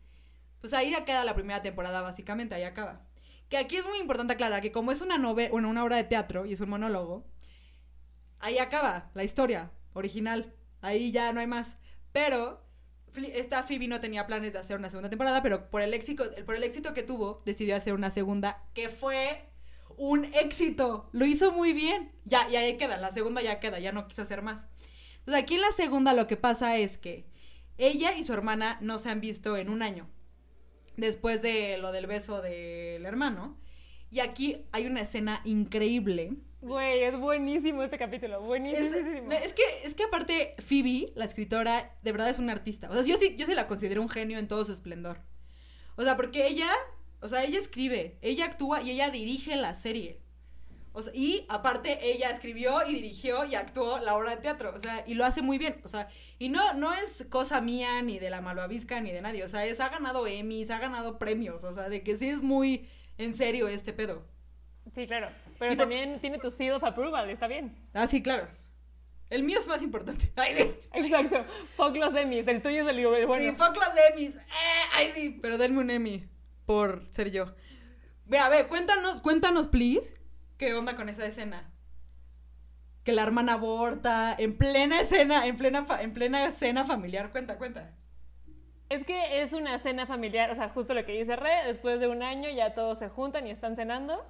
pues 0.60 0.74
ahí 0.74 0.90
ya 0.90 1.06
queda 1.06 1.24
la 1.24 1.36
primera 1.36 1.62
temporada, 1.62 2.02
básicamente, 2.02 2.56
ahí 2.56 2.64
acaba. 2.64 3.06
Que 3.50 3.58
aquí 3.58 3.76
es 3.76 3.86
muy 3.86 4.00
importante 4.00 4.34
aclarar 4.34 4.62
que 4.62 4.72
como 4.72 4.92
es 4.92 5.02
una 5.02 5.20
novela, 5.20 5.52
bueno, 5.52 5.70
una 5.70 5.84
obra 5.84 5.98
de 5.98 6.04
teatro 6.04 6.48
y 6.48 6.54
es 6.54 6.60
un 6.60 6.72
monólogo, 6.72 7.28
ahí 8.40 8.58
acaba 8.58 9.12
la 9.14 9.24
historia 9.24 9.72
original. 9.94 10.56
Ahí 10.82 11.12
ya 11.12 11.32
no 11.34 11.40
hay 11.40 11.46
más. 11.46 11.78
Pero 12.12 12.66
esta 13.16 13.62
Phoebe 13.62 13.88
no 13.88 14.02
tenía 14.02 14.26
planes 14.26 14.54
de 14.54 14.60
hacer 14.60 14.78
una 14.78 14.90
segunda 14.90 15.10
temporada, 15.10 15.44
pero 15.44 15.70
por 15.70 15.84
el 15.84 15.94
éxito, 15.94 16.24
por 16.46 16.56
el 16.56 16.64
éxito 16.64 16.96
que 16.96 17.04
tuvo, 17.04 17.44
decidió 17.46 17.76
hacer 17.76 17.94
una 17.94 18.10
segunda 18.10 18.64
que 18.74 18.90
fue 18.90 19.52
un 19.98 20.26
éxito. 20.34 21.10
Lo 21.12 21.26
hizo 21.26 21.52
muy 21.52 21.74
bien. 21.74 22.12
Ya, 22.26 22.50
ya 22.50 22.62
ahí 22.62 22.76
queda, 22.78 22.98
la 22.98 23.12
segunda 23.12 23.44
ya 23.44 23.60
queda, 23.60 23.78
ya 23.78 23.92
no 23.92 24.08
quiso 24.08 24.24
hacer 24.24 24.42
más. 24.42 24.66
Entonces 25.20 25.44
aquí 25.44 25.56
en 25.56 25.62
la 25.62 25.72
segunda 25.74 26.14
lo 26.14 26.26
que 26.26 26.38
pasa 26.38 26.78
es 26.78 26.98
que 26.98 27.31
ella 27.82 28.16
y 28.16 28.24
su 28.24 28.34
hermana 28.34 28.78
no 28.82 29.00
se 29.00 29.10
han 29.10 29.22
visto 29.22 29.58
en 29.58 29.70
un 29.70 29.82
año. 29.82 30.08
Después 30.98 31.42
de 31.42 31.78
lo 31.78 31.92
del 31.92 32.06
beso 32.06 32.42
del 32.42 33.06
hermano. 33.06 33.58
Y 34.12 34.20
aquí 34.20 34.66
hay 34.72 34.86
una 34.86 35.02
escena 35.02 35.42
increíble. 35.46 36.34
Güey, 36.62 37.04
es 37.04 37.18
buenísimo 37.18 37.82
este 37.82 37.98
capítulo. 37.98 38.40
Es, 38.40 38.46
Buenísimo. 38.46 39.32
es 39.32 39.54
que, 39.54 39.64
es 39.84 39.96
que 39.96 40.04
aparte, 40.04 40.54
Phoebe, 40.60 41.12
la 41.16 41.26
escritora, 41.26 41.98
de 42.04 42.12
verdad 42.12 42.30
es 42.30 42.38
una 42.38 42.52
artista. 42.52 42.88
O 42.90 42.94
sea, 42.94 43.04
yo 43.04 43.18
sí, 43.18 43.36
yo 43.36 43.48
sí 43.48 43.56
la 43.56 43.66
considero 43.66 44.02
un 44.02 44.10
genio 44.10 44.38
en 44.38 44.48
todo 44.48 44.64
su 44.64 44.74
esplendor. 44.74 45.22
O 45.96 46.04
sea, 46.04 46.16
porque 46.16 46.46
ella, 46.48 46.70
o 47.20 47.28
sea, 47.28 47.44
ella 47.44 47.58
escribe, 47.58 48.20
ella 48.22 48.46
actúa 48.46 48.84
y 48.84 48.92
ella 48.92 49.10
dirige 49.10 49.56
la 49.56 49.74
serie. 49.74 50.22
O 50.94 51.02
sea, 51.02 51.14
y 51.16 51.46
aparte 51.48 52.00
ella 52.02 52.30
escribió 52.32 52.86
y 52.88 52.96
dirigió 52.96 53.46
y 53.46 53.56
actuó 53.56 54.00
la 54.00 54.16
obra 54.16 54.32
de 54.36 54.42
teatro. 54.42 54.74
O 54.76 54.80
sea, 54.80 55.04
y 55.08 55.14
lo 55.14 55.24
hace 55.26 55.42
muy 55.42 55.58
bien. 55.58 55.80
O 55.84 55.88
sea, 55.88 56.10
y 56.38 56.50
no, 56.50 56.74
no 56.74 56.94
es 56.94 57.26
cosa 57.30 57.62
mía 57.62 58.02
ni 58.02 58.20
de 58.20 58.30
la 58.30 58.42
malvavisca 58.42 59.00
ni 59.00 59.12
de 59.12 59.22
nadie. 59.22 59.44
O 59.44 59.48
sea, 59.50 59.66
es, 59.66 59.80
ha 59.80 59.90
ganado 59.90 60.28
Emmys, 60.28 60.70
ha 60.70 60.80
ganado 60.80 61.18
premios. 61.18 61.64
O 61.64 61.74
sea, 61.74 61.88
de 61.88 62.04
que 62.04 62.18
sí 62.18 62.28
es 62.28 62.42
muy 62.42 62.90
en 63.18 63.34
serio 63.36 63.68
este 63.70 63.94
pedo. 63.94 64.24
Sí, 64.94 65.08
claro. 65.08 65.30
Pero 65.60 65.72
Y 65.74 65.76
por- 65.76 65.84
también 65.84 66.20
tiene 66.20 66.40
tu 66.40 66.52
seal 66.52 66.74
of 66.74 66.84
approval, 66.84 67.30
está 67.30 67.48
bien. 67.48 67.74
Ah, 67.94 68.08
sí, 68.08 68.22
claro. 68.22 68.48
El 69.30 69.44
mío 69.44 69.60
es 69.60 69.68
más 69.70 69.82
importante. 69.82 70.30
Ay. 70.36 70.76
Exacto. 70.94 71.46
Fuck 71.78 71.96
los 71.96 72.14
Emmys, 72.14 72.46
el 72.50 72.62
tuyo 72.62 72.82
es 72.82 72.88
el 72.90 73.00
el 73.00 73.28
bueno. 73.28 73.50
Sí, 73.50 73.56
fuck 73.56 73.76
los 73.76 73.90
Emmys. 74.10 74.36
Eh, 74.36 74.90
ay, 74.94 75.12
sí. 75.16 75.40
Pero 75.42 75.58
denme 75.58 75.80
un 75.80 75.90
Emmy 75.90 76.28
por 76.66 77.06
ser 77.12 77.32
yo. 77.32 77.54
Ve, 78.26 78.40
a 78.40 78.50
ver, 78.50 78.68
cuéntanos, 78.68 79.22
cuéntanos, 79.22 79.70
please. 79.70 80.16
¿Qué 80.62 80.76
onda 80.76 80.96
con 80.96 81.10
esa 81.10 81.26
escena? 81.26 81.64
Que 83.04 83.14
la 83.14 83.24
hermana 83.24 83.54
aborta 83.54 84.36
en 84.38 84.60
plena 84.60 85.02
escena, 85.02 85.48
en 85.48 85.58
plena, 85.58 85.88
en 86.00 86.14
plena 86.14 86.46
escena 86.46 86.86
familiar. 86.86 87.32
Cuenta, 87.32 87.58
cuenta. 87.58 87.90
Es 88.88 89.04
que 89.04 89.42
es 89.42 89.54
una 89.54 89.80
cena 89.80 90.06
familiar, 90.06 90.52
o 90.52 90.56
sea, 90.56 90.70
justo 90.70 90.94
lo 90.94 91.04
que 91.04 91.14
dice 91.14 91.36
Re, 91.36 91.66
después 91.66 92.00
de 92.00 92.08
un 92.08 92.22
año 92.22 92.48
ya 92.52 92.76
todos 92.76 93.00
se 93.00 93.10
juntan 93.10 93.48
y 93.48 93.50
están 93.50 93.76
cenando. 93.76 94.24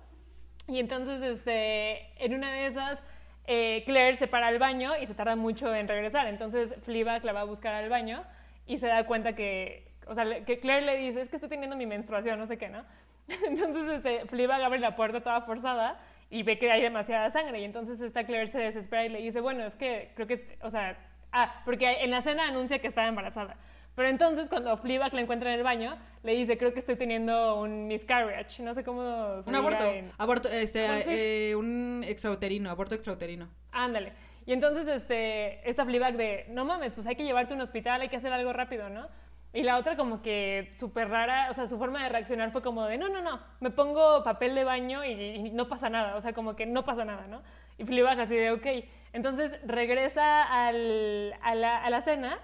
Y 0.70 0.80
entonces, 0.80 1.22
este, 1.22 2.14
en 2.24 2.34
una 2.34 2.50
de 2.50 2.68
esas, 2.68 3.04
eh, 3.48 3.84
Claire 3.86 4.16
se 4.16 4.28
para 4.28 4.48
al 4.48 4.58
baño 4.58 4.94
y 5.02 5.08
se 5.08 5.16
tarda 5.16 5.36
mucho 5.36 5.76
en 5.76 5.90
regresar. 5.90 6.28
Entonces, 6.28 6.74
Fleabag 6.84 7.26
la 7.26 7.34
va 7.34 7.42
a 7.42 7.44
buscar 7.44 7.74
al 7.74 7.90
baño 7.90 8.24
y 8.66 8.78
se 8.78 8.88
da 8.88 9.06
cuenta 9.06 9.36
que, 9.36 9.92
o 10.08 10.16
sea, 10.16 10.46
que 10.46 10.62
Claire 10.62 10.86
le 10.86 10.96
dice, 10.96 11.20
es 11.20 11.28
que 11.28 11.36
estoy 11.36 11.50
teniendo 11.50 11.76
mi 11.76 11.88
menstruación, 11.88 12.40
no 12.40 12.48
sé 12.48 12.58
qué, 12.58 12.70
¿no? 12.70 12.86
Entonces, 13.46 13.98
este, 13.98 14.26
Fleabag 14.28 14.62
abre 14.62 14.80
la 14.80 14.96
puerta 14.96 15.20
toda 15.20 15.42
forzada 15.42 16.00
y 16.32 16.42
ve 16.44 16.58
que 16.58 16.72
hay 16.72 16.82
demasiada 16.82 17.30
sangre. 17.30 17.60
Y 17.60 17.64
entonces 17.66 18.02
esta 18.02 18.24
Claire 18.24 18.48
se 18.48 18.58
desespera 18.58 19.06
y 19.06 19.10
le 19.10 19.22
dice, 19.22 19.40
bueno, 19.42 19.64
es 19.66 19.76
que 19.76 20.12
creo 20.16 20.26
que, 20.26 20.58
o 20.64 20.72
sea, 20.72 20.98
ah, 21.34 21.62
porque 21.66 22.02
en 22.02 22.10
la 22.10 22.22
cena 22.24 22.48
anuncia 22.48 22.80
que 22.80 22.88
estaba 22.88 23.08
embarazada. 23.08 23.58
Pero 23.94 24.08
entonces 24.08 24.48
cuando 24.48 24.76
Fleabag 24.78 25.14
la 25.14 25.22
encuentra 25.22 25.52
en 25.54 25.60
el 25.60 25.64
baño, 25.64 25.98
le 26.24 26.34
dice, 26.34 26.58
creo 26.58 26.74
que 26.74 26.80
estoy 26.80 26.96
teniendo 26.96 27.60
un 27.60 27.88
miscarriage. 27.88 28.64
No 28.64 28.74
sé 28.74 28.84
cómo 28.86 29.42
se 29.44 29.50
Un 29.50 29.56
aborto. 29.56 29.84
en- 29.86 30.10
Aborto, 30.18 30.48
este, 30.50 30.88
¿Cómo 30.88 31.02
se- 31.02 31.50
eh, 31.52 31.56
un 31.58 32.04
extrauterino, 32.08 32.72
aborto 32.72 32.96
extrauterino. 32.96 33.50
Ándale. 33.74 34.14
Y 34.46 34.54
entonces 34.54 34.88
este, 34.88 35.70
esta 35.70 35.86
Fleabag 35.86 36.16
de, 36.16 36.46
no 36.50 36.64
mames, 36.66 36.94
pues 36.94 37.06
hay 37.06 37.16
que 37.18 37.24
llevarte 37.26 37.54
a 37.54 37.58
un 37.58 37.62
hospital, 37.62 38.02
hay 38.02 38.08
que 38.10 38.16
hacer 38.16 38.32
algo 38.34 38.54
rápido, 38.54 38.90
¿no? 38.90 39.08
Y 39.54 39.64
la 39.64 39.78
otra 39.78 39.98
como 39.98 40.22
que 40.22 40.72
súper 40.76 41.10
rara, 41.10 41.48
o 41.50 41.54
sea, 41.54 41.68
su 41.68 41.78
forma 41.78 42.02
de 42.04 42.10
reaccionar 42.10 42.52
fue 42.52 42.62
como 42.62 42.86
de, 42.86 42.98
no, 42.98 43.10
no, 43.10 43.22
no, 43.22 43.40
me 43.60 43.70
pongo 43.70 44.24
papel 44.24 44.56
de 44.56 44.64
baño 44.64 45.04
y, 45.04 45.12
y 45.12 45.50
no 45.52 45.68
pasa 45.68 45.90
nada, 45.90 46.16
o 46.16 46.22
sea, 46.22 46.32
como 46.34 46.56
que 46.56 46.66
no 46.66 46.84
pasa 46.84 47.04
nada, 47.04 47.28
¿no? 47.28 47.42
Y 47.78 47.86
Fleabag 47.86 48.20
así 48.22 48.36
de, 48.36 48.52
ok. 48.52 48.66
Entonces 49.14 49.54
regresa 49.66 50.44
al- 50.44 51.34
a, 51.42 51.56
la, 51.56 51.84
a 51.84 51.90
la 51.90 52.02
cena 52.02 52.40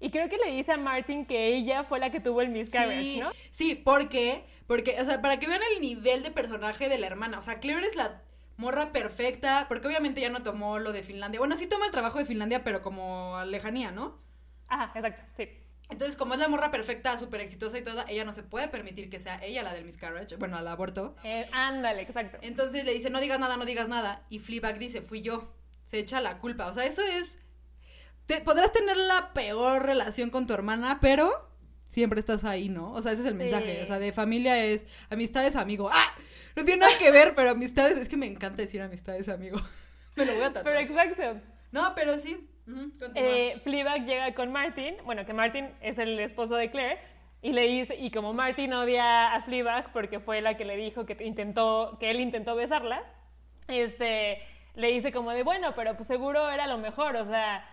y 0.00 0.10
creo 0.10 0.28
que 0.30 0.38
le 0.38 0.50
dice 0.52 0.72
a 0.72 0.78
Martin 0.78 1.26
que 1.26 1.48
ella 1.54 1.84
fue 1.84 1.98
la 1.98 2.10
que 2.10 2.20
tuvo 2.20 2.40
el 2.40 2.48
miscarriage, 2.48 3.10
sí, 3.10 3.18
¿no? 3.18 3.32
sí, 3.52 3.74
porque, 3.74 4.44
porque, 4.66 5.00
o 5.00 5.04
sea, 5.04 5.20
para 5.22 5.38
que 5.38 5.46
vean 5.46 5.60
el 5.74 5.80
nivel 5.80 6.22
de 6.22 6.30
personaje 6.30 6.88
de 6.88 6.98
la 6.98 7.06
hermana, 7.06 7.38
o 7.38 7.42
sea, 7.42 7.60
Claire 7.60 7.86
es 7.86 7.96
la 7.96 8.22
morra 8.56 8.92
perfecta, 8.92 9.66
porque 9.68 9.86
obviamente 9.88 10.20
ya 10.20 10.30
no 10.30 10.42
tomó 10.42 10.78
lo 10.78 10.92
de 10.92 11.02
Finlandia. 11.02 11.40
Bueno, 11.40 11.56
sí 11.56 11.66
toma 11.66 11.86
el 11.86 11.92
trabajo 11.92 12.18
de 12.18 12.24
Finlandia, 12.26 12.64
pero 12.64 12.82
como 12.82 13.36
a 13.36 13.44
lejanía, 13.44 13.90
¿no? 13.92 14.18
Ajá, 14.68 14.92
exacto, 14.94 15.22
sí. 15.36 15.48
Entonces, 15.88 16.16
como 16.16 16.34
es 16.34 16.40
la 16.40 16.48
morra 16.48 16.70
perfecta, 16.70 17.16
súper 17.16 17.40
exitosa 17.40 17.78
y 17.78 17.82
toda, 17.82 18.04
ella 18.08 18.24
no 18.24 18.32
se 18.32 18.42
puede 18.42 18.68
permitir 18.68 19.08
que 19.08 19.20
sea 19.20 19.38
ella 19.42 19.62
la 19.62 19.72
del 19.72 19.84
miscarriage, 19.84 20.36
bueno, 20.36 20.56
al 20.56 20.66
aborto. 20.66 21.14
Eh, 21.22 21.48
ándale, 21.52 22.02
exacto. 22.02 22.38
Entonces 22.42 22.84
le 22.84 22.92
dice, 22.92 23.08
no 23.08 23.20
digas 23.20 23.38
nada, 23.38 23.56
no 23.56 23.64
digas 23.64 23.88
nada. 23.88 24.26
Y 24.28 24.40
Fleabag 24.40 24.78
dice, 24.78 25.00
fui 25.00 25.22
yo. 25.22 25.54
Se 25.84 25.98
echa 25.98 26.20
la 26.20 26.38
culpa. 26.38 26.66
O 26.66 26.74
sea, 26.74 26.84
eso 26.84 27.02
es... 27.02 27.38
Te, 28.26 28.40
podrás 28.40 28.72
tener 28.72 28.96
la 28.96 29.32
peor 29.32 29.86
relación 29.86 30.30
con 30.30 30.48
tu 30.48 30.54
hermana, 30.54 30.98
pero 31.00 31.48
siempre 31.86 32.18
estás 32.18 32.42
ahí, 32.42 32.68
¿no? 32.68 32.92
O 32.92 33.00
sea, 33.00 33.12
ese 33.12 33.22
es 33.22 33.28
el 33.28 33.34
mensaje. 33.34 33.76
Sí. 33.76 33.82
O 33.82 33.86
sea, 33.86 34.00
de 34.00 34.12
familia 34.12 34.64
es 34.64 34.84
amistad 35.08 35.46
es 35.46 35.54
amigo. 35.54 35.88
¡Ah! 35.92 36.14
No 36.56 36.64
tiene 36.64 36.80
nada 36.80 36.98
que 36.98 37.12
ver, 37.12 37.36
pero 37.36 37.50
amistades... 37.50 37.96
Es 37.96 38.08
que 38.08 38.16
me 38.16 38.26
encanta 38.26 38.62
decir 38.62 38.82
amistad 38.82 39.14
es 39.14 39.28
amigo. 39.28 39.60
me 40.16 40.24
lo 40.24 40.34
voy 40.34 40.42
a 40.42 40.52
tatuar. 40.52 40.64
Pero 40.64 40.80
exacto. 40.80 41.40
No, 41.70 41.94
pero 41.94 42.18
sí. 42.18 42.48
Ujú, 42.66 42.98
continúa. 42.98 43.12
Eh, 43.14 43.60
Fleabag 43.62 44.06
llega 44.06 44.34
con 44.34 44.52
Martin, 44.52 44.96
bueno, 45.04 45.24
que 45.24 45.32
Martin 45.32 45.70
es 45.80 45.98
el 45.98 46.18
esposo 46.18 46.56
de 46.56 46.70
Claire, 46.70 46.98
y 47.42 47.52
le 47.52 47.62
dice, 47.62 47.94
y 47.96 48.10
como 48.10 48.32
Martin 48.32 48.72
odia 48.72 49.34
a 49.34 49.42
Fleabag 49.42 49.92
porque 49.92 50.18
fue 50.20 50.40
la 50.40 50.56
que 50.56 50.64
le 50.64 50.76
dijo 50.76 51.06
que 51.06 51.16
intentó, 51.24 51.96
que 52.00 52.10
él 52.10 52.20
intentó 52.20 52.56
besarla, 52.56 53.04
este, 53.68 54.42
le 54.74 54.88
dice 54.88 55.12
como 55.12 55.30
de, 55.30 55.42
bueno, 55.42 55.74
pero 55.76 55.94
pues 55.94 56.08
seguro 56.08 56.50
era 56.50 56.66
lo 56.66 56.78
mejor, 56.78 57.16
o 57.16 57.24
sea, 57.24 57.64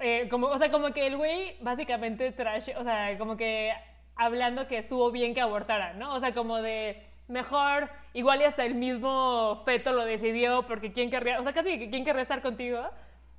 eh, 0.00 0.28
como, 0.30 0.48
o 0.48 0.58
sea, 0.58 0.70
como 0.70 0.92
que 0.92 1.06
el 1.06 1.16
güey 1.16 1.56
básicamente 1.60 2.32
trash, 2.32 2.70
o 2.76 2.84
sea, 2.84 3.16
como 3.18 3.36
que 3.36 3.72
hablando 4.14 4.66
que 4.66 4.78
estuvo 4.78 5.10
bien 5.10 5.32
que 5.34 5.40
abortara, 5.40 5.94
¿no? 5.94 6.14
O 6.14 6.20
sea, 6.20 6.34
como 6.34 6.58
de 6.60 7.02
mejor, 7.28 7.88
igual 8.14 8.40
y 8.40 8.44
hasta 8.44 8.64
el 8.64 8.74
mismo 8.74 9.62
feto 9.64 9.92
lo 9.92 10.04
decidió 10.04 10.66
porque 10.66 10.92
quién 10.92 11.10
querría, 11.10 11.40
o 11.40 11.42
sea, 11.42 11.52
casi 11.52 11.88
quién 11.88 12.04
querría 12.04 12.22
estar 12.22 12.42
contigo. 12.42 12.88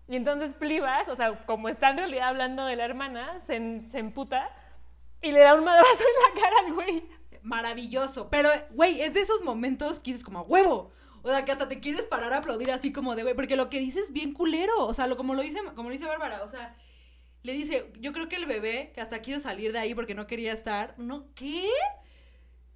Y 0.09 0.15
entonces 0.15 0.55
Fleabag, 0.55 1.07
o 1.09 1.15
sea, 1.15 1.45
como 1.45 1.69
está 1.69 1.91
en 1.91 1.97
realidad 1.97 2.29
hablando 2.29 2.65
de 2.65 2.75
la 2.75 2.83
hermana, 2.85 3.39
se, 3.45 3.55
en- 3.55 3.85
se 3.87 3.99
emputa 3.99 4.49
y 5.21 5.31
le 5.31 5.39
da 5.41 5.53
un 5.53 5.63
madrazo 5.63 5.91
en 5.93 6.35
la 6.35 6.41
cara 6.41 6.55
al 6.65 6.73
güey. 6.73 7.03
Maravilloso. 7.43 8.29
Pero, 8.29 8.49
güey, 8.71 9.01
es 9.01 9.13
de 9.13 9.21
esos 9.21 9.43
momentos 9.43 9.99
que 9.99 10.11
dices 10.11 10.23
como, 10.25 10.41
huevo. 10.41 10.91
O 11.21 11.29
sea, 11.29 11.45
que 11.45 11.51
hasta 11.51 11.67
te 11.69 11.79
quieres 11.79 12.01
parar 12.05 12.33
a 12.33 12.37
aplaudir 12.37 12.71
así 12.71 12.91
como 12.91 13.15
de, 13.15 13.23
güey, 13.23 13.35
porque 13.35 13.55
lo 13.55 13.69
que 13.69 13.79
dices 13.79 14.05
es 14.05 14.11
bien 14.13 14.33
culero. 14.33 14.85
O 14.87 14.93
sea, 14.93 15.05
lo, 15.07 15.15
como, 15.15 15.35
lo 15.35 15.41
dice, 15.41 15.59
como 15.75 15.89
lo 15.89 15.93
dice 15.93 16.05
Bárbara, 16.05 16.43
o 16.43 16.47
sea, 16.47 16.75
le 17.43 17.53
dice, 17.53 17.91
yo 17.99 18.11
creo 18.11 18.27
que 18.29 18.35
el 18.37 18.45
bebé 18.45 18.91
que 18.95 19.01
hasta 19.01 19.21
quiso 19.21 19.39
salir 19.39 19.71
de 19.73 19.79
ahí 19.79 19.93
porque 19.93 20.15
no 20.15 20.27
quería 20.27 20.53
estar, 20.53 20.95
¿no? 20.97 21.27
¿Qué? 21.35 21.69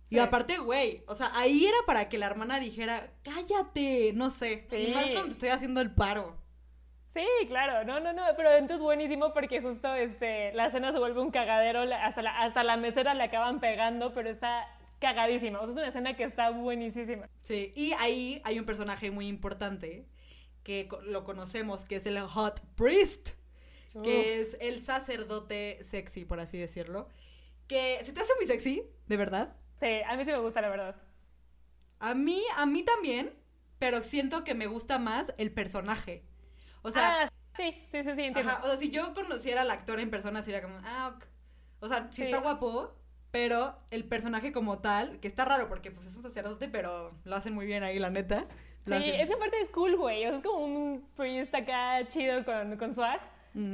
Y 0.10 0.20
aparte, 0.20 0.60
güey, 0.60 1.04
o 1.08 1.16
sea, 1.16 1.32
ahí 1.34 1.66
era 1.66 1.78
para 1.88 2.08
que 2.10 2.20
la 2.20 2.28
hermana 2.28 2.60
dijera, 2.60 3.12
cállate, 3.24 4.12
no 4.14 4.30
sé. 4.30 4.68
Y 4.72 4.86
Sí. 4.86 4.92
más 4.94 5.06
cuando 5.06 5.24
te 5.28 5.32
estoy 5.34 5.50
haciendo 5.50 5.82
el 5.82 5.92
paro. 5.92 6.38
Sí, 7.14 7.48
claro, 7.48 7.86
no, 7.86 8.00
no, 8.00 8.12
no, 8.12 8.24
pero 8.36 8.52
entonces 8.52 8.82
buenísimo 8.82 9.34
porque 9.34 9.62
justo 9.62 9.94
este, 9.94 10.52
la 10.54 10.72
cena 10.72 10.92
se 10.92 10.98
vuelve 10.98 11.22
un 11.22 11.30
cagadero, 11.30 11.82
hasta 11.82 12.24
la, 12.24 12.42
hasta 12.42 12.64
la 12.64 12.76
mesera 12.76 13.14
le 13.14 13.24
acaban 13.24 13.60
pegando, 13.60 14.14
pero 14.14 14.30
está 14.30 14.68
cagadísima, 15.00 15.60
o 15.60 15.66
sea, 15.66 15.72
es 15.72 15.78
una 15.78 15.88
escena 15.90 16.16
que 16.16 16.24
está 16.24 16.50
buenísima. 16.50 17.30
Sí, 17.44 17.72
y 17.76 17.92
ahí 17.94 18.42
hay 18.46 18.58
un 18.58 18.66
personaje 18.66 19.12
muy 19.12 19.28
importante 19.28 20.08
que 20.64 20.90
lo 21.04 21.24
conocemos, 21.24 21.86
que 21.86 21.98
es 21.98 22.06
el 22.06 22.20
Hot 22.20 22.62
Priest, 22.76 23.32
que 24.02 24.42
es 24.42 24.58
el 24.60 24.82
sacerdote 24.82 25.84
sexy, 25.84 26.26
por 26.26 26.40
así 26.40 26.58
decirlo. 26.58 27.10
Que 27.68 28.00
se 28.04 28.14
te 28.14 28.22
hace 28.22 28.34
muy 28.36 28.46
sexy, 28.46 28.84
de 29.08 29.18
verdad. 29.18 29.56
Sí, 29.80 30.02
a 30.08 30.16
mí 30.16 30.26
sí 30.26 30.32
me 30.32 30.40
gusta, 30.40 30.62
la 30.62 30.70
verdad. 30.70 30.96
A 32.00 32.16
mí, 32.16 32.42
a 32.56 32.66
mí 32.66 32.84
también, 32.84 33.34
pero 33.78 34.04
siento 34.04 34.44
que 34.44 34.56
me 34.56 34.68
gusta 34.68 34.98
más 34.98 35.34
el 35.38 35.52
personaje. 35.52 36.24
O 36.84 36.92
sea, 36.92 37.24
ah, 37.24 37.30
sí, 37.56 37.72
sí, 37.92 38.04
sí, 38.04 38.04
sí, 38.04 38.10
entiendo. 38.10 38.40
ajá, 38.42 38.62
o 38.64 38.68
sea, 38.68 38.78
si 38.78 38.90
yo 38.92 39.14
conociera 39.14 39.62
al 39.62 39.72
actor 39.72 40.00
en 40.00 40.10
persona 40.12 40.44
sería 40.44 40.62
como, 40.62 40.76
ah, 40.84 41.14
ok. 41.16 41.26
O 41.80 41.88
sea, 41.88 42.08
sí, 42.12 42.18
Sí. 42.18 42.24
está 42.24 42.40
guapo, 42.40 42.94
pero 43.32 43.76
el 43.92 44.06
personaje 44.06 44.52
como 44.52 44.80
tal, 44.80 45.20
que 45.20 45.28
está 45.28 45.44
raro 45.46 45.68
porque 45.68 45.90
pues 45.92 46.06
es 46.06 46.16
un 46.16 46.24
sacerdote, 46.24 46.68
pero 46.70 47.12
lo 47.24 47.36
hacen 47.36 47.54
muy 47.54 47.66
bien 47.66 47.84
ahí, 47.84 48.00
la 48.00 48.10
neta. 48.10 48.46
Sí, 48.86 48.94
hacen- 48.94 49.20
es 49.22 49.28
que 49.28 49.34
aparte 49.34 49.60
es 49.62 49.70
cool, 49.70 49.96
güey, 49.98 50.26
o 50.26 50.30
sea, 50.30 50.38
es 50.38 50.44
como 50.44 50.60
un 50.66 51.08
priest 51.18 51.54
acá 51.56 52.06
chido 52.08 52.44
con, 52.46 52.78
con 52.78 52.94
swag, 52.94 53.20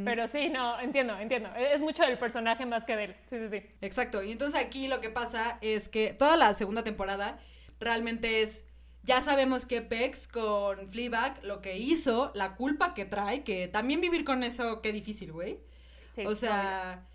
pero 0.05 0.27
sí, 0.27 0.49
no, 0.49 0.79
entiendo, 0.79 1.17
entiendo, 1.17 1.49
es 1.55 1.81
mucho 1.81 2.03
del 2.03 2.17
personaje 2.17 2.65
más 2.65 2.83
que 2.85 2.95
de 2.95 3.03
él, 3.05 3.15
sí, 3.29 3.39
sí, 3.39 3.49
sí. 3.49 3.65
Exacto. 3.81 4.21
Y 4.21 4.31
entonces 4.31 4.59
aquí 4.59 4.87
lo 4.87 5.01
que 5.01 5.09
pasa 5.09 5.57
es 5.61 5.87
que 5.89 6.13
toda 6.13 6.35
la 6.37 6.53
segunda 6.53 6.83
temporada 6.83 7.39
realmente 7.79 8.41
es. 8.43 8.65
Ya 9.09 9.23
sabemos 9.23 9.65
que 9.65 9.81
Pex 9.81 10.27
con 10.27 10.87
Fleabag 10.91 11.43
lo 11.43 11.61
que 11.63 11.79
hizo, 11.79 12.31
la 12.35 12.55
culpa 12.55 12.93
que 12.93 13.05
trae, 13.05 13.43
que 13.43 13.67
también 13.67 14.01
vivir 14.01 14.23
con 14.23 14.43
eso, 14.43 14.83
qué 14.83 14.91
difícil, 14.91 15.31
güey. 15.31 15.59
Sí, 16.13 16.27
o 16.27 16.35
sea, 16.35 17.07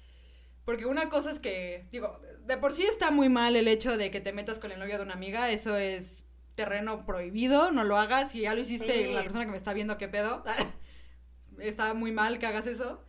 Porque 0.65 0.87
una 0.87 1.09
cosa 1.09 1.31
es 1.31 1.39
que, 1.39 1.87
digo, 1.93 2.21
de 2.47 2.57
por 2.57 2.73
sí 2.73 2.83
está 2.83 3.13
muy 3.13 3.29
mal 3.29 3.55
el 3.55 3.69
hecho 3.69 3.97
de 3.97 4.11
que 4.11 4.21
te 4.21 4.33
metas 4.33 4.59
con 4.59 4.73
el 4.73 4.81
novio 4.81 4.97
de 4.97 5.05
una 5.05 5.15
amiga, 5.15 5.51
eso 5.53 5.77
es 5.77 6.25
terreno 6.57 7.07
prohibido, 7.07 7.71
no 7.71 7.85
lo 7.85 7.97
hagas, 7.97 8.33
si 8.33 8.41
ya 8.41 8.55
lo 8.55 8.63
hiciste, 8.63 9.07
Sí. 9.07 9.13
la 9.13 9.23
persona 9.23 9.45
que 9.45 9.53
me 9.53 9.57
está 9.57 9.73
viendo, 9.73 9.97
¿qué 9.97 10.09
pedo? 10.09 10.43
está 11.61 11.95
muy 11.95 12.11
mal 12.11 12.41
que 12.41 12.47
hagas 12.47 12.67
eso. 12.67 13.05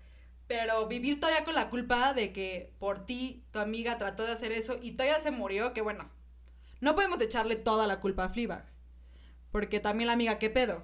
Pero 0.46 0.86
vivir 0.88 1.20
todavía 1.20 1.44
con 1.44 1.56
la 1.56 1.72
culpa 1.72 2.14
de 2.14 2.32
que 2.32 2.72
por 2.78 3.04
ti 3.08 3.46
tu 3.50 3.58
amiga 3.58 3.98
trató 3.98 4.26
de 4.28 4.34
hacer 4.34 4.52
eso 4.52 4.78
y 4.80 4.92
todavía 4.92 5.20
se 5.22 5.32
murió, 5.32 5.74
que 5.74 5.82
bueno, 5.82 6.12
no 6.82 6.94
podemos 6.94 7.20
echarle 7.20 7.56
toda 7.56 7.88
la 7.88 8.00
culpa 8.00 8.26
a 8.26 8.30
Fleabag. 8.30 8.75
Porque 9.56 9.80
también 9.80 10.08
la 10.08 10.14
amiga, 10.14 10.38
¿qué 10.38 10.50
pedo? 10.50 10.84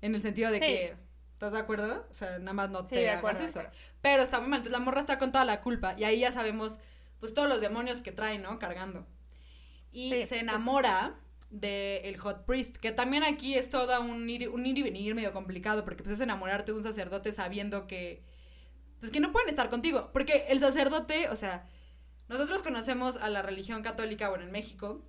En 0.00 0.16
el 0.16 0.20
sentido 0.22 0.50
de 0.50 0.58
Sí. 0.58 0.64
que, 0.64 0.96
¿estás 1.34 1.52
de 1.52 1.60
acuerdo? 1.60 2.04
O 2.10 2.12
sea, 2.12 2.40
nada 2.40 2.52
más 2.52 2.68
no 2.68 2.80
Sí, 2.80 2.96
te 2.96 2.96
de 2.96 3.10
hagas 3.10 3.18
acuerdo, 3.20 3.44
eso. 3.44 3.60
Pero 4.02 4.24
está 4.24 4.40
muy 4.40 4.48
mal, 4.48 4.56
entonces 4.58 4.76
la 4.76 4.84
morra 4.84 5.02
está 5.02 5.20
con 5.20 5.30
toda 5.30 5.44
la 5.44 5.60
culpa 5.60 5.94
y 5.96 6.02
ahí 6.02 6.18
ya 6.18 6.32
sabemos, 6.32 6.80
pues 7.20 7.32
todos 7.32 7.48
los 7.48 7.60
demonios 7.60 8.00
que 8.02 8.10
trae, 8.10 8.40
¿no? 8.40 8.58
Cargando. 8.58 9.06
Y 9.92 10.10
Sí, 10.10 10.26
se 10.26 10.40
enamora 10.40 11.14
del 11.50 12.04
el 12.06 12.16
Hot 12.16 12.44
Priest, 12.44 12.78
que 12.78 12.90
también 12.90 13.22
aquí 13.22 13.54
es 13.54 13.70
todo 13.70 14.00
un 14.00 14.28
ir, 14.28 14.48
un 14.48 14.66
ir 14.66 14.76
y 14.78 14.82
venir 14.82 15.14
medio 15.14 15.32
complicado, 15.32 15.84
porque 15.84 16.02
pues 16.02 16.16
es 16.16 16.20
enamorarte 16.20 16.72
de 16.72 16.78
un 16.78 16.82
sacerdote 16.82 17.32
sabiendo 17.32 17.86
que, 17.86 18.24
pues 18.98 19.12
que 19.12 19.20
no 19.20 19.30
pueden 19.30 19.48
estar 19.48 19.70
contigo, 19.70 20.10
porque 20.12 20.46
el 20.48 20.58
sacerdote, 20.58 21.28
o 21.28 21.36
sea, 21.36 21.68
nosotros 22.28 22.62
conocemos 22.62 23.16
a 23.18 23.30
la 23.30 23.42
religión 23.42 23.84
católica, 23.84 24.28
bueno, 24.28 24.42
en 24.44 24.50
México, 24.50 25.04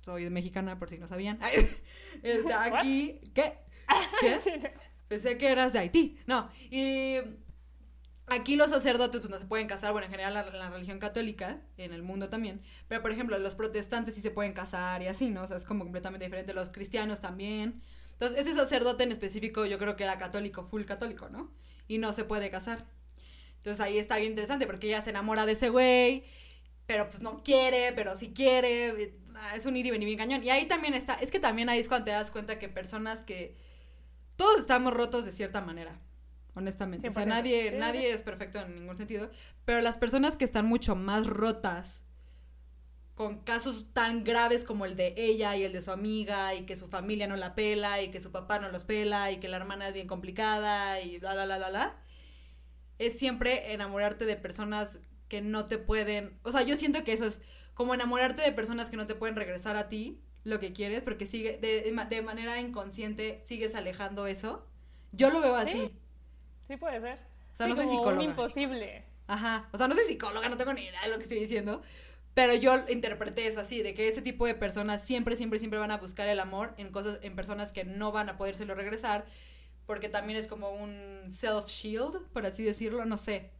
soy 0.00 0.28
mexicana 0.30 0.78
por 0.78 0.90
si 0.90 0.98
no 0.98 1.06
sabían, 1.06 1.38
aquí, 2.72 3.20
¿qué? 3.34 3.58
¿Qué? 4.20 4.72
Pensé 5.08 5.36
que 5.38 5.48
eras 5.48 5.72
de 5.72 5.80
Haití. 5.80 6.18
No, 6.26 6.50
y 6.70 7.16
aquí 8.28 8.56
los 8.56 8.70
sacerdotes 8.70 9.20
pues 9.20 9.30
no 9.30 9.38
se 9.38 9.46
pueden 9.46 9.66
casar, 9.66 9.92
bueno, 9.92 10.06
en 10.06 10.12
general 10.12 10.34
la, 10.34 10.44
la 10.44 10.70
religión 10.70 10.98
católica, 10.98 11.60
en 11.76 11.92
el 11.92 12.02
mundo 12.02 12.28
también, 12.28 12.62
pero 12.88 13.02
por 13.02 13.12
ejemplo 13.12 13.38
los 13.38 13.54
protestantes 13.54 14.14
sí 14.14 14.20
se 14.20 14.30
pueden 14.30 14.52
casar 14.52 15.02
y 15.02 15.08
así, 15.08 15.30
¿no? 15.30 15.42
O 15.42 15.46
sea, 15.46 15.56
es 15.56 15.64
como 15.64 15.84
completamente 15.84 16.24
diferente, 16.24 16.54
los 16.54 16.70
cristianos 16.70 17.20
también. 17.20 17.82
Entonces, 18.12 18.38
ese 18.46 18.54
sacerdote 18.54 19.02
en 19.02 19.12
específico 19.12 19.64
yo 19.64 19.78
creo 19.78 19.96
que 19.96 20.04
era 20.04 20.18
católico, 20.18 20.64
full 20.64 20.84
católico, 20.84 21.30
¿no? 21.30 21.50
Y 21.88 21.98
no 21.98 22.12
se 22.12 22.24
puede 22.24 22.50
casar. 22.50 22.86
Entonces 23.56 23.80
ahí 23.80 23.98
está 23.98 24.16
bien 24.18 24.32
interesante 24.32 24.66
porque 24.66 24.86
ella 24.86 25.02
se 25.02 25.10
enamora 25.10 25.46
de 25.46 25.52
ese 25.52 25.70
güey, 25.70 26.24
pero 26.86 27.08
pues 27.08 27.22
no 27.22 27.42
quiere, 27.42 27.92
pero 27.94 28.16
sí 28.16 28.32
quiere. 28.32 29.14
Ah, 29.40 29.56
Es 29.56 29.66
un 29.66 29.76
ir 29.76 29.86
y 29.86 29.90
venir 29.90 30.06
bien 30.06 30.18
cañón. 30.18 30.44
Y 30.44 30.50
ahí 30.50 30.66
también 30.66 30.94
está, 30.94 31.14
es 31.14 31.30
que 31.30 31.40
también 31.40 31.68
ahí 31.68 31.78
es 31.78 31.88
cuando 31.88 32.06
te 32.06 32.10
das 32.12 32.30
cuenta 32.30 32.58
que 32.58 32.68
personas 32.68 33.22
que 33.22 33.56
todos 34.36 34.60
estamos 34.60 34.94
rotos 34.94 35.24
de 35.24 35.32
cierta 35.32 35.60
manera, 35.60 36.00
honestamente. 36.54 37.08
O 37.08 37.12
sea, 37.12 37.24
100%. 37.24 37.26
nadie, 37.26 37.72
nadie 37.72 38.12
es 38.12 38.22
perfecto 38.22 38.60
en 38.60 38.74
ningún 38.74 38.96
sentido, 38.96 39.30
pero 39.64 39.80
las 39.80 39.98
personas 39.98 40.36
que 40.36 40.44
están 40.44 40.66
mucho 40.66 40.96
más 40.96 41.26
rotas 41.26 42.02
con 43.14 43.40
casos 43.40 43.92
tan 43.92 44.24
graves 44.24 44.64
como 44.64 44.86
el 44.86 44.96
de 44.96 45.12
ella 45.18 45.54
y 45.54 45.64
el 45.64 45.74
de 45.74 45.82
su 45.82 45.90
amiga 45.90 46.54
y 46.54 46.62
que 46.62 46.74
su 46.74 46.88
familia 46.88 47.26
no 47.26 47.36
la 47.36 47.54
pela 47.54 48.00
y 48.00 48.10
que 48.10 48.18
su 48.18 48.32
papá 48.32 48.58
no 48.58 48.70
los 48.70 48.86
pela 48.86 49.30
y 49.30 49.36
que 49.36 49.48
la 49.48 49.58
hermana 49.58 49.88
es 49.88 49.92
bien 49.94 50.06
complicada 50.06 51.02
y 51.02 51.20
la 51.20 51.34
la 51.34 51.44
la 51.44 51.58
la 51.58 51.68
la 51.68 51.96
es 53.00 53.18
siempre 53.18 53.74
enamorarte 53.74 54.24
de 54.24 54.36
personas 54.36 55.00
que 55.30 55.42
no 55.42 55.66
te 55.66 55.78
pueden, 55.78 56.38
o 56.44 56.52
sea, 56.52 56.62
yo 56.64 56.76
siento 56.76 57.04
que 57.04 57.14
eso 57.14 57.26
es 57.26 57.42
como 57.74 57.94
enamorarte 57.94 58.42
de 58.42 58.52
personas 58.52 58.90
que 58.90 58.98
no 58.98 59.08
te 59.08 59.16
pueden 59.16 59.36
regresar 59.36 59.76
a 59.78 59.88
ti 59.90 60.20
lo 60.44 60.60
que 60.60 60.74
quieres 60.74 61.02
porque 61.02 61.26
sigue 61.26 61.58
de, 61.58 61.82
de 61.82 61.92
ma- 61.92 62.06
de 62.06 62.22
manera 62.22 62.60
inconsciente 62.60 63.42
sigues 63.44 63.74
alejando 63.76 64.26
eso. 64.28 64.66
Yo 65.12 65.30
lo 65.30 65.40
veo 65.42 65.56
así. 65.56 65.88
Sí. 65.88 65.96
Sí 66.66 66.76
puede 66.76 67.00
ser. 67.00 67.18
O 67.52 67.56
sea, 67.56 67.66
Sí, 67.66 67.68
no 67.68 67.76
soy 67.76 67.86
como 67.86 68.10
un 68.10 68.20
psicóloga. 68.20 68.22
imposible. 68.22 69.04
Ajá, 69.26 69.68
o 69.72 69.78
sea, 69.78 69.88
no 69.88 69.94
soy 69.94 70.04
psicóloga, 70.04 70.48
no 70.48 70.56
tengo 70.56 70.72
ni 70.74 70.82
idea 70.84 71.02
de 71.02 71.08
lo 71.10 71.16
que 71.18 71.22
estoy 71.24 71.38
diciendo, 71.40 71.82
pero 72.34 72.54
yo 72.54 72.76
interpreté 72.88 73.46
eso 73.46 73.60
así, 73.60 73.82
de 73.82 73.94
que 73.94 74.08
ese 74.08 74.22
tipo 74.22 74.46
de 74.46 74.54
personas 74.56 75.04
siempre, 75.04 75.36
siempre, 75.36 75.58
siempre 75.60 75.78
van 75.78 75.90
a 75.92 75.98
buscar 75.98 76.28
el 76.28 76.40
amor 76.40 76.74
en 76.78 76.90
cosas, 76.92 77.18
en 77.22 77.36
personas 77.36 77.72
que 77.72 77.84
no 77.84 78.12
van 78.12 78.28
a 78.28 78.36
podérselo 78.38 78.74
regresar, 78.74 79.26
porque 79.86 80.08
también 80.08 80.38
es 80.38 80.48
como 80.48 80.70
un 80.70 81.24
self-shield, 81.28 82.28
por 82.32 82.46
así 82.46 82.64
decirlo, 82.64 83.04
no 83.06 83.16
sé. 83.18 83.50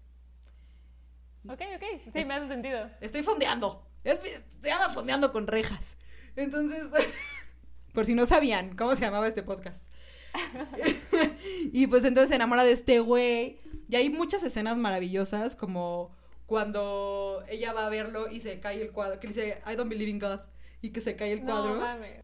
Ok, 1.49 1.61
ok. 1.77 2.13
Sí, 2.13 2.25
me 2.25 2.35
hace 2.35 2.49
sentido. 2.49 2.91
Estoy 3.01 3.23
fondeando, 3.23 3.87
se 4.05 4.69
llama 4.69 4.91
fondeando 4.91 5.33
con 5.33 5.47
rejas. 5.47 5.97
Entonces, 6.37 6.87
por 7.95 8.07
si 8.07 8.15
no 8.15 8.27
sabían 8.27 8.77
cómo 8.77 8.95
se 8.95 9.03
llamaba 9.03 9.27
este 9.27 9.43
podcast. 9.43 9.85
y 11.73 11.87
pues 11.87 12.05
entonces 12.05 12.29
se 12.29 12.37
enamora 12.37 12.65
de 12.65 12.73
este 12.73 13.01
güey. 13.01 13.59
Y 13.89 13.97
hay 13.97 14.11
muchas 14.11 14.43
escenas 14.43 14.77
maravillosas, 14.77 15.57
como 15.57 16.15
cuando 16.47 17.45
ella 17.49 17.73
va 17.73 17.87
a 17.87 17.91
verlo 17.91 18.31
y 18.31 18.41
se 18.41 18.61
cae 18.61 18.81
el 18.83 18.93
cuadro, 18.93 19.19
que 19.19 19.29
dice, 19.29 19.63
I 19.67 19.77
don't 19.77 19.89
believe 19.89 20.11
in 20.11 20.19
God, 20.19 20.41
y 20.81 20.91
que 20.91 21.01
se 21.01 21.17
cae 21.17 21.33
el 21.33 21.43
cuadro. 21.43 21.75
No 21.75 21.81
mames. 21.81 22.23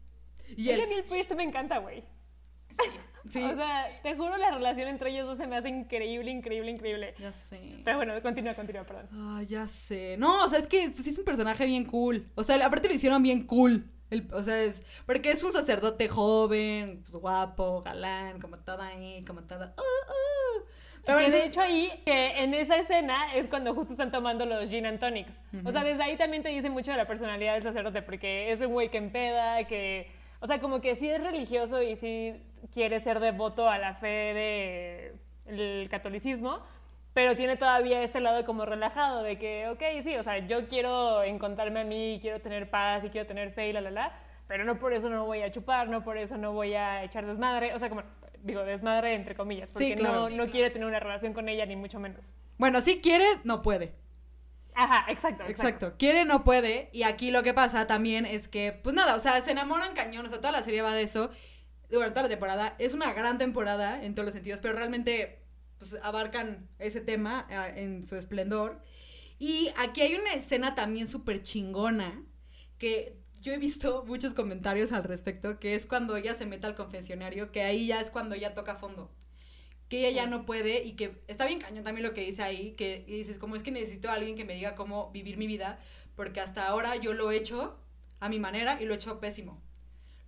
y 0.55 0.69
él, 0.69 0.87
Neil 0.87 1.03
Priest 1.03 1.31
me 1.31 1.43
encanta, 1.43 1.79
güey. 1.79 2.03
sí, 3.29 3.43
O 3.43 3.55
sea, 3.55 3.85
te 4.03 4.15
juro, 4.15 4.37
la 4.37 4.51
relación 4.51 4.87
entre 4.87 5.09
ellos 5.11 5.25
dos 5.27 5.37
se 5.37 5.47
me 5.47 5.55
hace 5.57 5.69
increíble, 5.69 6.31
increíble, 6.31 6.71
increíble. 6.71 7.13
ya 7.19 7.33
sé. 7.33 7.79
Pero 7.83 7.97
bueno, 7.97 8.13
continúa, 8.21 8.53
continúa, 8.55 8.83
perdón. 8.83 9.07
Ah, 9.11 9.41
ya 9.47 9.67
sé. 9.67 10.15
No, 10.17 10.45
o 10.45 10.49
sea, 10.49 10.59
es 10.59 10.67
que 10.67 10.89
pues, 10.91 11.03
sí 11.03 11.09
es 11.11 11.17
un 11.19 11.25
personaje 11.25 11.65
bien 11.65 11.85
cool. 11.85 12.25
O 12.35 12.43
sea, 12.43 12.63
aparte 12.65 12.87
lo 12.87 12.93
hicieron 12.93 13.21
bien 13.23 13.43
cool. 13.45 13.85
El- 14.09 14.27
o 14.33 14.41
sea, 14.41 14.61
es. 14.63 14.81
Porque 15.05 15.31
es 15.31 15.43
un 15.43 15.51
sacerdote 15.51 16.07
joven, 16.07 17.01
pues, 17.01 17.11
guapo, 17.13 17.81
galán, 17.83 18.39
como 18.39 18.57
todo 18.59 18.81
ahí, 18.81 19.23
como 19.25 19.41
todo. 19.43 19.65
uh, 19.65 19.67
uh. 19.67 20.63
Pero 21.05 21.19
que 21.19 21.31
de 21.31 21.45
hecho 21.45 21.61
ahí, 21.61 21.89
que 22.05 22.43
en 22.43 22.53
esa 22.53 22.75
escena 22.77 23.33
es 23.33 23.47
cuando 23.47 23.73
justo 23.73 23.93
están 23.93 24.11
tomando 24.11 24.45
los 24.45 24.69
gin 24.69 24.85
and 24.85 24.99
tonics. 24.99 25.41
O 25.63 25.71
sea, 25.71 25.81
desde 25.85 26.03
ahí 26.03 26.17
también 26.17 26.43
te 26.43 26.49
dice 26.49 26.69
mucho 26.69 26.91
de 26.91 26.97
la 26.97 27.07
personalidad 27.07 27.53
del 27.53 27.63
sacerdote, 27.63 28.01
porque 28.01 28.51
es 28.51 28.59
un 28.59 28.73
güey 28.73 28.89
que 28.91 28.97
empeda, 28.97 29.63
que... 29.67 30.11
O 30.41 30.47
sea, 30.47 30.59
como 30.59 30.81
que 30.81 30.97
sí 30.97 31.07
es 31.09 31.23
religioso 31.23 31.81
y 31.81 31.95
sí 31.95 32.33
quiere 32.77 32.99
ser 32.99 33.19
devoto 33.19 33.67
a 33.67 33.79
la 33.79 33.95
fe 33.95 35.11
del 35.45 35.89
catolicismo, 35.89 36.59
pero 37.11 37.35
tiene 37.35 37.57
todavía 37.57 38.03
este 38.03 38.19
lado 38.19 38.45
como 38.45 38.67
relajado 38.67 39.23
de 39.23 39.39
que, 39.39 39.67
ok, 39.69 39.81
sí, 40.03 40.15
o 40.15 40.21
sea, 40.21 40.45
yo 40.45 40.67
quiero 40.67 41.23
encontrarme 41.23 41.79
a 41.79 41.83
mí, 41.83 42.19
quiero 42.21 42.39
tener 42.39 42.69
paz 42.69 43.03
y 43.03 43.09
quiero 43.09 43.25
tener 43.25 43.51
fe 43.51 43.69
y 43.69 43.73
la, 43.73 43.81
la, 43.81 43.89
la, 43.89 44.19
pero 44.47 44.63
no 44.63 44.77
por 44.77 44.93
eso 44.93 45.09
no 45.09 45.25
voy 45.25 45.41
a 45.41 45.49
chupar, 45.49 45.89
no 45.89 46.03
por 46.03 46.19
eso 46.19 46.37
no 46.37 46.53
voy 46.53 46.75
a 46.75 47.03
echar 47.03 47.25
desmadre, 47.25 47.73
o 47.73 47.79
sea, 47.79 47.89
como, 47.89 48.03
digo, 48.43 48.63
desmadre 48.63 49.15
entre 49.15 49.33
comillas, 49.33 49.71
porque 49.71 49.87
Sí, 49.87 49.95
claro. 49.95 50.29
no, 50.29 50.45
no 50.45 50.51
quiere 50.51 50.69
tener 50.69 50.87
una 50.87 50.99
relación 50.99 51.33
con 51.33 51.49
ella, 51.49 51.65
ni 51.65 51.75
mucho 51.75 51.99
menos. 51.99 52.31
Bueno, 52.59 52.81
si 52.81 53.01
quiere, 53.01 53.25
no 53.43 53.63
puede. 53.63 53.95
Ajá, 54.75 55.11
exacto, 55.11 55.41
exacto. 55.41 55.63
Exacto. 55.63 55.95
Quiere, 55.97 56.25
no 56.25 56.43
puede. 56.43 56.91
Y 56.93 57.01
aquí 57.01 57.31
lo 57.31 57.41
que 57.41 57.55
pasa 57.55 57.87
también 57.87 58.27
es 58.27 58.47
que, 58.47 58.71
pues 58.71 58.93
nada, 58.95 59.15
o 59.15 59.19
sea, 59.19 59.41
se 59.41 59.49
enamoran 59.49 59.95
cañón. 59.95 60.27
O 60.27 60.29
sea, 60.29 60.37
toda 60.37 60.51
la 60.51 60.61
serie 60.61 60.83
va 60.83 60.93
de 60.93 61.01
eso. 61.01 61.31
Bueno, 61.89 62.09
toda 62.09 62.23
la 62.23 62.29
temporada. 62.29 62.75
Es 62.79 62.93
una 62.93 63.13
gran 63.13 63.37
temporada 63.37 64.03
en 64.03 64.13
todos 64.13 64.25
los 64.25 64.33
sentidos, 64.33 64.59
pero 64.61 64.73
realmente 64.73 65.41
pues, 65.77 65.95
abarcan 66.03 66.67
ese 66.79 67.01
tema 67.01 67.47
ah, 67.49 67.67
en 67.73 68.05
su 68.05 68.15
esplendor. 68.15 68.81
Y 69.39 69.69
aquí 69.77 70.01
hay 70.01 70.15
una 70.15 70.33
escena 70.33 70.75
también 70.75 71.07
súper 71.07 71.43
chingona 71.43 72.23
que 72.77 73.17
yo 73.41 73.53
he 73.53 73.57
visto 73.57 74.03
muchos 74.07 74.33
comentarios 74.33 74.91
al 74.91 75.03
respecto, 75.03 75.59
que 75.59 75.75
es 75.75 75.85
cuando 75.85 76.15
ella 76.15 76.35
se 76.35 76.45
mete 76.45 76.67
al 76.67 76.75
confesionario, 76.75 77.51
que 77.51 77.63
ahí 77.63 77.87
ya 77.87 78.01
es 78.01 78.09
cuando 78.09 78.35
ella 78.35 78.53
toca 78.53 78.75
fondo. 78.75 79.11
Que 79.89 79.99
ella 79.99 80.23
ya 80.23 80.27
no 80.27 80.45
puede 80.45 80.83
y 80.83 80.93
que 80.93 81.23
está 81.27 81.45
bien 81.47 81.59
cañón 81.59 81.85
también 81.85 82.05
lo 82.05 82.13
que 82.13 82.21
dice 82.21 82.43
ahí, 82.43 82.73
que 82.73 83.05
dices, 83.07 83.37
como 83.37 83.55
es 83.55 83.63
que 83.63 83.71
necesito 83.71 84.09
a 84.09 84.15
alguien 84.15 84.35
que 84.35 84.43
me 84.43 84.55
diga 84.55 84.75
cómo 84.75 85.11
vivir 85.11 85.37
mi 85.37 85.47
vida, 85.47 85.79
porque 86.15 86.41
hasta 86.41 86.67
ahora 86.67 86.97
yo 86.97 87.13
lo 87.13 87.31
he 87.31 87.37
hecho 87.37 87.79
a 88.19 88.27
mi 88.27 88.39
manera 88.39 88.81
y 88.81 88.85
lo 88.85 88.93
he 88.93 88.97
hecho 88.97 89.21
pésimo. 89.21 89.61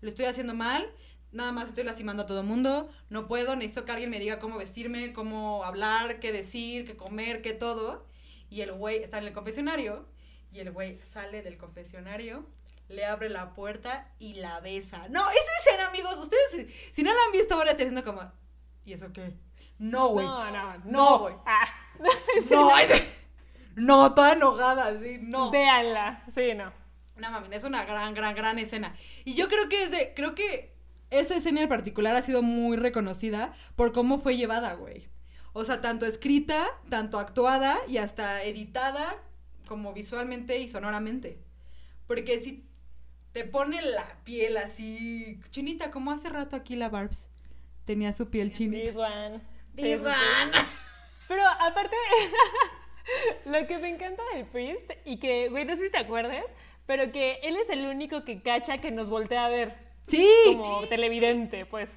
Lo 0.01 0.07
estoy 0.07 0.26
haciendo 0.26 0.53
mal, 0.53 0.89
nada 1.32 1.52
más 1.52 1.70
estoy 1.70 1.84
lastimando 1.84 2.24
a 2.24 2.26
todo 2.26 2.42
el 2.42 2.46
mundo, 2.46 2.90
no 3.10 3.28
puedo, 3.28 3.56
necesito 3.56 3.86
que 3.86 3.92
alguien 3.92 4.10
me 4.10 4.20
diga 4.20 4.40
cómo 4.40 4.58
vestirme, 4.58 5.14
cómo 5.14 5.64
hablar, 5.64 6.20
qué 6.20 6.32
decir, 6.32 6.86
qué 6.86 6.96
comer, 6.98 7.42
qué 7.42 7.54
todo. 7.54 8.06
Y 8.50 8.62
el 8.62 8.72
güey 8.72 9.04
está 9.04 9.20
en 9.20 9.26
el 9.28 9.34
confesionario 9.34 10.06
y 10.52 10.60
el 10.60 10.72
güey 10.72 11.00
sale 11.06 11.42
del 11.44 11.58
confesionario, 11.58 12.46
le 12.88 13.06
abre 13.06 13.30
la 13.30 13.54
puerta 13.54 14.12
y 14.18 14.34
la 14.36 14.60
besa. 14.60 15.08
No, 15.10 15.22
esa 15.30 15.52
escena, 15.72 15.88
amigos, 15.90 16.18
ustedes 16.18 16.52
si, 16.52 16.68
si 16.94 17.04
no 17.04 17.14
la 17.14 17.20
han 17.28 17.32
visto 17.32 17.54
ahora 17.54 17.72
están 17.72 17.90
diciendo 17.90 18.04
como, 18.12 18.32
¿y 18.86 18.94
eso 18.94 19.14
qué? 19.14 19.34
No, 19.78 20.08
güey. 20.10 20.26
No, 20.26 20.52
no, 20.52 20.78
No, 20.86 21.20
güey. 21.20 21.36
Ah. 21.46 21.68
No, 22.50 22.76
de- 22.76 23.04
no, 23.76 24.14
toda 24.14 24.34
enojada, 24.34 24.98
sí, 25.00 25.20
no. 25.22 25.52
Véanla, 25.52 26.24
sí, 26.34 26.54
no. 26.56 26.74
No 27.18 27.32
mami, 27.32 27.54
es 27.56 27.64
una 27.64 27.84
gran, 27.86 28.14
gran, 28.14 28.34
gran 28.36 28.58
escena. 28.60 28.96
Y 29.26 29.36
yo 29.36 29.48
creo 29.48 29.68
que 29.70 29.84
es 29.84 29.92
de, 29.92 30.14
creo 30.16 30.34
que 30.36 30.74
esa 31.10 31.36
escena 31.36 31.62
en 31.62 31.70
particular 31.70 32.16
ha 32.16 32.22
sido 32.22 32.41
muy 32.41 32.78
reconocida 32.78 33.53
por 33.76 33.91
cómo 33.91 34.20
fue 34.20 34.38
llevada, 34.38 34.74
güey. 34.74 35.07
O 35.53 35.66
sea, 35.66 35.82
tanto 35.82 36.05
escrita, 36.05 36.68
tanto 36.89 37.20
actuada 37.20 37.78
y 37.88 37.97
hasta 37.97 38.43
editada 38.43 39.05
como 39.68 39.93
visualmente 39.93 40.60
y 40.60 40.70
sonoramente. 40.70 41.39
Porque 42.07 42.39
si 42.39 42.66
te 43.32 43.45
pone 43.45 43.82
la 43.82 44.24
piel 44.24 44.57
así 44.57 45.39
chinita, 45.49 45.91
como 45.91 46.12
hace 46.12 46.30
rato 46.30 46.55
aquí 46.55 46.76
la 46.76 46.89
Barbs 46.89 47.28
tenía 47.86 48.14
su 48.14 48.30
piel 48.30 48.51
chinita. 48.51 48.91
This 48.91 48.95
one. 48.95 49.41
This 49.76 50.01
one. 50.01 50.51
Pero 51.28 51.43
aparte, 51.47 51.95
Lo 53.45 53.66
que 53.68 53.78
me 53.80 53.89
encanta 53.89 54.24
del 54.34 54.45
Priest 54.45 54.91
y 55.05 55.18
que, 55.18 55.49
güey, 55.49 55.66
no 55.66 55.76
sé 55.76 55.86
si 55.86 55.91
te 55.91 55.97
acuerdas, 55.97 56.45
pero 56.86 57.12
que 57.12 57.39
él 57.43 57.55
es 57.55 57.70
el 57.70 57.86
único 57.86 58.24
que 58.24 58.41
cacha 58.41 58.78
que 58.78 58.91
nos 58.91 59.10
voltea 59.10 59.45
a 59.45 59.49
ver. 59.49 59.89
Sí. 60.10 60.28
Como 60.45 60.82
televidente, 60.88 61.66
pues. 61.66 61.89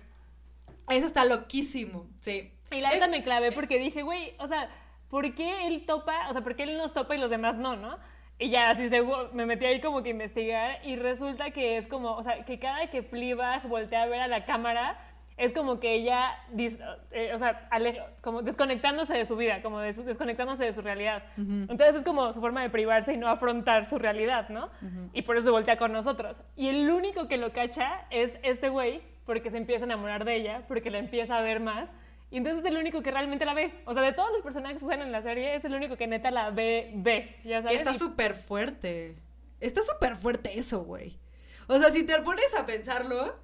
Eso 0.88 1.06
está 1.06 1.24
loquísimo, 1.24 2.06
sí. 2.20 2.52
Y 2.70 2.80
la 2.80 2.90
neta 2.90 3.08
me 3.08 3.22
clavé 3.22 3.52
porque 3.52 3.78
dije, 3.78 4.02
güey, 4.02 4.34
o 4.38 4.46
sea, 4.46 4.70
¿por 5.08 5.34
qué 5.34 5.66
él 5.66 5.84
topa? 5.86 6.28
O 6.28 6.32
sea, 6.32 6.42
¿por 6.42 6.56
qué 6.56 6.64
él 6.64 6.76
nos 6.76 6.92
topa 6.92 7.14
y 7.14 7.18
los 7.18 7.30
demás 7.30 7.58
no, 7.58 7.76
no? 7.76 7.98
Y 8.38 8.50
ya, 8.50 8.70
así 8.70 8.88
se, 8.88 9.02
me 9.32 9.46
metí 9.46 9.64
ahí 9.66 9.80
como 9.80 10.02
que 10.02 10.08
a 10.08 10.12
investigar 10.12 10.80
y 10.84 10.96
resulta 10.96 11.50
que 11.50 11.76
es 11.76 11.86
como, 11.86 12.16
o 12.16 12.22
sea, 12.22 12.44
que 12.44 12.58
cada 12.58 12.90
que 12.90 13.02
Fleabag 13.02 13.68
voltea 13.68 14.02
a 14.02 14.06
ver 14.06 14.20
a 14.20 14.26
la 14.26 14.44
cámara, 14.44 14.98
es 15.36 15.52
como 15.52 15.80
que 15.80 15.94
ella, 15.94 16.36
eh, 16.56 17.32
o 17.34 17.38
sea, 17.38 17.68
como 18.20 18.42
desconectándose 18.42 19.14
de 19.14 19.24
su 19.24 19.36
vida, 19.36 19.62
como 19.62 19.80
desconectándose 19.80 20.64
de 20.64 20.72
su 20.72 20.82
realidad. 20.82 21.24
Entonces 21.36 21.96
es 21.96 22.04
como 22.04 22.32
su 22.32 22.40
forma 22.40 22.62
de 22.62 22.70
privarse 22.70 23.14
y 23.14 23.16
no 23.16 23.28
afrontar 23.28 23.86
su 23.86 23.98
realidad, 23.98 24.48
¿no? 24.48 24.70
Y 25.12 25.22
por 25.22 25.36
eso 25.36 25.50
voltea 25.50 25.76
con 25.76 25.92
nosotros. 25.92 26.42
Y 26.56 26.68
el 26.68 26.90
único 26.90 27.28
que 27.28 27.38
lo 27.38 27.52
cacha 27.52 28.06
es 28.10 28.38
este 28.42 28.68
güey, 28.68 29.02
porque 29.24 29.50
se 29.50 29.56
empieza 29.56 29.84
a 29.84 29.86
enamorar 29.86 30.24
de 30.24 30.36
ella, 30.36 30.64
porque 30.68 30.90
la 30.90 30.98
empieza 30.98 31.38
a 31.38 31.42
ver 31.42 31.60
más. 31.60 31.90
Y 32.30 32.38
entonces 32.38 32.64
es 32.64 32.70
el 32.70 32.78
único 32.78 33.02
que 33.02 33.10
realmente 33.10 33.44
la 33.44 33.52
ve. 33.52 33.74
O 33.84 33.92
sea, 33.92 34.02
de 34.02 34.12
todos 34.12 34.30
los 34.32 34.42
personajes 34.42 34.78
que 34.78 34.84
están 34.84 35.02
en 35.02 35.12
la 35.12 35.20
serie, 35.20 35.54
es 35.54 35.64
el 35.64 35.74
único 35.74 35.96
que 35.96 36.06
neta 36.06 36.30
la 36.30 36.50
ve, 36.50 36.90
ve. 36.94 37.36
¿ya 37.44 37.62
sabes? 37.62 37.76
Está 37.78 37.94
súper 37.94 38.34
fuerte. 38.34 39.16
Está 39.60 39.82
súper 39.82 40.16
fuerte 40.16 40.58
eso, 40.58 40.82
güey. 40.82 41.18
O 41.68 41.78
sea, 41.78 41.90
si 41.90 42.04
te 42.04 42.18
pones 42.22 42.54
a 42.58 42.66
pensarlo, 42.66 43.36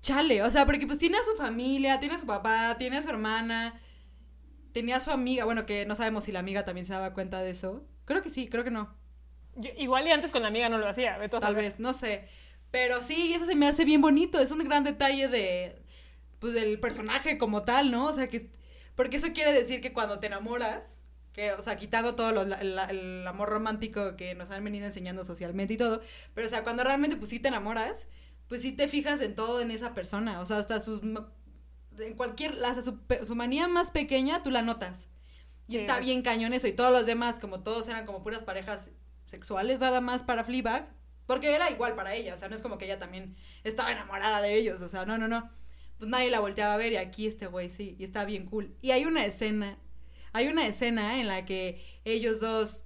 chale, 0.00 0.42
o 0.42 0.50
sea, 0.50 0.66
porque 0.66 0.86
pues 0.86 0.98
tiene 0.98 1.18
a 1.18 1.24
su 1.24 1.36
familia, 1.36 2.00
tiene 2.00 2.14
a 2.14 2.18
su 2.18 2.26
papá, 2.26 2.76
tiene 2.78 2.98
a 2.98 3.02
su 3.02 3.10
hermana, 3.10 3.80
tenía 4.72 4.96
a 4.96 5.00
su 5.00 5.10
amiga, 5.10 5.44
bueno, 5.44 5.66
que 5.66 5.86
no 5.86 5.96
sabemos 5.96 6.24
si 6.24 6.32
la 6.32 6.40
amiga 6.40 6.64
también 6.64 6.86
se 6.86 6.92
daba 6.92 7.14
cuenta 7.14 7.40
de 7.40 7.50
eso. 7.50 7.84
Creo 8.04 8.22
que 8.22 8.30
sí, 8.30 8.48
creo 8.48 8.64
que 8.64 8.70
no. 8.70 8.94
igual 9.76 10.06
y 10.06 10.10
antes 10.10 10.32
con 10.32 10.42
la 10.42 10.48
amiga 10.48 10.68
no 10.68 10.78
lo 10.78 10.88
hacía, 10.88 11.18
Tal 11.28 11.54
vez, 11.54 11.78
no 11.78 11.92
sé. 11.92 12.28
Pero 12.70 13.02
sí, 13.02 13.34
eso 13.34 13.46
se 13.46 13.56
me 13.56 13.66
hace 13.66 13.84
bien 13.84 14.00
bonito, 14.00 14.38
es 14.40 14.50
un 14.50 14.58
gran 14.60 14.84
detalle 14.84 15.28
de, 15.28 15.82
pues, 16.38 16.54
del 16.54 16.78
personaje 16.78 17.36
como 17.36 17.64
tal, 17.64 17.90
¿no? 17.90 18.06
O 18.06 18.12
sea, 18.12 18.28
que, 18.28 18.50
porque 18.94 19.16
eso 19.16 19.32
quiere 19.32 19.52
decir 19.52 19.80
que 19.80 19.92
cuando 19.92 20.20
te 20.20 20.28
enamoras, 20.28 21.02
que, 21.32 21.52
o 21.52 21.62
sea, 21.62 21.76
quitando 21.76 22.14
todo 22.14 22.32
lo, 22.32 22.42
el, 22.42 23.26
amor 23.26 23.48
romántico 23.48 24.16
que 24.16 24.34
nos 24.34 24.50
han 24.50 24.62
venido 24.64 24.86
enseñando 24.86 25.24
socialmente 25.24 25.74
y 25.74 25.76
todo, 25.76 26.00
pero, 26.34 26.46
o 26.46 26.50
sea, 26.50 26.62
cuando 26.62 26.84
realmente, 26.84 27.16
pues, 27.16 27.30
sí 27.30 27.40
te 27.40 27.48
enamoras, 27.48 28.06
pues 28.50 28.62
sí 28.62 28.72
te 28.72 28.88
fijas 28.88 29.20
en 29.20 29.36
todo 29.36 29.60
en 29.60 29.70
esa 29.70 29.94
persona, 29.94 30.40
o 30.40 30.44
sea, 30.44 30.58
hasta 30.58 30.80
sus, 30.80 31.02
en 31.04 32.14
cualquier, 32.16 32.62
hasta 32.64 32.82
su, 32.82 33.36
manía 33.36 33.68
más 33.68 33.92
pequeña, 33.92 34.42
tú 34.42 34.50
la 34.50 34.60
notas. 34.60 35.08
Y 35.68 35.76
está 35.76 36.00
bien 36.00 36.22
cañón 36.22 36.52
eso, 36.52 36.66
y 36.66 36.72
todos 36.72 36.90
los 36.90 37.06
demás, 37.06 37.38
como 37.38 37.62
todos 37.62 37.86
eran 37.86 38.06
como 38.06 38.24
puras 38.24 38.42
parejas 38.42 38.90
sexuales 39.24 39.78
nada 39.78 40.00
más 40.00 40.24
para 40.24 40.42
Fleabag, 40.42 40.88
porque 41.28 41.54
era 41.54 41.70
igual 41.70 41.94
para 41.94 42.12
ella, 42.12 42.34
o 42.34 42.36
sea, 42.36 42.48
no 42.48 42.56
es 42.56 42.60
como 42.60 42.76
que 42.76 42.86
ella 42.86 42.98
también 42.98 43.36
estaba 43.62 43.92
enamorada 43.92 44.42
de 44.42 44.56
ellos, 44.56 44.82
o 44.82 44.88
sea, 44.88 45.06
no, 45.06 45.16
no, 45.16 45.28
no. 45.28 45.48
Pues 45.98 46.10
nadie 46.10 46.28
la 46.28 46.40
volteaba 46.40 46.74
a 46.74 46.76
ver 46.76 46.90
y 46.90 46.96
aquí 46.96 47.28
este 47.28 47.46
güey 47.46 47.70
sí, 47.70 47.94
y 48.00 48.02
está 48.02 48.24
bien 48.24 48.46
cool. 48.46 48.74
Y 48.82 48.90
hay 48.90 49.04
una 49.04 49.24
escena, 49.24 49.78
hay 50.32 50.48
una 50.48 50.66
escena 50.66 51.20
en 51.20 51.28
la 51.28 51.44
que 51.44 51.80
ellos 52.04 52.40
dos, 52.40 52.84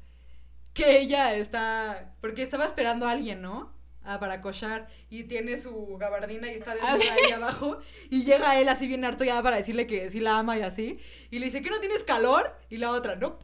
que 0.75 0.99
ella 0.99 1.35
está, 1.35 2.15
porque 2.21 2.43
estaba 2.43 2.67
esperando 2.67 3.09
a 3.09 3.13
alguien, 3.13 3.41
¿no? 3.41 3.74
Ah, 4.07 4.21
para 4.21 4.43
cochar 4.43 4.87
y 5.09 5.25
tiene 5.25 5.57
su 5.57 5.97
gabardina 5.97 6.53
y 6.53 6.57
está 6.57 6.75
desnuda 6.75 7.15
ahí 7.15 7.33
abajo 7.33 7.79
y 8.11 8.25
llega 8.25 8.61
él 8.61 8.69
así 8.69 8.87
bien 8.87 9.03
harto 9.03 9.25
ya 9.25 9.43
para 9.43 9.57
decirle 9.57 9.87
que 9.87 10.11
sí 10.11 10.21
la 10.21 10.39
ama 10.39 10.59
y 10.59 10.61
así 10.61 11.01
y 11.31 11.39
le 11.39 11.47
dice 11.47 11.63
que 11.63 11.71
no 11.71 11.81
tienes 11.81 12.05
calor 12.05 12.55
y 12.69 12.77
la 12.77 12.91
otra 12.91 13.17
no 13.17 13.39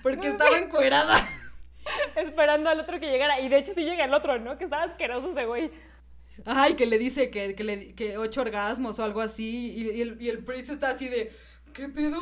porque 0.00 0.28
estaba 0.28 0.56
encuerada 0.56 1.16
esperando 2.14 2.70
al 2.70 2.78
otro 2.78 3.00
que 3.00 3.10
llegara 3.10 3.40
y 3.40 3.48
de 3.48 3.58
hecho 3.58 3.74
sí 3.74 3.82
llega 3.82 4.04
el 4.04 4.14
otro 4.14 4.38
no 4.38 4.56
que 4.56 4.64
estaba 4.64 4.84
asqueroso 4.84 5.32
ese 5.32 5.46
güey. 5.46 5.72
Ay 6.44 6.74
que 6.74 6.86
le 6.86 6.96
dice 6.98 7.30
que, 7.30 7.56
que, 7.56 7.64
le, 7.64 7.94
que 7.96 8.18
ocho 8.18 8.42
orgasmos 8.42 9.00
o 9.00 9.04
algo 9.04 9.20
así 9.20 9.72
y, 9.72 10.00
el, 10.00 10.22
y 10.22 10.28
el 10.28 10.44
priest 10.44 10.70
está 10.70 10.90
así 10.90 11.08
de 11.08 11.32
¿qué 11.72 11.88
pedo? 11.88 12.20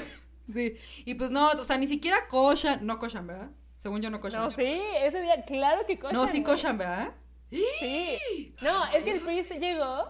sí 0.50 0.76
y 1.04 1.12
pues 1.14 1.30
no 1.30 1.50
o 1.50 1.64
sea 1.64 1.76
ni 1.76 1.88
siquiera 1.88 2.26
cochan 2.28 2.86
no 2.86 2.98
cochan 2.98 3.26
¿verdad? 3.26 3.50
Según 3.82 4.00
yo 4.00 4.10
no 4.10 4.20
cochan. 4.20 4.42
No, 4.42 4.50
sí, 4.50 4.80
ese 5.00 5.20
día, 5.20 5.44
claro 5.44 5.84
que 5.84 5.98
cochan. 5.98 6.14
No, 6.14 6.28
sí 6.28 6.44
cochan, 6.44 6.78
¿verdad? 6.78 7.10
Sí. 7.50 8.54
No, 8.60 8.86
es 8.86 9.02
que 9.02 9.10
el 9.10 9.20
priest 9.20 9.50
llegó, 9.50 10.08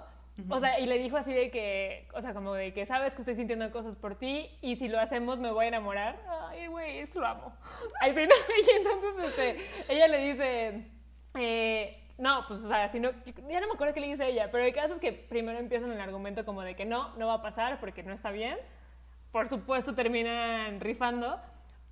o 0.50 0.60
sea, 0.60 0.78
y 0.78 0.84
le 0.84 0.98
dijo 0.98 1.16
así 1.16 1.32
de 1.32 1.50
que, 1.50 2.06
o 2.12 2.20
sea, 2.20 2.34
como 2.34 2.52
de 2.52 2.74
que 2.74 2.84
sabes 2.84 3.14
que 3.14 3.22
estoy 3.22 3.34
sintiendo 3.34 3.72
cosas 3.72 3.96
por 3.96 4.18
ti 4.18 4.50
y 4.60 4.76
si 4.76 4.88
lo 4.88 5.00
hacemos 5.00 5.40
me 5.40 5.50
voy 5.50 5.64
a 5.64 5.68
enamorar. 5.68 6.22
Ay, 6.50 6.66
güey, 6.66 6.98
eso 6.98 7.20
lo 7.20 7.28
amo. 7.28 7.56
Al 8.02 8.12
final, 8.12 8.36
y 8.68 8.76
entonces 8.76 9.24
este, 9.24 9.94
ella 9.94 10.06
le 10.06 10.18
dice, 10.18 10.90
eh, 11.38 12.12
no, 12.18 12.44
pues, 12.46 12.64
o 12.64 12.68
sea, 12.68 12.90
si 12.90 13.00
no, 13.00 13.10
ya 13.24 13.60
no 13.62 13.68
me 13.68 13.72
acuerdo 13.72 13.94
qué 13.94 14.00
le 14.00 14.08
dice 14.08 14.28
ella, 14.28 14.50
pero 14.52 14.64
el 14.64 14.74
caso 14.74 14.92
es 14.92 15.00
que 15.00 15.14
primero 15.14 15.58
empiezan 15.58 15.90
el 15.90 16.00
argumento 16.02 16.44
como 16.44 16.60
de 16.60 16.76
que 16.76 16.84
no, 16.84 17.16
no 17.16 17.26
va 17.26 17.34
a 17.36 17.42
pasar 17.42 17.80
porque 17.80 18.02
no 18.02 18.12
está 18.12 18.32
bien. 18.32 18.58
Por 19.32 19.48
supuesto 19.48 19.94
terminan 19.94 20.78
rifando, 20.80 21.40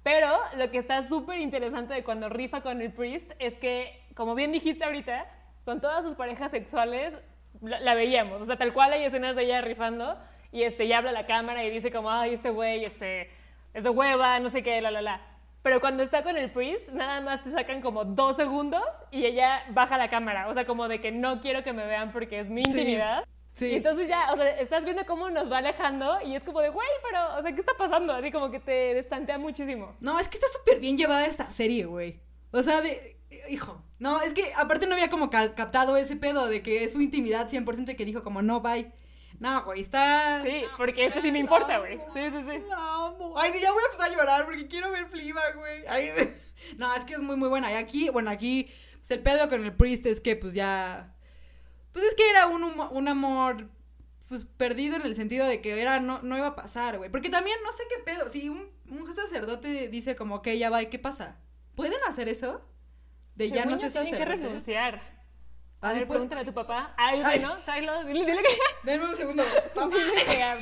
pero 0.03 0.39
lo 0.57 0.71
que 0.71 0.79
está 0.79 1.07
súper 1.07 1.41
interesante 1.41 1.95
de 1.95 2.05
cuando 2.05 2.29
rifa 2.29 2.63
con 2.63 2.81
el 2.81 2.93
Priest 2.93 3.31
es 3.39 3.55
que, 3.55 4.03
como 4.15 4.35
bien 4.35 4.53
dijiste 4.53 4.85
ahorita, 4.85 5.27
con 5.65 5.81
todas 5.81 6.05
sus 6.05 6.15
parejas 6.15 6.51
sexuales 6.51 7.15
la, 7.61 7.95
veíamos. 7.95 8.41
O 8.41 8.47
sea, 8.47 8.57
tal 8.57 8.73
cual 8.73 8.93
hay 8.93 9.05
escenas 9.05 9.37
de 9.37 9.45
ella 9.45 9.61
rifando 9.61 10.17
y 10.53 10.63
este, 10.63 10.89
ya 10.89 10.99
habla 10.99 11.13
la 11.13 11.27
cámara 11.27 11.65
y 11.65 11.71
dice 11.71 11.91
como, 11.91 12.11
ay, 12.11 12.35
este 12.35 12.51
güey, 12.51 12.85
este, 12.85 13.31
es 13.75 13.85
de 13.85 13.91
hueva, 13.91 14.41
no 14.41 14.49
sé 14.49 14.63
qué, 14.63 14.81
la, 14.81 14.91
la, 14.91 15.03
la. 15.03 15.21
Pero 15.63 15.81
cuando 15.81 16.03
está 16.03 16.23
con 16.23 16.39
el 16.39 16.51
priest, 16.51 16.89
nada 16.89 17.21
más 17.21 17.45
te 17.45 17.51
sacan 17.51 17.83
como 17.83 18.05
dos 18.05 18.37
segundos 18.37 18.85
y 19.11 19.27
ella 19.27 19.63
baja 19.71 19.99
la 19.99 20.09
cámara. 20.09 20.49
O 20.49 20.55
sea, 20.55 20.65
como 20.65 20.89
de 20.89 21.01
que 21.01 21.13
no 21.13 21.43
quiero 21.43 21.63
que 21.63 21.75
me 21.75 21.87
vean 21.87 22.13
porque 22.13 22.41
es 22.41 22.49
mi 22.49 22.63
intimidad. 22.63 23.25
Y 23.69 23.75
entonces 23.75 24.09
ya, 24.09 24.33
o 24.33 24.37
sea, 24.37 24.49
estás 24.59 24.85
viendo 24.85 25.05
cómo 25.07 25.31
nos 25.31 25.51
va 25.51 25.59
alejando 25.59 26.19
y 26.25 26.35
es 26.35 26.43
como 26.43 26.61
de, 26.61 26.71
güey, 26.71 26.89
pero, 27.03 27.39
o 27.39 27.43
sea, 27.43 27.53
¿qué 27.53 27.61
está 27.61 27.75
pasando? 27.77 28.13
Así 28.13 28.31
como 28.31 28.51
que 28.51 28.61
te 28.61 28.95
destantea 28.95 29.39
muchísimo. 29.39 29.97
No, 30.01 30.19
es 30.19 30.29
que 30.29 30.37
está 30.39 30.49
súper 30.53 30.81
bien 30.81 30.97
llevada 30.97 31.27
esta 31.27 31.51
serie, 31.51 31.85
güey. 31.85 32.21
O 32.53 32.63
sea, 32.63 32.81
de, 32.81 33.19
hijo, 33.49 33.83
no, 33.99 34.21
es 34.23 34.33
que 34.33 34.53
aparte 34.55 34.87
no 34.87 34.95
había 34.95 35.11
como 35.11 35.31
captado 35.31 35.97
ese 35.97 36.17
pedo 36.17 36.49
de 36.49 36.63
que 36.63 36.85
es 36.85 36.93
su 36.93 37.01
intimidad 37.01 37.49
100% 37.49 37.91
y 37.91 37.97
que 37.97 38.05
dijo 38.05 38.23
como, 38.23 38.43
no, 38.43 38.61
bye. 38.61 38.93
No, 39.39 39.63
güey, 39.65 39.81
está... 39.81 40.43
Sí, 40.43 40.65
porque 40.77 41.07
este 41.07 41.23
sí 41.23 41.33
me 41.33 41.39
importa, 41.39 41.79
güey. 41.79 41.97
Sí, 42.13 42.31
sí, 42.31 42.45
sí. 42.47 42.63
amo. 42.73 43.35
Ay, 43.39 43.53
sí, 43.55 43.61
ya 43.61 43.73
voy 43.73 43.83
a 43.83 43.87
empezar 43.87 44.11
a 44.11 44.15
llorar 44.15 44.45
porque 44.45 44.67
quiero 44.69 44.91
ver 44.91 45.07
Fliba, 45.07 45.41
güey. 45.57 45.85
No, 46.77 46.95
es 46.95 47.07
que 47.07 47.15
es 47.15 47.21
muy, 47.21 47.37
muy 47.37 47.49
buena. 47.49 47.73
Y 47.73 47.75
aquí, 47.77 48.11
bueno, 48.11 48.31
aquí, 48.31 48.71
pues 48.99 49.11
el 49.13 49.21
pedo 49.21 49.49
con 49.49 49.65
el 49.65 49.75
Priest 49.75 50.05
es 50.05 50.21
que, 50.21 50.37
pues 50.37 50.53
ya 50.53 51.15
pues 51.93 52.05
es 52.05 52.15
que 52.15 52.29
era 52.31 52.47
un, 52.47 52.63
un 52.63 53.09
amor 53.09 53.69
pues 54.29 54.45
perdido 54.45 54.95
en 54.95 55.03
el 55.03 55.17
sentido 55.17 55.47
de 55.47 55.61
que 55.61 55.83
era 55.83 55.99
no, 55.99 56.23
no 56.23 56.37
iba 56.37 56.47
a 56.47 56.55
pasar, 56.55 56.99
güey. 56.99 57.11
Porque 57.11 57.31
también 57.31 57.57
no 57.65 57.73
sé 57.73 57.83
qué 57.89 58.01
pedo. 58.03 58.31
Si 58.31 58.49
un, 58.49 58.71
un 58.89 59.15
sacerdote 59.15 59.89
dice 59.89 60.15
como 60.15 60.41
que 60.41 60.57
ya 60.57 60.71
va, 60.71 60.83
¿y 60.83 60.87
qué 60.87 61.01
pasa? 61.01 61.39
¿Pueden 61.75 61.99
hacer 62.09 62.29
eso? 62.29 62.65
De 63.35 63.51
ya 63.51 63.65
no 63.65 63.79
sé 63.79 63.91
Tienen 63.91 64.15
que 64.15 64.25
renunciar. 64.25 65.01
A 65.81 65.95
ver, 65.95 66.07
pregúntale 66.07 66.43
a 66.43 66.45
tu 66.45 66.53
papá. 66.53 66.95
Ay, 66.97 67.23
Ay. 67.25 67.41
¿no? 67.41 67.57
Tráelo. 67.61 68.05
Dile, 68.05 68.27
dile 68.27 68.43
que. 68.43 68.59
Denme 68.85 69.07
un 69.07 69.17
segundo. 69.17 69.43
Papá. 69.75 69.97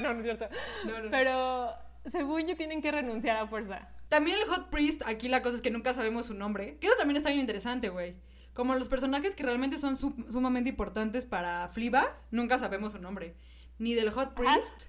no, 0.00 0.14
no 0.14 0.18
es 0.20 0.22
cierto. 0.22 0.48
No, 0.86 1.02
no. 1.02 1.10
Pero 1.10 1.74
según 2.10 2.46
yo 2.46 2.56
tienen 2.56 2.80
que 2.80 2.92
renunciar 2.92 3.36
a 3.36 3.48
fuerza. 3.48 3.88
También 4.08 4.38
el 4.38 4.46
Hot 4.48 4.70
Priest, 4.70 5.02
aquí 5.06 5.28
la 5.28 5.42
cosa 5.42 5.56
es 5.56 5.62
que 5.62 5.70
nunca 5.70 5.92
sabemos 5.92 6.26
su 6.26 6.34
nombre. 6.34 6.78
Que 6.78 6.86
eso 6.86 6.96
también 6.96 7.16
está 7.16 7.30
bien 7.30 7.40
interesante, 7.40 7.88
güey. 7.88 8.16
Como 8.58 8.74
los 8.74 8.88
personajes 8.88 9.36
que 9.36 9.44
realmente 9.44 9.78
son 9.78 9.96
sumamente 9.96 10.68
importantes 10.68 11.26
para 11.26 11.68
Fleabag, 11.68 12.12
nunca 12.32 12.58
sabemos 12.58 12.90
su 12.90 12.98
nombre. 12.98 13.36
Ni 13.78 13.94
del 13.94 14.10
Hot 14.10 14.34
Priest, 14.34 14.86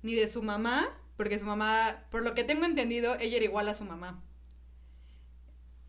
ni 0.00 0.14
de 0.14 0.28
su 0.28 0.42
mamá, 0.42 0.88
porque 1.18 1.38
su 1.38 1.44
mamá, 1.44 2.06
por 2.10 2.22
lo 2.22 2.32
que 2.32 2.42
tengo 2.42 2.64
entendido, 2.64 3.16
ella 3.16 3.36
era 3.36 3.44
igual 3.44 3.68
a 3.68 3.74
su 3.74 3.84
mamá. 3.84 4.22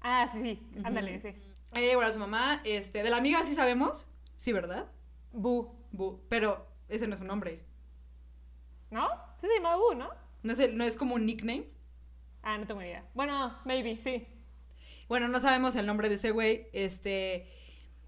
Ah, 0.01 0.30
sí, 0.34 0.41
sí, 0.41 0.82
ándale, 0.84 1.21
sí. 1.21 1.30
Ella 1.71 1.84
era 1.84 1.91
igual 1.93 2.09
a 2.09 2.13
su 2.13 2.19
mamá, 2.19 2.59
este, 2.65 3.03
de 3.03 3.09
la 3.09 3.15
amiga 3.15 3.45
sí 3.45 3.55
sabemos, 3.55 4.05
sí, 4.36 4.51
¿verdad? 4.51 4.91
Bu. 5.32 5.71
Bu, 5.93 6.19
pero 6.28 6.67
ese 6.89 7.07
no 7.07 7.13
es 7.13 7.19
su 7.19 7.26
nombre. 7.26 7.63
¿No? 8.91 9.07
Sí 9.39 9.47
se 9.47 9.53
llama 9.53 9.78
Bu, 9.78 9.95
¿no? 9.95 10.09
¿No 10.43 10.51
es, 10.51 10.74
¿No 10.74 10.84
es 10.84 10.97
como 10.97 11.15
un 11.15 11.26
nickname? 11.26 11.69
Ah, 12.41 12.57
no 12.57 12.67
tengo 12.67 12.82
ni 12.82 12.88
idea. 12.88 13.05
Bueno, 13.13 13.55
maybe, 13.63 13.97
sí. 14.03 14.28
Bueno, 15.08 15.28
no 15.28 15.39
sabemos 15.39 15.76
el 15.76 15.86
nombre 15.86 16.10
de 16.10 16.16
ese 16.16 16.32
güey. 16.32 16.68
Este. 16.74 17.47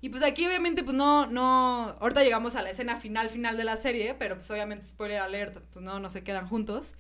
Y 0.02 0.10
pues 0.10 0.22
aquí 0.22 0.46
obviamente 0.46 0.84
pues 0.84 0.96
no, 0.96 1.26
no, 1.26 1.96
ahorita 2.00 2.24
llegamos 2.24 2.56
a 2.56 2.62
la 2.62 2.70
escena 2.70 2.98
final, 2.98 3.30
final 3.30 3.58
de 3.58 3.64
la 3.64 3.76
serie, 3.76 4.14
pero 4.14 4.36
pues 4.36 4.52
obviamente 4.52 4.88
spoiler 4.88 5.18
alert, 5.20 5.58
pues 5.72 5.84
no, 5.84 6.00
no 6.00 6.10
se 6.12 6.24
quedan 6.24 6.48
juntos. 6.48 6.94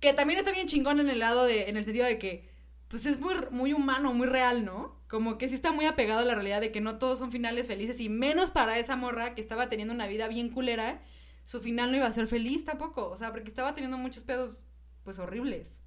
Que 0.00 0.12
también 0.12 0.38
está 0.38 0.50
bien 0.50 0.66
chingón 0.66 0.98
en 0.98 1.08
el 1.08 1.20
lado 1.20 1.44
de, 1.44 1.68
en 1.68 1.76
el 1.76 1.84
sentido 1.84 2.04
de 2.04 2.18
que, 2.18 2.48
pues 2.88 3.06
es 3.06 3.20
muy, 3.20 3.34
muy 3.50 3.72
humano, 3.72 4.12
muy 4.12 4.26
real, 4.26 4.64
¿no? 4.64 5.00
Como 5.08 5.38
que 5.38 5.48
sí 5.48 5.54
está 5.54 5.70
muy 5.72 5.86
apegado 5.86 6.20
a 6.20 6.24
la 6.24 6.34
realidad 6.34 6.60
de 6.60 6.72
que 6.72 6.80
no 6.80 6.98
todos 6.98 7.18
son 7.20 7.30
finales 7.30 7.68
felices 7.68 8.00
y 8.00 8.08
menos 8.08 8.50
para 8.50 8.78
esa 8.78 8.96
morra 8.96 9.34
que 9.34 9.40
estaba 9.40 9.68
teniendo 9.68 9.94
una 9.94 10.08
vida 10.08 10.26
bien 10.26 10.50
culera, 10.50 11.02
su 11.44 11.60
final 11.60 11.92
no 11.92 11.96
iba 11.98 12.06
a 12.06 12.12
ser 12.12 12.26
feliz 12.26 12.64
tampoco, 12.64 13.08
o 13.08 13.16
sea, 13.16 13.30
porque 13.32 13.48
estaba 13.48 13.74
teniendo 13.74 13.98
muchos 13.98 14.24
pedos, 14.24 14.62
pues 15.04 15.20
horribles 15.20 15.80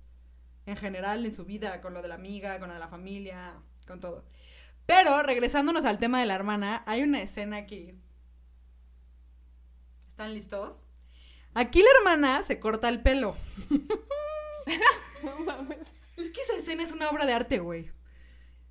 en 0.69 0.77
general 0.77 1.25
en 1.25 1.33
su 1.33 1.45
vida, 1.45 1.81
con 1.81 1.93
lo 1.93 2.01
de 2.01 2.07
la 2.07 2.15
amiga, 2.15 2.59
con 2.59 2.69
lo 2.69 2.73
de 2.73 2.79
la 2.79 2.87
familia, 2.87 3.55
con 3.87 3.99
todo. 3.99 4.25
Pero 4.85 5.21
regresándonos 5.23 5.85
al 5.85 5.99
tema 5.99 6.19
de 6.19 6.25
la 6.25 6.35
hermana, 6.35 6.83
hay 6.85 7.03
una 7.03 7.21
escena 7.21 7.57
aquí. 7.57 7.93
¿Están 10.09 10.33
listos? 10.33 10.85
Aquí 11.53 11.79
la 11.79 11.89
hermana 11.99 12.43
se 12.43 12.59
corta 12.59 12.89
el 12.89 13.01
pelo. 13.01 13.35
No 15.23 15.37
mames. 15.39 15.85
Es 16.15 16.31
que 16.31 16.41
esa 16.41 16.55
escena 16.55 16.83
es 16.83 16.93
una 16.93 17.09
obra 17.09 17.25
de 17.25 17.33
arte, 17.33 17.59
güey. 17.59 17.91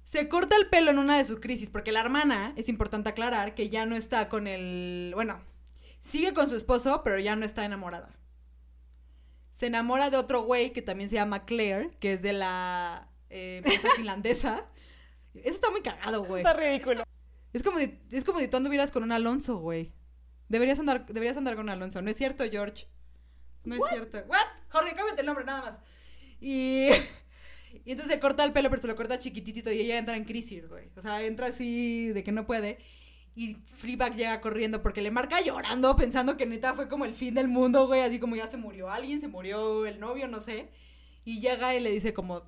Se 0.07 0.29
corta 0.29 0.57
el 0.57 0.69
pelo 0.69 0.91
en 0.91 0.99
una 0.99 1.19
de 1.19 1.25
sus 1.25 1.41
crisis, 1.41 1.69
porque 1.69 1.93
la 1.93 2.01
hermana, 2.01 2.55
es 2.57 2.71
importante 2.71 3.11
aclarar, 3.11 3.55
que 3.55 3.69
ya 3.69 3.85
no 3.85 3.97
está 3.97 4.31
con 4.31 4.47
el... 4.47 5.13
Bueno, 5.15 5.41
sigue 6.01 6.33
con 6.33 6.49
su 6.49 6.57
esposo, 6.57 7.03
pero 7.05 7.19
ya 7.19 7.37
no 7.37 7.45
está 7.45 7.67
enamorada. 7.67 8.18
Se 9.59 9.67
enamora 9.67 10.09
de 10.09 10.17
otro 10.17 10.43
güey 10.43 10.73
que 10.73 10.83
también 10.83 11.11
se 11.11 11.17
llama 11.17 11.45
Claire, 11.45 11.91
que 11.99 12.13
es 12.13 12.23
de 12.23 12.33
la 12.33 13.09
eh, 13.29 13.57
empresa 13.57 13.89
finlandesa. 13.97 14.65
Eso 15.35 15.53
está 15.53 15.69
muy 15.71 15.83
cagado, 15.83 16.23
güey. 16.23 16.43
Está 16.43 16.53
ridículo. 16.53 17.03
Es 17.53 17.65
como, 17.65 17.81
si, 17.81 17.99
es 18.13 18.23
como 18.25 18.39
si 18.39 18.47
tú 18.47 18.57
anduvieras 18.57 18.93
con 18.93 19.03
un 19.03 19.11
Alonso, 19.11 19.57
güey. 19.59 19.93
Deberías 20.49 20.79
andar, 20.79 21.07
deberías 21.07 21.37
andar 21.37 21.57
con 21.57 21.65
un 21.65 21.71
Alonso. 21.71 22.01
No 22.01 22.09
es 22.09 22.17
cierto, 22.17 22.45
George. 22.49 22.87
No 23.65 23.75
es 23.75 23.83
cierto. 23.91 24.19
¿What? 24.29 24.47
Jorge, 24.69 24.95
cámbiate 24.95 25.23
el 25.23 25.27
nombre, 25.27 25.45
nada 25.45 25.63
más. 25.63 25.81
Y, 26.41 26.91
y 27.85 27.91
entonces 27.91 28.15
se 28.15 28.21
corta 28.21 28.45
el 28.45 28.53
pelo, 28.53 28.71
pero 28.71 28.81
se 28.81 28.87
lo 28.87 28.95
corta 28.95 29.19
chiquitito 29.19 29.73
y 29.73 29.81
ella 29.81 29.99
entra 29.99 30.17
en 30.17 30.25
crisis, 30.25 30.69
güey. 30.69 30.93
O 30.95 31.01
sea, 31.01 31.21
entra 31.25 31.49
así 31.49 32.13
de 32.13 32.23
que 32.23 32.31
no 32.31 32.47
puede. 32.47 32.79
Y 33.39 33.55
Fleabag 33.77 34.17
llega 34.17 34.41
corriendo 34.41 34.83
porque 34.83 35.01
le 35.01 35.13
marca 35.13 35.41
llorando, 35.41 35.95
pensando 35.95 36.37
que 36.37 36.45
neta 36.45 36.75
fue 36.75 36.89
como 36.89 37.05
el 37.05 37.15
fin 37.15 37.35
del 37.35 37.47
mundo, 37.47 37.87
güey. 37.87 38.01
Así 38.01 38.19
como 38.19 38.35
ya 38.35 38.49
se 38.49 38.57
murió 38.57 38.91
alguien, 38.91 39.21
se 39.21 39.29
murió 39.29 39.87
el 39.87 40.01
novio, 40.01 40.27
no 40.27 40.41
sé. 40.41 40.71
Y 41.25 41.39
llega 41.39 41.73
y 41.73 41.79
le 41.79 41.93
dice 41.93 42.13
como, 42.13 42.43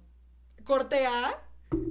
corte 0.65 1.07
A. 1.07 1.41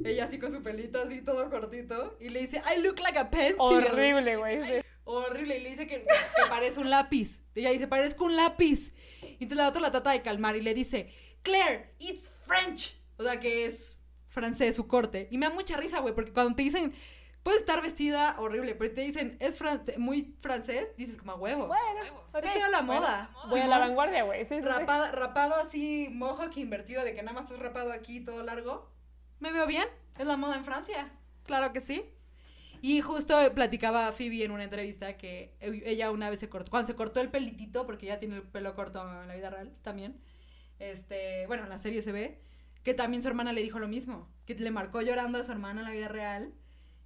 Ella 0.03 0.25
así 0.25 0.37
con 0.37 0.51
su 0.51 0.61
pelito 0.61 1.01
así 1.01 1.21
todo 1.21 1.49
cortito. 1.49 2.17
Y 2.19 2.27
le 2.27 2.41
dice, 2.41 2.57
I 2.57 2.81
look 2.81 2.99
like 2.99 3.17
a 3.17 3.29
pencil. 3.29 3.57
Horrible, 3.59 4.35
güey. 4.35 4.59
Horrible. 5.05 5.59
Y 5.59 5.63
le 5.63 5.69
dice 5.69 5.87
que, 5.87 6.01
que 6.01 6.49
parece 6.49 6.81
un 6.81 6.89
lápiz. 6.89 7.41
Ella 7.55 7.69
dice, 7.69 7.87
parezco 7.87 8.25
un 8.25 8.35
lápiz. 8.35 8.91
Y 9.21 9.43
entonces 9.43 9.59
la 9.59 9.69
otra 9.69 9.79
la 9.79 9.91
trata 9.91 10.11
de 10.11 10.21
calmar 10.21 10.57
y 10.57 10.61
le 10.61 10.73
dice, 10.73 11.09
Claire, 11.41 11.95
it's 11.99 12.29
French. 12.45 12.99
O 13.15 13.23
sea, 13.23 13.39
que 13.39 13.63
es 13.63 13.97
francés 14.27 14.75
su 14.75 14.87
corte. 14.87 15.29
Y 15.31 15.37
me 15.37 15.47
da 15.47 15.53
mucha 15.53 15.77
risa, 15.77 16.01
güey, 16.01 16.13
porque 16.13 16.33
cuando 16.33 16.53
te 16.53 16.63
dicen, 16.63 16.93
puedes 17.43 17.61
estar 17.61 17.81
vestida 17.81 18.35
horrible, 18.39 18.75
pero 18.75 18.93
te 18.93 19.01
dicen, 19.01 19.37
es 19.39 19.59
fran- 19.59 19.83
muy 19.97 20.35
francés, 20.39 20.89
dices 20.97 21.17
como 21.17 21.31
a 21.33 21.35
huevo. 21.35 21.67
Bueno, 21.67 22.01
ok. 22.31 22.37
Está 22.37 22.51
chida 22.53 22.69
la 22.69 22.81
Bueno, 22.81 23.01
moda. 23.01 23.29
Voy 23.49 23.59
a 23.61 23.67
la 23.67 23.79
vanguardia, 23.79 24.23
güey. 24.23 24.41
Sí, 24.45 24.55
sí, 24.55 24.61
sí. 24.61 24.67
Rapado, 24.67 25.11
rapado 25.11 25.55
así, 25.55 26.09
mohawk 26.11 26.55
invertido, 26.57 27.03
de 27.03 27.13
que 27.13 27.21
nada 27.23 27.33
más 27.33 27.45
estás 27.45 27.59
rapado 27.59 27.91
aquí 27.91 28.19
todo 28.21 28.43
largo. 28.43 28.89
¿Me 29.39 29.51
veo 29.51 29.65
bien? 29.67 29.87
Es 30.17 30.25
la 30.25 30.37
moda 30.37 30.55
en 30.55 30.65
Francia. 30.65 31.11
Claro 31.43 31.71
que 31.73 31.81
sí. 31.81 32.03
Y 32.81 33.01
justo 33.01 33.35
platicaba 33.53 34.11
Phoebe 34.13 34.43
en 34.45 34.51
una 34.51 34.63
entrevista 34.63 35.17
que 35.17 35.53
ella 35.59 36.11
una 36.11 36.29
vez 36.29 36.39
se 36.39 36.47
cortó, 36.49 36.71
cuando 36.71 36.87
se 36.87 36.95
cortó 36.95 37.19
el 37.19 37.29
pelitito, 37.29 37.85
porque 37.85 38.05
ella 38.05 38.19
tiene 38.19 38.35
el 38.37 38.43
pelo 38.43 38.73
corto 38.75 39.01
en 39.21 39.27
la 39.27 39.35
vida 39.35 39.49
real 39.49 39.73
también, 39.81 40.21
este, 40.79 41.45
bueno, 41.47 41.63
en 41.63 41.69
la 41.69 41.77
serie 41.77 42.01
se 42.01 42.13
ve, 42.13 42.39
que 42.83 42.93
también 42.93 43.21
su 43.21 43.27
hermana 43.27 43.51
le 43.51 43.61
dijo 43.61 43.79
lo 43.79 43.89
mismo, 43.89 44.29
que 44.45 44.55
le 44.55 44.71
marcó 44.71 45.01
llorando 45.01 45.39
a 45.39 45.43
su 45.43 45.51
hermana 45.51 45.81
en 45.81 45.87
la 45.87 45.91
vida 45.93 46.07
real 46.07 46.53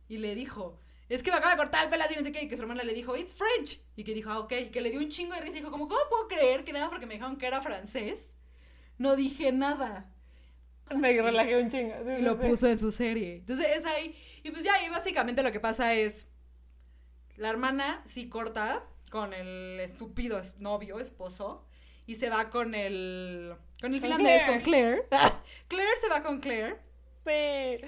y 0.08 0.18
le 0.18 0.36
dijo, 0.36 0.80
es 1.10 1.22
que 1.24 1.32
me 1.32 1.38
acaba 1.38 1.52
de 1.54 1.58
cortar 1.58 1.84
el 1.86 1.90
pelo 1.90 2.04
así, 2.04 2.16
no 2.16 2.22
sé 2.24 2.32
qué, 2.32 2.44
y 2.44 2.48
que 2.48 2.56
su 2.56 2.62
hermana 2.64 2.84
le 2.84 2.94
dijo, 2.94 3.16
it's 3.16 3.34
French, 3.34 3.80
y 3.96 4.04
que 4.04 4.14
dijo, 4.14 4.30
ah, 4.32 4.40
ok, 4.40 4.52
y 4.54 4.70
que 4.70 4.82
le 4.82 4.90
dio 4.92 5.00
un 5.00 5.10
chingo 5.10 5.34
de 5.36 5.42
risa 5.42 5.58
y 5.58 5.60
dijo, 5.60 5.72
como, 5.72 5.88
¿cómo 5.88 6.02
puedo 6.10 6.28
creer 6.28 6.64
que 6.64 6.74
nada 6.74 6.90
porque 6.90 7.06
me 7.06 7.14
dijeron 7.16 7.38
que 7.38 7.48
era 7.48 7.62
francés? 7.62 8.34
No 8.98 9.16
dije 9.16 9.52
nada. 9.52 10.10
Me 10.96 11.14
relajé 11.22 11.62
un 11.62 11.70
chingo. 11.70 11.94
sí, 12.06 12.12
Y 12.20 12.22
lo 12.22 12.34
sí. 12.34 12.48
puso 12.48 12.68
en 12.68 12.78
su 12.78 12.92
serie. 12.92 13.36
Entonces 13.38 13.68
es 13.78 13.86
ahí. 13.86 14.16
Y 14.44 14.52
pues 14.52 14.64
ya, 14.64 14.84
y 14.86 14.90
básicamente 14.90 15.42
lo 15.42 15.52
que 15.52 15.60
pasa 15.60 15.94
es. 15.94 16.28
La 17.38 17.50
hermana 17.50 18.04
sí 18.06 18.30
corta 18.30 18.84
con 19.10 19.34
el 19.34 19.80
estúpido 19.80 20.40
es- 20.40 20.60
novio, 20.60 21.00
esposo. 21.00 21.66
Y 22.06 22.16
se 22.18 22.30
va 22.30 22.50
con 22.50 22.76
el. 22.76 23.56
Con 23.82 23.94
el 23.94 24.02
Con 24.02 24.10
finlandés, 24.12 24.44
Claire. 24.44 24.54
con 24.54 24.62
Claire. 24.64 25.08
Claire 25.70 25.92
se 26.02 26.10
va 26.10 26.22
con 26.22 26.40
Claire. 26.42 26.76
Sí. 27.26 27.88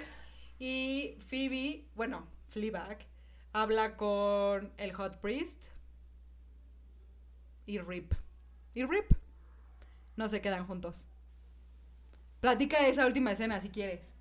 Y 0.58 1.18
Phoebe, 1.28 1.86
bueno, 1.96 2.26
Fleabag, 2.48 3.00
habla 3.52 3.98
con 3.98 4.72
el 4.78 4.94
Hot 4.94 5.18
Priest. 5.18 5.66
Y 7.66 7.80
Rip. 7.80 8.14
Y 8.74 8.86
Rip. 8.86 9.12
No 10.16 10.30
se 10.30 10.42
quedan 10.42 10.66
juntos. 10.66 11.08
Platica 12.40 12.78
esa 12.88 13.06
última 13.06 13.32
escena 13.32 13.60
si 13.60 13.70
quieres. 13.70 14.14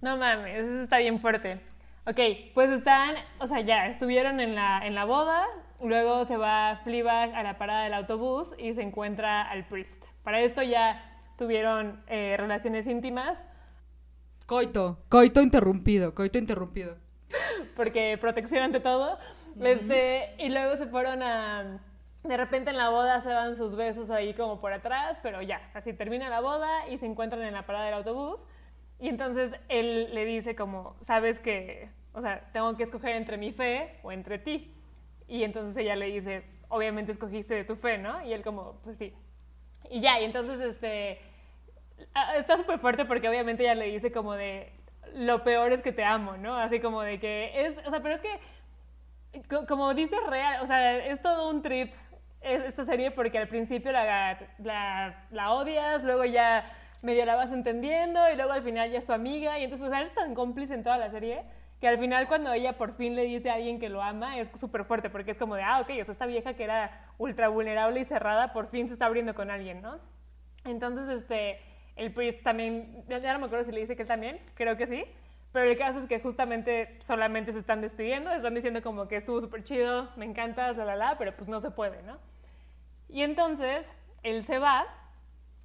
No 0.00 0.16
mames, 0.16 0.56
eso 0.56 0.82
está 0.82 0.98
bien 0.98 1.20
fuerte. 1.20 1.60
Ok, 2.06 2.18
pues 2.54 2.70
están, 2.70 3.16
o 3.38 3.46
sea, 3.46 3.60
ya 3.60 3.86
estuvieron 3.86 4.40
en 4.40 4.54
la, 4.54 4.86
en 4.86 4.94
la 4.94 5.04
boda, 5.04 5.46
luego 5.82 6.24
se 6.24 6.36
va 6.36 6.80
Fleabag 6.84 7.34
a 7.34 7.42
la 7.42 7.58
parada 7.58 7.84
del 7.84 7.94
autobús 7.94 8.54
y 8.58 8.74
se 8.74 8.82
encuentra 8.82 9.42
al 9.42 9.66
priest. 9.66 10.04
Para 10.22 10.40
esto 10.40 10.62
ya 10.62 11.04
tuvieron 11.36 12.02
eh, 12.06 12.36
relaciones 12.38 12.86
íntimas 12.86 13.38
Coito. 14.48 14.96
Coito 15.10 15.42
interrumpido. 15.42 16.14
Coito 16.14 16.38
interrumpido. 16.38 16.96
porque 17.76 18.16
protección 18.18 18.62
ante 18.62 18.80
todo. 18.80 19.18
Este, 19.60 20.30
y 20.38 20.48
luego 20.48 20.74
se 20.78 20.86
fueron 20.86 21.22
a... 21.22 21.82
De 22.24 22.34
repente 22.34 22.70
en 22.70 22.78
la 22.78 22.88
boda 22.88 23.20
se 23.20 23.28
van 23.28 23.56
sus 23.56 23.76
besos 23.76 24.10
ahí 24.10 24.32
como 24.32 24.58
por 24.58 24.72
atrás, 24.72 25.20
pero 25.22 25.42
ya, 25.42 25.70
así 25.74 25.92
termina 25.92 26.30
la 26.30 26.40
boda 26.40 26.88
y 26.88 26.96
se 26.96 27.04
encuentran 27.04 27.42
en 27.42 27.52
la 27.52 27.66
parada 27.66 27.84
del 27.84 27.94
autobús. 27.94 28.46
Y 28.98 29.08
entonces 29.10 29.52
él 29.68 30.14
le 30.14 30.24
dice 30.24 30.56
como, 30.56 30.96
sabes 31.02 31.38
que, 31.40 31.90
o 32.14 32.22
sea, 32.22 32.48
tengo 32.54 32.74
que 32.78 32.84
escoger 32.84 33.16
entre 33.16 33.36
mi 33.36 33.52
fe 33.52 33.98
o 34.02 34.12
entre 34.12 34.38
ti. 34.38 34.74
Y 35.26 35.42
entonces 35.42 35.76
ella 35.76 35.94
le 35.94 36.06
dice, 36.06 36.44
obviamente 36.70 37.12
escogiste 37.12 37.52
de 37.52 37.64
tu 37.64 37.76
fe, 37.76 37.98
¿no? 37.98 38.24
Y 38.24 38.32
él 38.32 38.42
como, 38.42 38.80
pues 38.82 38.96
sí. 38.96 39.12
Y 39.90 40.00
ya, 40.00 40.18
y 40.18 40.24
entonces 40.24 40.58
este, 40.62 41.20
está 42.36 42.56
súper 42.56 42.78
fuerte 42.78 43.04
porque 43.04 43.28
obviamente 43.28 43.62
ella 43.64 43.74
le 43.74 43.86
dice 43.86 44.12
como 44.12 44.34
de, 44.34 44.72
lo 45.14 45.42
peor 45.44 45.72
es 45.72 45.82
que 45.82 45.92
te 45.92 46.04
amo, 46.04 46.36
¿no? 46.36 46.56
Así 46.56 46.80
como 46.80 47.02
de 47.02 47.18
que 47.20 47.66
es, 47.66 47.76
o 47.86 47.90
sea, 47.90 48.00
pero 48.00 48.14
es 48.14 48.20
que, 48.20 48.40
co- 49.48 49.66
como 49.66 49.94
dice 49.94 50.16
real, 50.28 50.62
o 50.62 50.66
sea, 50.66 50.96
es 51.06 51.20
todo 51.20 51.48
un 51.50 51.62
trip 51.62 51.92
es- 52.40 52.62
esta 52.64 52.84
serie 52.84 53.10
porque 53.10 53.38
al 53.38 53.48
principio 53.48 53.90
la, 53.92 54.38
la, 54.58 55.26
la 55.30 55.52
odias, 55.52 56.02
luego 56.04 56.24
ya 56.24 56.70
medio 57.02 57.24
la 57.24 57.34
vas 57.36 57.52
entendiendo 57.52 58.20
y 58.32 58.36
luego 58.36 58.52
al 58.52 58.62
final 58.62 58.90
ya 58.90 58.98
es 58.98 59.06
tu 59.06 59.12
amiga 59.12 59.58
y 59.58 59.64
entonces, 59.64 59.86
o 59.88 59.90
sea, 59.90 60.00
eres 60.00 60.14
tan 60.14 60.34
cómplice 60.34 60.74
en 60.74 60.82
toda 60.82 60.98
la 60.98 61.10
serie 61.10 61.44
que 61.80 61.86
al 61.86 61.98
final 61.98 62.26
cuando 62.26 62.52
ella 62.52 62.76
por 62.76 62.96
fin 62.96 63.14
le 63.14 63.22
dice 63.22 63.50
a 63.50 63.54
alguien 63.54 63.78
que 63.78 63.88
lo 63.88 64.02
ama 64.02 64.38
es 64.38 64.50
súper 64.58 64.84
fuerte 64.84 65.10
porque 65.10 65.30
es 65.30 65.38
como 65.38 65.54
de, 65.54 65.62
ah, 65.62 65.80
ok, 65.80 65.90
o 66.00 66.04
sea, 66.04 66.12
esta 66.12 66.26
vieja 66.26 66.54
que 66.54 66.64
era 66.64 67.06
ultra 67.18 67.48
vulnerable 67.48 68.00
y 68.00 68.04
cerrada 68.04 68.52
por 68.52 68.68
fin 68.68 68.88
se 68.88 68.94
está 68.94 69.06
abriendo 69.06 69.34
con 69.34 69.50
alguien, 69.50 69.80
¿no? 69.80 69.98
Entonces, 70.64 71.08
este, 71.08 71.60
el 71.98 72.12
priest 72.12 72.42
también, 72.42 73.04
ya 73.08 73.18
ya 73.18 73.32
no 73.32 73.40
me 73.40 73.46
acuerdo 73.46 73.64
si 73.64 73.72
le 73.72 73.80
dice 73.80 73.96
que 73.96 74.02
él 74.02 74.08
también, 74.08 74.40
creo 74.54 74.76
que 74.76 74.86
sí, 74.86 75.04
pero 75.52 75.66
el 75.66 75.76
caso 75.76 75.98
es 75.98 76.06
que 76.06 76.20
justamente 76.20 76.98
solamente 77.00 77.52
se 77.52 77.58
están 77.58 77.80
despidiendo, 77.80 78.32
están 78.32 78.54
diciendo 78.54 78.82
como 78.82 79.08
que 79.08 79.16
estuvo 79.16 79.40
súper 79.40 79.64
chido, 79.64 80.08
me 80.16 80.24
encanta, 80.24 80.72
la, 80.72 80.84
la, 80.84 80.96
la, 80.96 81.18
pero 81.18 81.32
pues 81.32 81.48
no 81.48 81.60
se 81.60 81.70
puede, 81.70 82.02
¿no? 82.02 82.18
Y 83.08 83.22
entonces, 83.22 83.86
él 84.22 84.44
se 84.44 84.58
va 84.58 84.86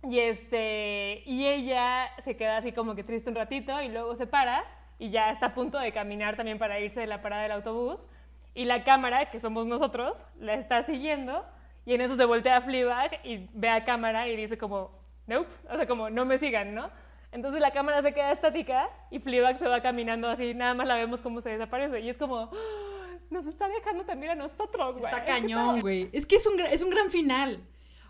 y, 0.04 0.20
este, 0.20 1.24
y 1.26 1.46
ella 1.46 2.10
se 2.24 2.36
queda 2.36 2.58
así 2.58 2.72
como 2.72 2.96
que 2.96 3.04
triste 3.04 3.30
un 3.30 3.36
ratito 3.36 3.82
y 3.82 3.90
luego 3.90 4.16
se 4.16 4.28
para 4.28 4.64
y 5.00 5.10
ya 5.10 5.32
está 5.32 5.48
a 5.48 5.54
punto 5.54 5.80
de 5.80 5.92
caminar 5.92 6.36
también 6.36 6.58
para 6.58 6.80
irse 6.80 7.02
de 7.02 7.08
la 7.08 7.22
parada 7.22 7.44
del 7.44 7.52
autobús 7.52 8.08
y 8.56 8.66
la 8.66 8.84
cámara, 8.84 9.32
que 9.32 9.40
somos 9.40 9.66
nosotros, 9.66 10.26
la 10.40 10.54
está 10.54 10.84
siguiendo 10.84 11.46
y 11.86 11.94
en 11.94 12.02
eso 12.02 12.16
se 12.16 12.26
voltea 12.26 12.58
a 12.58 12.62
Fleabag 12.62 13.20
y 13.24 13.48
ve 13.54 13.70
a 13.70 13.84
cámara 13.84 14.28
y 14.28 14.36
dice 14.36 14.58
como, 14.58 15.03
nope, 15.28 15.50
o 15.70 15.76
sea, 15.76 15.88
como, 15.88 16.10
no 16.10 16.26
me 16.26 16.38
sigan, 16.38 16.74
¿no? 16.74 16.90
Entonces 17.32 17.62
la 17.62 17.72
cámara 17.72 18.02
se 18.02 18.14
queda 18.14 18.32
estática 18.32 18.90
y 19.10 19.20
Fleabag 19.20 19.58
se 19.58 19.68
va 19.68 19.82
caminando 19.82 20.28
así, 20.30 20.54
nada 20.54 20.74
más 20.74 20.88
la 20.88 20.96
vemos 20.96 21.22
como 21.22 21.42
se 21.42 21.50
desaparece 21.50 22.00
y 22.00 22.10
es 22.10 22.18
como, 22.18 22.38
"Ah, 22.38 23.18
nos 23.32 23.46
está 23.48 23.68
dejando 23.68 24.06
también 24.06 24.34
a 24.34 24.36
nosotros, 24.36 25.00
güey. 25.00 25.12
Está 25.12 25.26
cañón, 25.26 25.82
güey. 25.82 26.10
Es 26.14 26.26
que 26.26 26.36
es 26.36 26.46
un, 26.46 26.60
es 26.60 26.82
un 26.82 26.92
gran 26.92 27.10
final. 27.10 27.60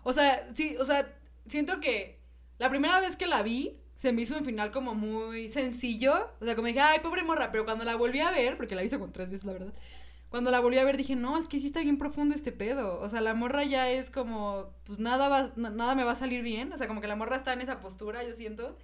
O 0.02 0.12
sea, 0.12 0.46
sí, 0.54 0.76
o 0.78 0.84
sea, 0.84 1.08
siento 1.48 1.80
que 1.80 2.20
la 2.58 2.68
primera 2.68 3.00
vez 3.00 3.16
que 3.16 3.26
la 3.26 3.42
vi, 3.42 3.80
se 3.96 4.12
me 4.12 4.22
hizo 4.22 4.36
un 4.36 4.44
final 4.44 4.70
como 4.70 4.94
muy 4.94 5.48
sencillo. 5.50 6.28
O 6.40 6.44
sea, 6.44 6.54
como 6.54 6.66
dije, 6.68 6.80
ay, 6.80 7.00
pobre 7.00 7.22
morra. 7.22 7.50
Pero 7.50 7.64
cuando 7.64 7.84
la 7.84 7.96
volví 7.96 8.20
a 8.20 8.30
ver, 8.30 8.56
porque 8.56 8.74
la 8.74 8.82
vi 8.82 8.90
como 8.90 9.10
tres 9.10 9.30
veces, 9.30 9.44
la 9.44 9.52
verdad. 9.54 9.72
Cuando 10.34 10.50
la 10.50 10.58
volví 10.58 10.78
a 10.78 10.84
ver 10.84 10.96
dije, 10.96 11.14
no, 11.14 11.38
es 11.38 11.46
que 11.46 11.60
sí 11.60 11.66
está 11.66 11.78
bien 11.80 11.96
profundo 11.96 12.34
este 12.34 12.50
pedo. 12.50 12.98
O 12.98 13.08
sea, 13.08 13.20
la 13.20 13.34
morra 13.34 13.62
ya 13.62 13.88
es 13.88 14.10
como, 14.10 14.74
pues 14.84 14.98
nada, 14.98 15.28
va, 15.28 15.52
na- 15.54 15.70
nada 15.70 15.94
me 15.94 16.02
va 16.02 16.10
a 16.10 16.16
salir 16.16 16.42
bien. 16.42 16.72
O 16.72 16.76
sea, 16.76 16.88
como 16.88 17.00
que 17.00 17.06
la 17.06 17.14
morra 17.14 17.36
está 17.36 17.52
en 17.52 17.60
esa 17.60 17.78
postura, 17.78 18.24
yo 18.24 18.34
siento. 18.34 18.76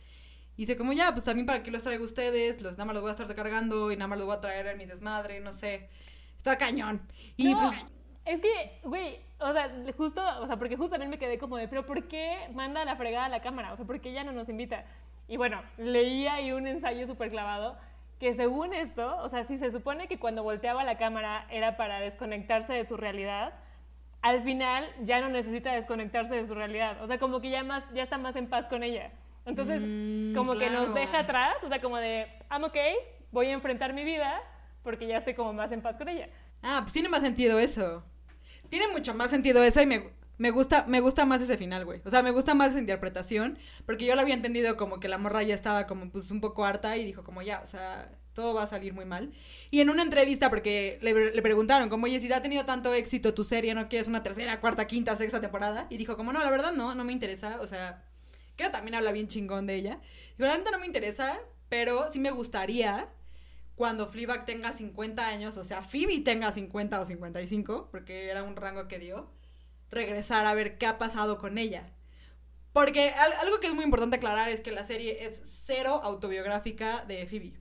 Y 0.56 0.62
dice, 0.62 0.76
como 0.76 0.92
ya, 0.92 1.12
pues 1.12 1.24
también 1.24 1.46
para 1.46 1.64
qué 1.64 1.72
los 1.72 1.82
traigo 1.82 2.04
ustedes, 2.04 2.62
los, 2.62 2.74
nada 2.74 2.84
más 2.84 2.94
los 2.94 3.02
voy 3.02 3.08
a 3.10 3.14
estar 3.14 3.34
cargando 3.34 3.90
y 3.90 3.96
nada 3.96 4.06
más 4.06 4.18
los 4.18 4.26
voy 4.28 4.36
a 4.36 4.40
traer 4.40 4.66
en 4.68 4.78
mi 4.78 4.86
desmadre, 4.86 5.40
no 5.40 5.52
sé. 5.52 5.88
Está 6.36 6.56
cañón. 6.56 7.02
Y 7.36 7.52
No, 7.52 7.58
pues, 7.58 7.84
Es 8.26 8.40
que, 8.40 8.78
güey, 8.84 9.18
o 9.40 9.52
sea, 9.52 9.70
justo, 9.96 10.22
o 10.40 10.46
sea, 10.46 10.56
porque 10.56 10.76
justo 10.76 10.90
también 10.92 11.10
me 11.10 11.18
quedé 11.18 11.38
como 11.38 11.56
de, 11.56 11.66
pero 11.68 11.84
¿por 11.86 12.06
qué 12.08 12.48
manda 12.54 12.84
la 12.84 12.94
fregada 12.96 13.26
a 13.26 13.28
la 13.30 13.42
cámara? 13.42 13.72
O 13.72 13.76
sea, 13.76 13.86
¿por 13.86 14.00
qué 14.00 14.12
ya 14.12 14.22
no 14.24 14.32
nos 14.32 14.48
invita? 14.48 14.84
Y 15.26 15.36
bueno, 15.36 15.62
leí 15.78 16.26
ahí 16.28 16.52
un 16.52 16.66
ensayo 16.68 17.06
súper 17.06 17.30
clavado 17.30 17.76
que 18.20 18.34
según 18.34 18.74
esto, 18.74 19.16
o 19.22 19.28
sea, 19.30 19.44
si 19.44 19.58
se 19.58 19.72
supone 19.72 20.06
que 20.06 20.18
cuando 20.18 20.42
volteaba 20.42 20.84
la 20.84 20.98
cámara 20.98 21.46
era 21.50 21.76
para 21.78 22.00
desconectarse 22.00 22.74
de 22.74 22.84
su 22.84 22.98
realidad, 22.98 23.54
al 24.20 24.42
final 24.42 24.86
ya 25.02 25.20
no 25.22 25.30
necesita 25.30 25.72
desconectarse 25.72 26.34
de 26.34 26.46
su 26.46 26.54
realidad. 26.54 27.02
O 27.02 27.06
sea, 27.06 27.18
como 27.18 27.40
que 27.40 27.48
ya, 27.48 27.64
más, 27.64 27.82
ya 27.94 28.02
está 28.02 28.18
más 28.18 28.36
en 28.36 28.48
paz 28.48 28.68
con 28.68 28.82
ella. 28.82 29.10
Entonces, 29.46 29.80
Mm, 29.82 30.34
como 30.34 30.52
que 30.54 30.68
nos 30.68 30.92
deja 30.92 31.20
atrás, 31.20 31.56
o 31.62 31.68
sea, 31.68 31.80
como 31.80 31.96
de, 31.96 32.26
I'm 32.50 32.62
okay, 32.64 32.94
voy 33.32 33.46
a 33.46 33.52
enfrentar 33.52 33.94
mi 33.94 34.04
vida 34.04 34.42
porque 34.82 35.06
ya 35.06 35.16
estoy 35.16 35.32
como 35.32 35.54
más 35.54 35.72
en 35.72 35.80
paz 35.80 35.96
con 35.96 36.08
ella. 36.10 36.28
Ah, 36.62 36.80
pues 36.82 36.92
tiene 36.92 37.08
más 37.08 37.22
sentido 37.22 37.58
eso. 37.58 38.04
Tiene 38.68 38.88
mucho 38.88 39.14
más 39.14 39.30
sentido 39.30 39.62
eso 39.64 39.80
y 39.80 39.86
me, 39.86 40.10
me 40.40 40.52
gusta, 40.52 40.86
me 40.88 41.00
gusta 41.00 41.26
más 41.26 41.42
ese 41.42 41.58
final, 41.58 41.84
güey. 41.84 42.00
O 42.06 42.08
sea, 42.08 42.22
me 42.22 42.30
gusta 42.30 42.54
más 42.54 42.70
esa 42.70 42.80
interpretación, 42.80 43.58
porque 43.84 44.06
yo 44.06 44.14
lo 44.14 44.22
había 44.22 44.32
entendido 44.32 44.78
como 44.78 44.98
que 44.98 45.06
la 45.06 45.18
morra 45.18 45.42
ya 45.42 45.54
estaba 45.54 45.86
como 45.86 46.10
pues 46.10 46.30
un 46.30 46.40
poco 46.40 46.64
harta 46.64 46.96
y 46.96 47.04
dijo 47.04 47.24
como 47.24 47.42
ya, 47.42 47.60
o 47.62 47.66
sea, 47.66 48.10
todo 48.32 48.54
va 48.54 48.62
a 48.62 48.66
salir 48.66 48.94
muy 48.94 49.04
mal. 49.04 49.34
Y 49.70 49.82
en 49.82 49.90
una 49.90 50.02
entrevista, 50.02 50.48
porque 50.48 50.98
le, 51.02 51.42
preguntaron 51.42 51.90
como, 51.90 52.06
oye, 52.06 52.18
si 52.20 52.32
ha 52.32 52.40
tenido 52.40 52.64
tanto 52.64 52.94
éxito 52.94 53.34
tu 53.34 53.44
serie, 53.44 53.74
¿no 53.74 53.86
quieres 53.90 54.08
una 54.08 54.22
tercera, 54.22 54.62
cuarta, 54.62 54.86
quinta, 54.86 55.14
sexta 55.14 55.42
temporada? 55.42 55.86
Y 55.90 55.98
dijo 55.98 56.16
como, 56.16 56.32
no, 56.32 56.42
la 56.42 56.48
verdad 56.48 56.72
no, 56.72 56.94
no 56.94 57.04
me 57.04 57.12
interesa, 57.12 57.60
o 57.60 57.66
sea, 57.66 58.02
que 58.56 58.66
también 58.70 58.94
habla 58.94 59.12
bien 59.12 59.28
chingón 59.28 59.66
de 59.66 59.74
ella. 59.74 60.00
Digo, 60.38 60.48
la 60.48 60.56
neta 60.56 60.70
no 60.70 60.78
me 60.78 60.86
interesa, 60.86 61.38
pero 61.68 62.10
sí 62.10 62.18
me 62.18 62.30
gustaría 62.30 63.10
cuando 63.74 64.08
Fleabag 64.08 64.46
tenga 64.46 64.72
50 64.72 65.26
años, 65.26 65.58
o 65.58 65.64
sea, 65.64 65.82
Phoebe 65.82 66.20
tenga 66.20 66.50
50 66.50 66.98
o 66.98 67.04
55, 67.04 67.88
porque 67.90 68.30
era 68.30 68.42
un 68.42 68.56
rango 68.56 68.88
que 68.88 68.98
dio, 68.98 69.28
regresar 69.90 70.46
a 70.46 70.54
ver 70.54 70.78
qué 70.78 70.86
ha 70.86 70.98
pasado 70.98 71.38
con 71.38 71.58
ella. 71.58 71.92
Porque 72.72 73.10
al- 73.10 73.32
algo 73.34 73.60
que 73.60 73.66
es 73.68 73.74
muy 73.74 73.84
importante 73.84 74.16
aclarar 74.16 74.48
es 74.48 74.60
que 74.60 74.72
la 74.72 74.84
serie 74.84 75.24
es 75.26 75.42
cero 75.64 76.00
autobiográfica 76.04 77.04
de 77.04 77.26
Phoebe. 77.26 77.54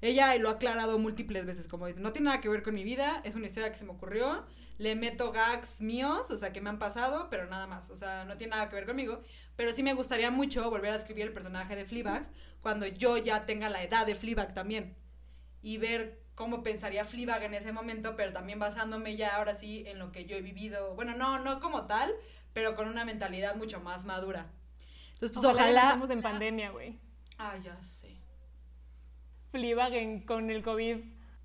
Ella 0.00 0.34
lo 0.36 0.48
ha 0.48 0.52
aclarado 0.52 0.98
múltiples 0.98 1.46
veces, 1.46 1.68
como 1.68 1.86
dice, 1.86 2.00
no 2.00 2.12
tiene 2.12 2.26
nada 2.26 2.40
que 2.40 2.48
ver 2.48 2.62
con 2.62 2.74
mi 2.74 2.84
vida, 2.84 3.20
es 3.24 3.34
una 3.36 3.46
historia 3.46 3.70
que 3.70 3.78
se 3.78 3.84
me 3.84 3.92
ocurrió, 3.92 4.44
le 4.78 4.96
meto 4.96 5.30
gags 5.32 5.80
míos, 5.80 6.30
o 6.30 6.38
sea, 6.38 6.52
que 6.52 6.60
me 6.60 6.70
han 6.70 6.78
pasado, 6.80 7.28
pero 7.30 7.46
nada 7.46 7.66
más, 7.68 7.88
o 7.90 7.94
sea, 7.96 8.24
no 8.24 8.36
tiene 8.36 8.52
nada 8.52 8.68
que 8.68 8.74
ver 8.76 8.86
conmigo, 8.86 9.22
pero 9.56 9.72
sí 9.72 9.82
me 9.84 9.94
gustaría 9.94 10.30
mucho 10.32 10.68
volver 10.70 10.92
a 10.92 10.96
escribir 10.96 11.26
el 11.26 11.32
personaje 11.32 11.76
de 11.76 11.84
Fleabag 11.84 12.28
cuando 12.60 12.86
yo 12.86 13.16
ya 13.16 13.46
tenga 13.46 13.68
la 13.68 13.82
edad 13.84 14.04
de 14.06 14.16
Fleabag 14.16 14.54
también 14.54 14.96
y 15.62 15.78
ver 15.78 16.21
cómo 16.34 16.62
pensaría 16.62 17.04
Fleabag 17.04 17.42
en 17.44 17.54
ese 17.54 17.72
momento, 17.72 18.16
pero 18.16 18.32
también 18.32 18.58
basándome 18.58 19.16
ya 19.16 19.36
ahora 19.36 19.54
sí 19.54 19.84
en 19.86 19.98
lo 19.98 20.12
que 20.12 20.24
yo 20.26 20.36
he 20.36 20.42
vivido, 20.42 20.94
bueno, 20.94 21.14
no, 21.16 21.38
no 21.38 21.60
como 21.60 21.86
tal, 21.86 22.12
pero 22.52 22.74
con 22.74 22.88
una 22.88 23.04
mentalidad 23.04 23.54
mucho 23.56 23.80
más 23.80 24.04
madura. 24.04 24.50
Entonces, 25.14 25.30
pues 25.32 25.44
Ojalá, 25.44 25.62
ojalá... 25.62 25.82
Estamos 25.82 26.10
en 26.10 26.22
pandemia, 26.22 26.70
güey. 26.70 26.98
Ah, 27.38 27.56
ya 27.62 27.80
sé. 27.80 28.16
Fleabag 29.50 29.94
en- 29.94 30.20
con 30.22 30.50
el 30.50 30.62
COVID. 30.62 30.96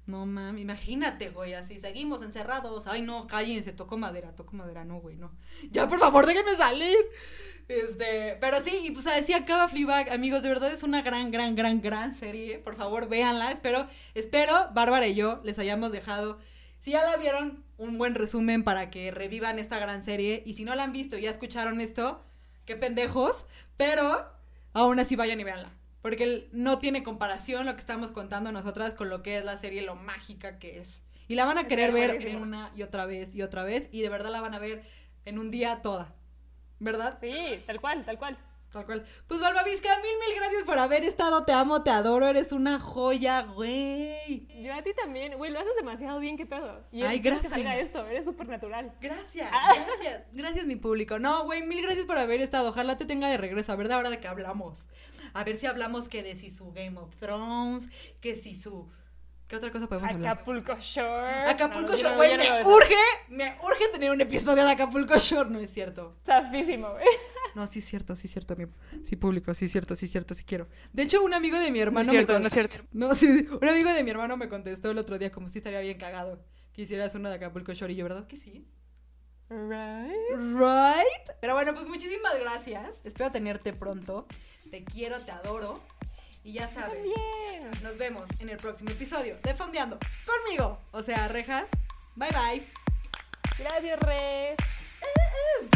No 0.05 0.25
mames, 0.25 0.61
imagínate, 0.61 1.29
güey, 1.31 1.53
así 1.53 1.79
seguimos 1.79 2.21
encerrados. 2.23 2.87
Ay, 2.87 3.01
no, 3.01 3.27
cállense, 3.27 3.73
toco 3.73 3.97
madera, 3.97 4.33
toco 4.35 4.55
madera, 4.55 4.85
no, 4.85 5.01
güey, 5.01 5.17
no. 5.17 5.35
Ya, 5.69 5.87
por 5.89 5.99
favor, 5.99 6.25
déjenme 6.25 6.55
salir. 6.55 6.95
Este, 7.67 8.37
pero 8.39 8.61
sí, 8.61 8.79
y 8.83 8.91
pues 8.91 9.07
así 9.07 9.33
acaba 9.33 9.67
Fleabag, 9.67 10.09
amigos, 10.11 10.41
de 10.41 10.49
verdad 10.49 10.71
es 10.71 10.83
una 10.83 11.01
gran, 11.01 11.31
gran, 11.31 11.55
gran, 11.55 11.81
gran 11.81 12.15
serie. 12.15 12.59
Por 12.59 12.75
favor, 12.75 13.09
véanla. 13.09 13.51
Espero, 13.51 13.87
espero, 14.13 14.69
Bárbara 14.73 15.07
y 15.07 15.15
yo 15.15 15.41
les 15.43 15.59
hayamos 15.59 15.91
dejado. 15.91 16.39
Si 16.79 16.91
ya 16.91 17.03
la 17.03 17.17
vieron, 17.17 17.65
un 17.77 17.97
buen 17.97 18.15
resumen 18.15 18.63
para 18.63 18.89
que 18.89 19.11
revivan 19.11 19.59
esta 19.59 19.79
gran 19.79 20.03
serie. 20.03 20.43
Y 20.45 20.53
si 20.53 20.63
no 20.63 20.75
la 20.75 20.83
han 20.83 20.93
visto 20.93 21.17
y 21.17 21.21
ya 21.21 21.29
escucharon 21.29 21.81
esto, 21.81 22.23
qué 22.65 22.77
pendejos. 22.77 23.45
Pero 23.75 24.31
aún 24.73 24.99
así 24.99 25.15
vayan 25.15 25.39
y 25.39 25.43
véanla. 25.43 25.73
Porque 26.01 26.47
no 26.53 26.79
tiene 26.79 27.03
comparación 27.03 27.65
lo 27.65 27.73
que 27.73 27.81
estamos 27.81 28.13
contando 28.13 28.51
nosotras 28.53 28.93
con 28.93 29.09
lo 29.09 29.23
que 29.23 29.37
es 29.37 29.43
la 29.43 29.57
serie, 29.57 29.81
lo 29.81 29.95
mágica 29.95 30.57
que 30.59 30.79
es. 30.79 31.03
Y 31.27 31.35
la 31.35 31.43
van 31.43 31.57
a 31.57 31.67
querer 31.67 31.91
ver 31.91 32.37
una 32.37 32.71
y 32.75 32.83
otra 32.83 33.05
vez 33.05 33.35
y 33.35 33.41
otra 33.41 33.63
vez. 33.63 33.89
Y 33.91 34.01
de 34.01 34.09
verdad 34.09 34.31
la 34.31 34.39
van 34.39 34.53
a 34.53 34.59
ver 34.59 34.83
en 35.25 35.37
un 35.37 35.51
día 35.51 35.81
toda. 35.81 36.15
¿Verdad? 36.79 37.17
Sí, 37.21 37.63
tal 37.65 37.79
cual, 37.81 38.05
tal 38.05 38.17
cual. 38.17 38.37
Tal 38.71 38.85
cual. 38.85 39.05
Pues 39.29 39.39
Valvavisca, 39.39 39.87
mil, 40.01 40.11
mil 40.27 40.35
gracias 40.35 40.63
por 40.63 40.77
haber 40.77 41.03
estado. 41.05 41.45
Te 41.45 41.53
amo, 41.53 41.83
te 41.83 41.89
adoro. 41.89 42.27
Eres 42.27 42.51
una 42.51 42.79
joya, 42.79 43.43
güey. 43.43 44.45
Yo 44.61 44.73
a 44.73 44.81
ti 44.83 44.93
también. 44.93 45.37
Güey, 45.37 45.51
lo 45.51 45.59
haces 45.59 45.71
demasiado 45.77 46.19
bien, 46.19 46.35
qué 46.37 46.45
pedo. 46.45 46.83
Y 46.91 47.01
Ay, 47.03 47.17
espero 47.17 47.37
que 47.37 47.47
gracias. 47.47 47.51
salga 47.51 47.77
esto, 47.77 48.05
eres 48.05 48.25
súper 48.25 48.49
natural. 48.49 48.91
Gracias, 48.99 49.49
Ah. 49.53 49.73
gracias. 49.87 50.23
Gracias, 50.33 50.65
mi 50.65 50.75
público. 50.75 51.17
No, 51.17 51.45
güey, 51.45 51.65
mil 51.65 51.81
gracias 51.81 52.05
por 52.05 52.17
haber 52.17 52.41
estado. 52.41 52.69
Ojalá 52.69 52.97
te 52.97 53.05
tenga 53.05 53.29
de 53.29 53.37
regreso. 53.37 53.71
A 53.71 53.75
ver 53.77 53.87
de 53.87 53.93
ahora 53.93 54.09
de 54.09 54.19
qué 54.19 54.27
hablamos. 54.27 54.87
A 55.33 55.43
ver 55.45 55.55
si 55.57 55.65
hablamos 55.65 56.09
que 56.09 56.21
de 56.21 56.35
si 56.35 56.49
su 56.49 56.73
Game 56.73 56.99
of 56.99 57.15
Thrones, 57.15 57.89
que 58.21 58.35
si 58.35 58.53
su... 58.53 58.89
¿Qué 59.47 59.55
otra 59.55 59.71
cosa 59.71 59.87
podemos 59.87 60.11
hablar? 60.11 60.33
Acapulco 60.33 60.75
Shore. 60.75 61.49
Acapulco 61.49 61.91
No, 61.91 61.97
Shore, 61.97 62.09
no, 62.09 62.15
güey, 62.17 62.31
ya 62.31 62.37
no 62.37 62.43
me 62.43 62.65
urge, 62.65 62.95
me 63.29 63.55
urge 63.63 63.87
tener 63.93 64.11
un 64.11 64.19
episodio 64.19 64.65
de 64.65 64.71
Acapulco 64.71 65.17
Shore, 65.17 65.49
no 65.49 65.59
es 65.59 65.71
cierto. 65.71 66.17
Sasísimo, 66.25 66.91
güey. 66.91 67.05
No, 67.55 67.65
sí 67.65 67.79
es 67.79 67.85
cierto, 67.85 68.15
sí 68.15 68.27
es 68.27 68.33
cierto, 68.33 68.55
mi, 68.55 68.67
sí 69.03 69.15
público, 69.15 69.51
sí 69.55 69.65
es 69.65 69.71
cierto, 69.71 69.95
sí 69.95 70.05
es 70.05 70.11
cierto, 70.11 70.35
sí 70.35 70.43
quiero. 70.43 70.67
De 70.93 71.01
hecho, 71.01 71.23
un 71.23 71.33
amigo 71.33 71.57
de 71.57 71.71
mi 71.71 71.79
hermano 71.79 72.05
No 72.05 72.11
es 72.11 72.25
cierto, 72.25 72.33
me 72.33 72.39
no 72.41 72.47
es 72.47 72.53
cierto. 72.53 72.83
No, 72.91 73.15
sí, 73.15 73.47
un 73.49 73.67
amigo 73.67 73.91
de 73.91 74.03
mi 74.03 74.11
hermano 74.11 74.37
me 74.37 74.47
contestó 74.47 74.91
el 74.91 74.99
otro 74.99 75.17
día 75.17 75.31
como 75.31 75.49
si 75.49 75.57
estaría 75.57 75.79
bien 75.79 75.97
cagado 75.97 76.39
que 76.71 76.83
hicieras 76.83 77.15
una 77.15 77.29
de 77.29 77.37
Acapulco 77.37 77.73
Shore 77.73 77.93
y 77.93 77.95
yo, 77.95 78.03
¿verdad 78.03 78.27
que 78.27 78.37
sí? 78.37 78.67
Right. 79.49 80.11
Right? 80.35 81.37
Pero 81.41 81.55
bueno, 81.55 81.73
pues 81.73 81.87
muchísimas 81.87 82.37
gracias. 82.39 83.01
Espero 83.03 83.31
tenerte 83.31 83.73
pronto. 83.73 84.27
Te 84.69 84.83
quiero, 84.83 85.19
te 85.19 85.31
adoro. 85.31 85.81
Y 86.47 86.53
ya 86.53 86.69
sabes, 86.69 87.03
Bien. 87.03 87.71
nos 87.83 87.97
vemos 87.97 88.29
en 88.39 88.47
el 88.47 88.55
próximo 88.55 88.89
episodio 88.89 89.35
de 89.43 89.53
Fondeando 89.53 89.99
conmigo. 90.25 90.79
O 90.93 91.03
sea, 91.03 91.27
rejas. 91.27 91.67
Bye 92.15 92.29
bye. 92.29 92.63
Gracias, 93.59 93.99
Res. 93.99 94.55
Uh, 95.01 95.65
uh. 95.65 95.69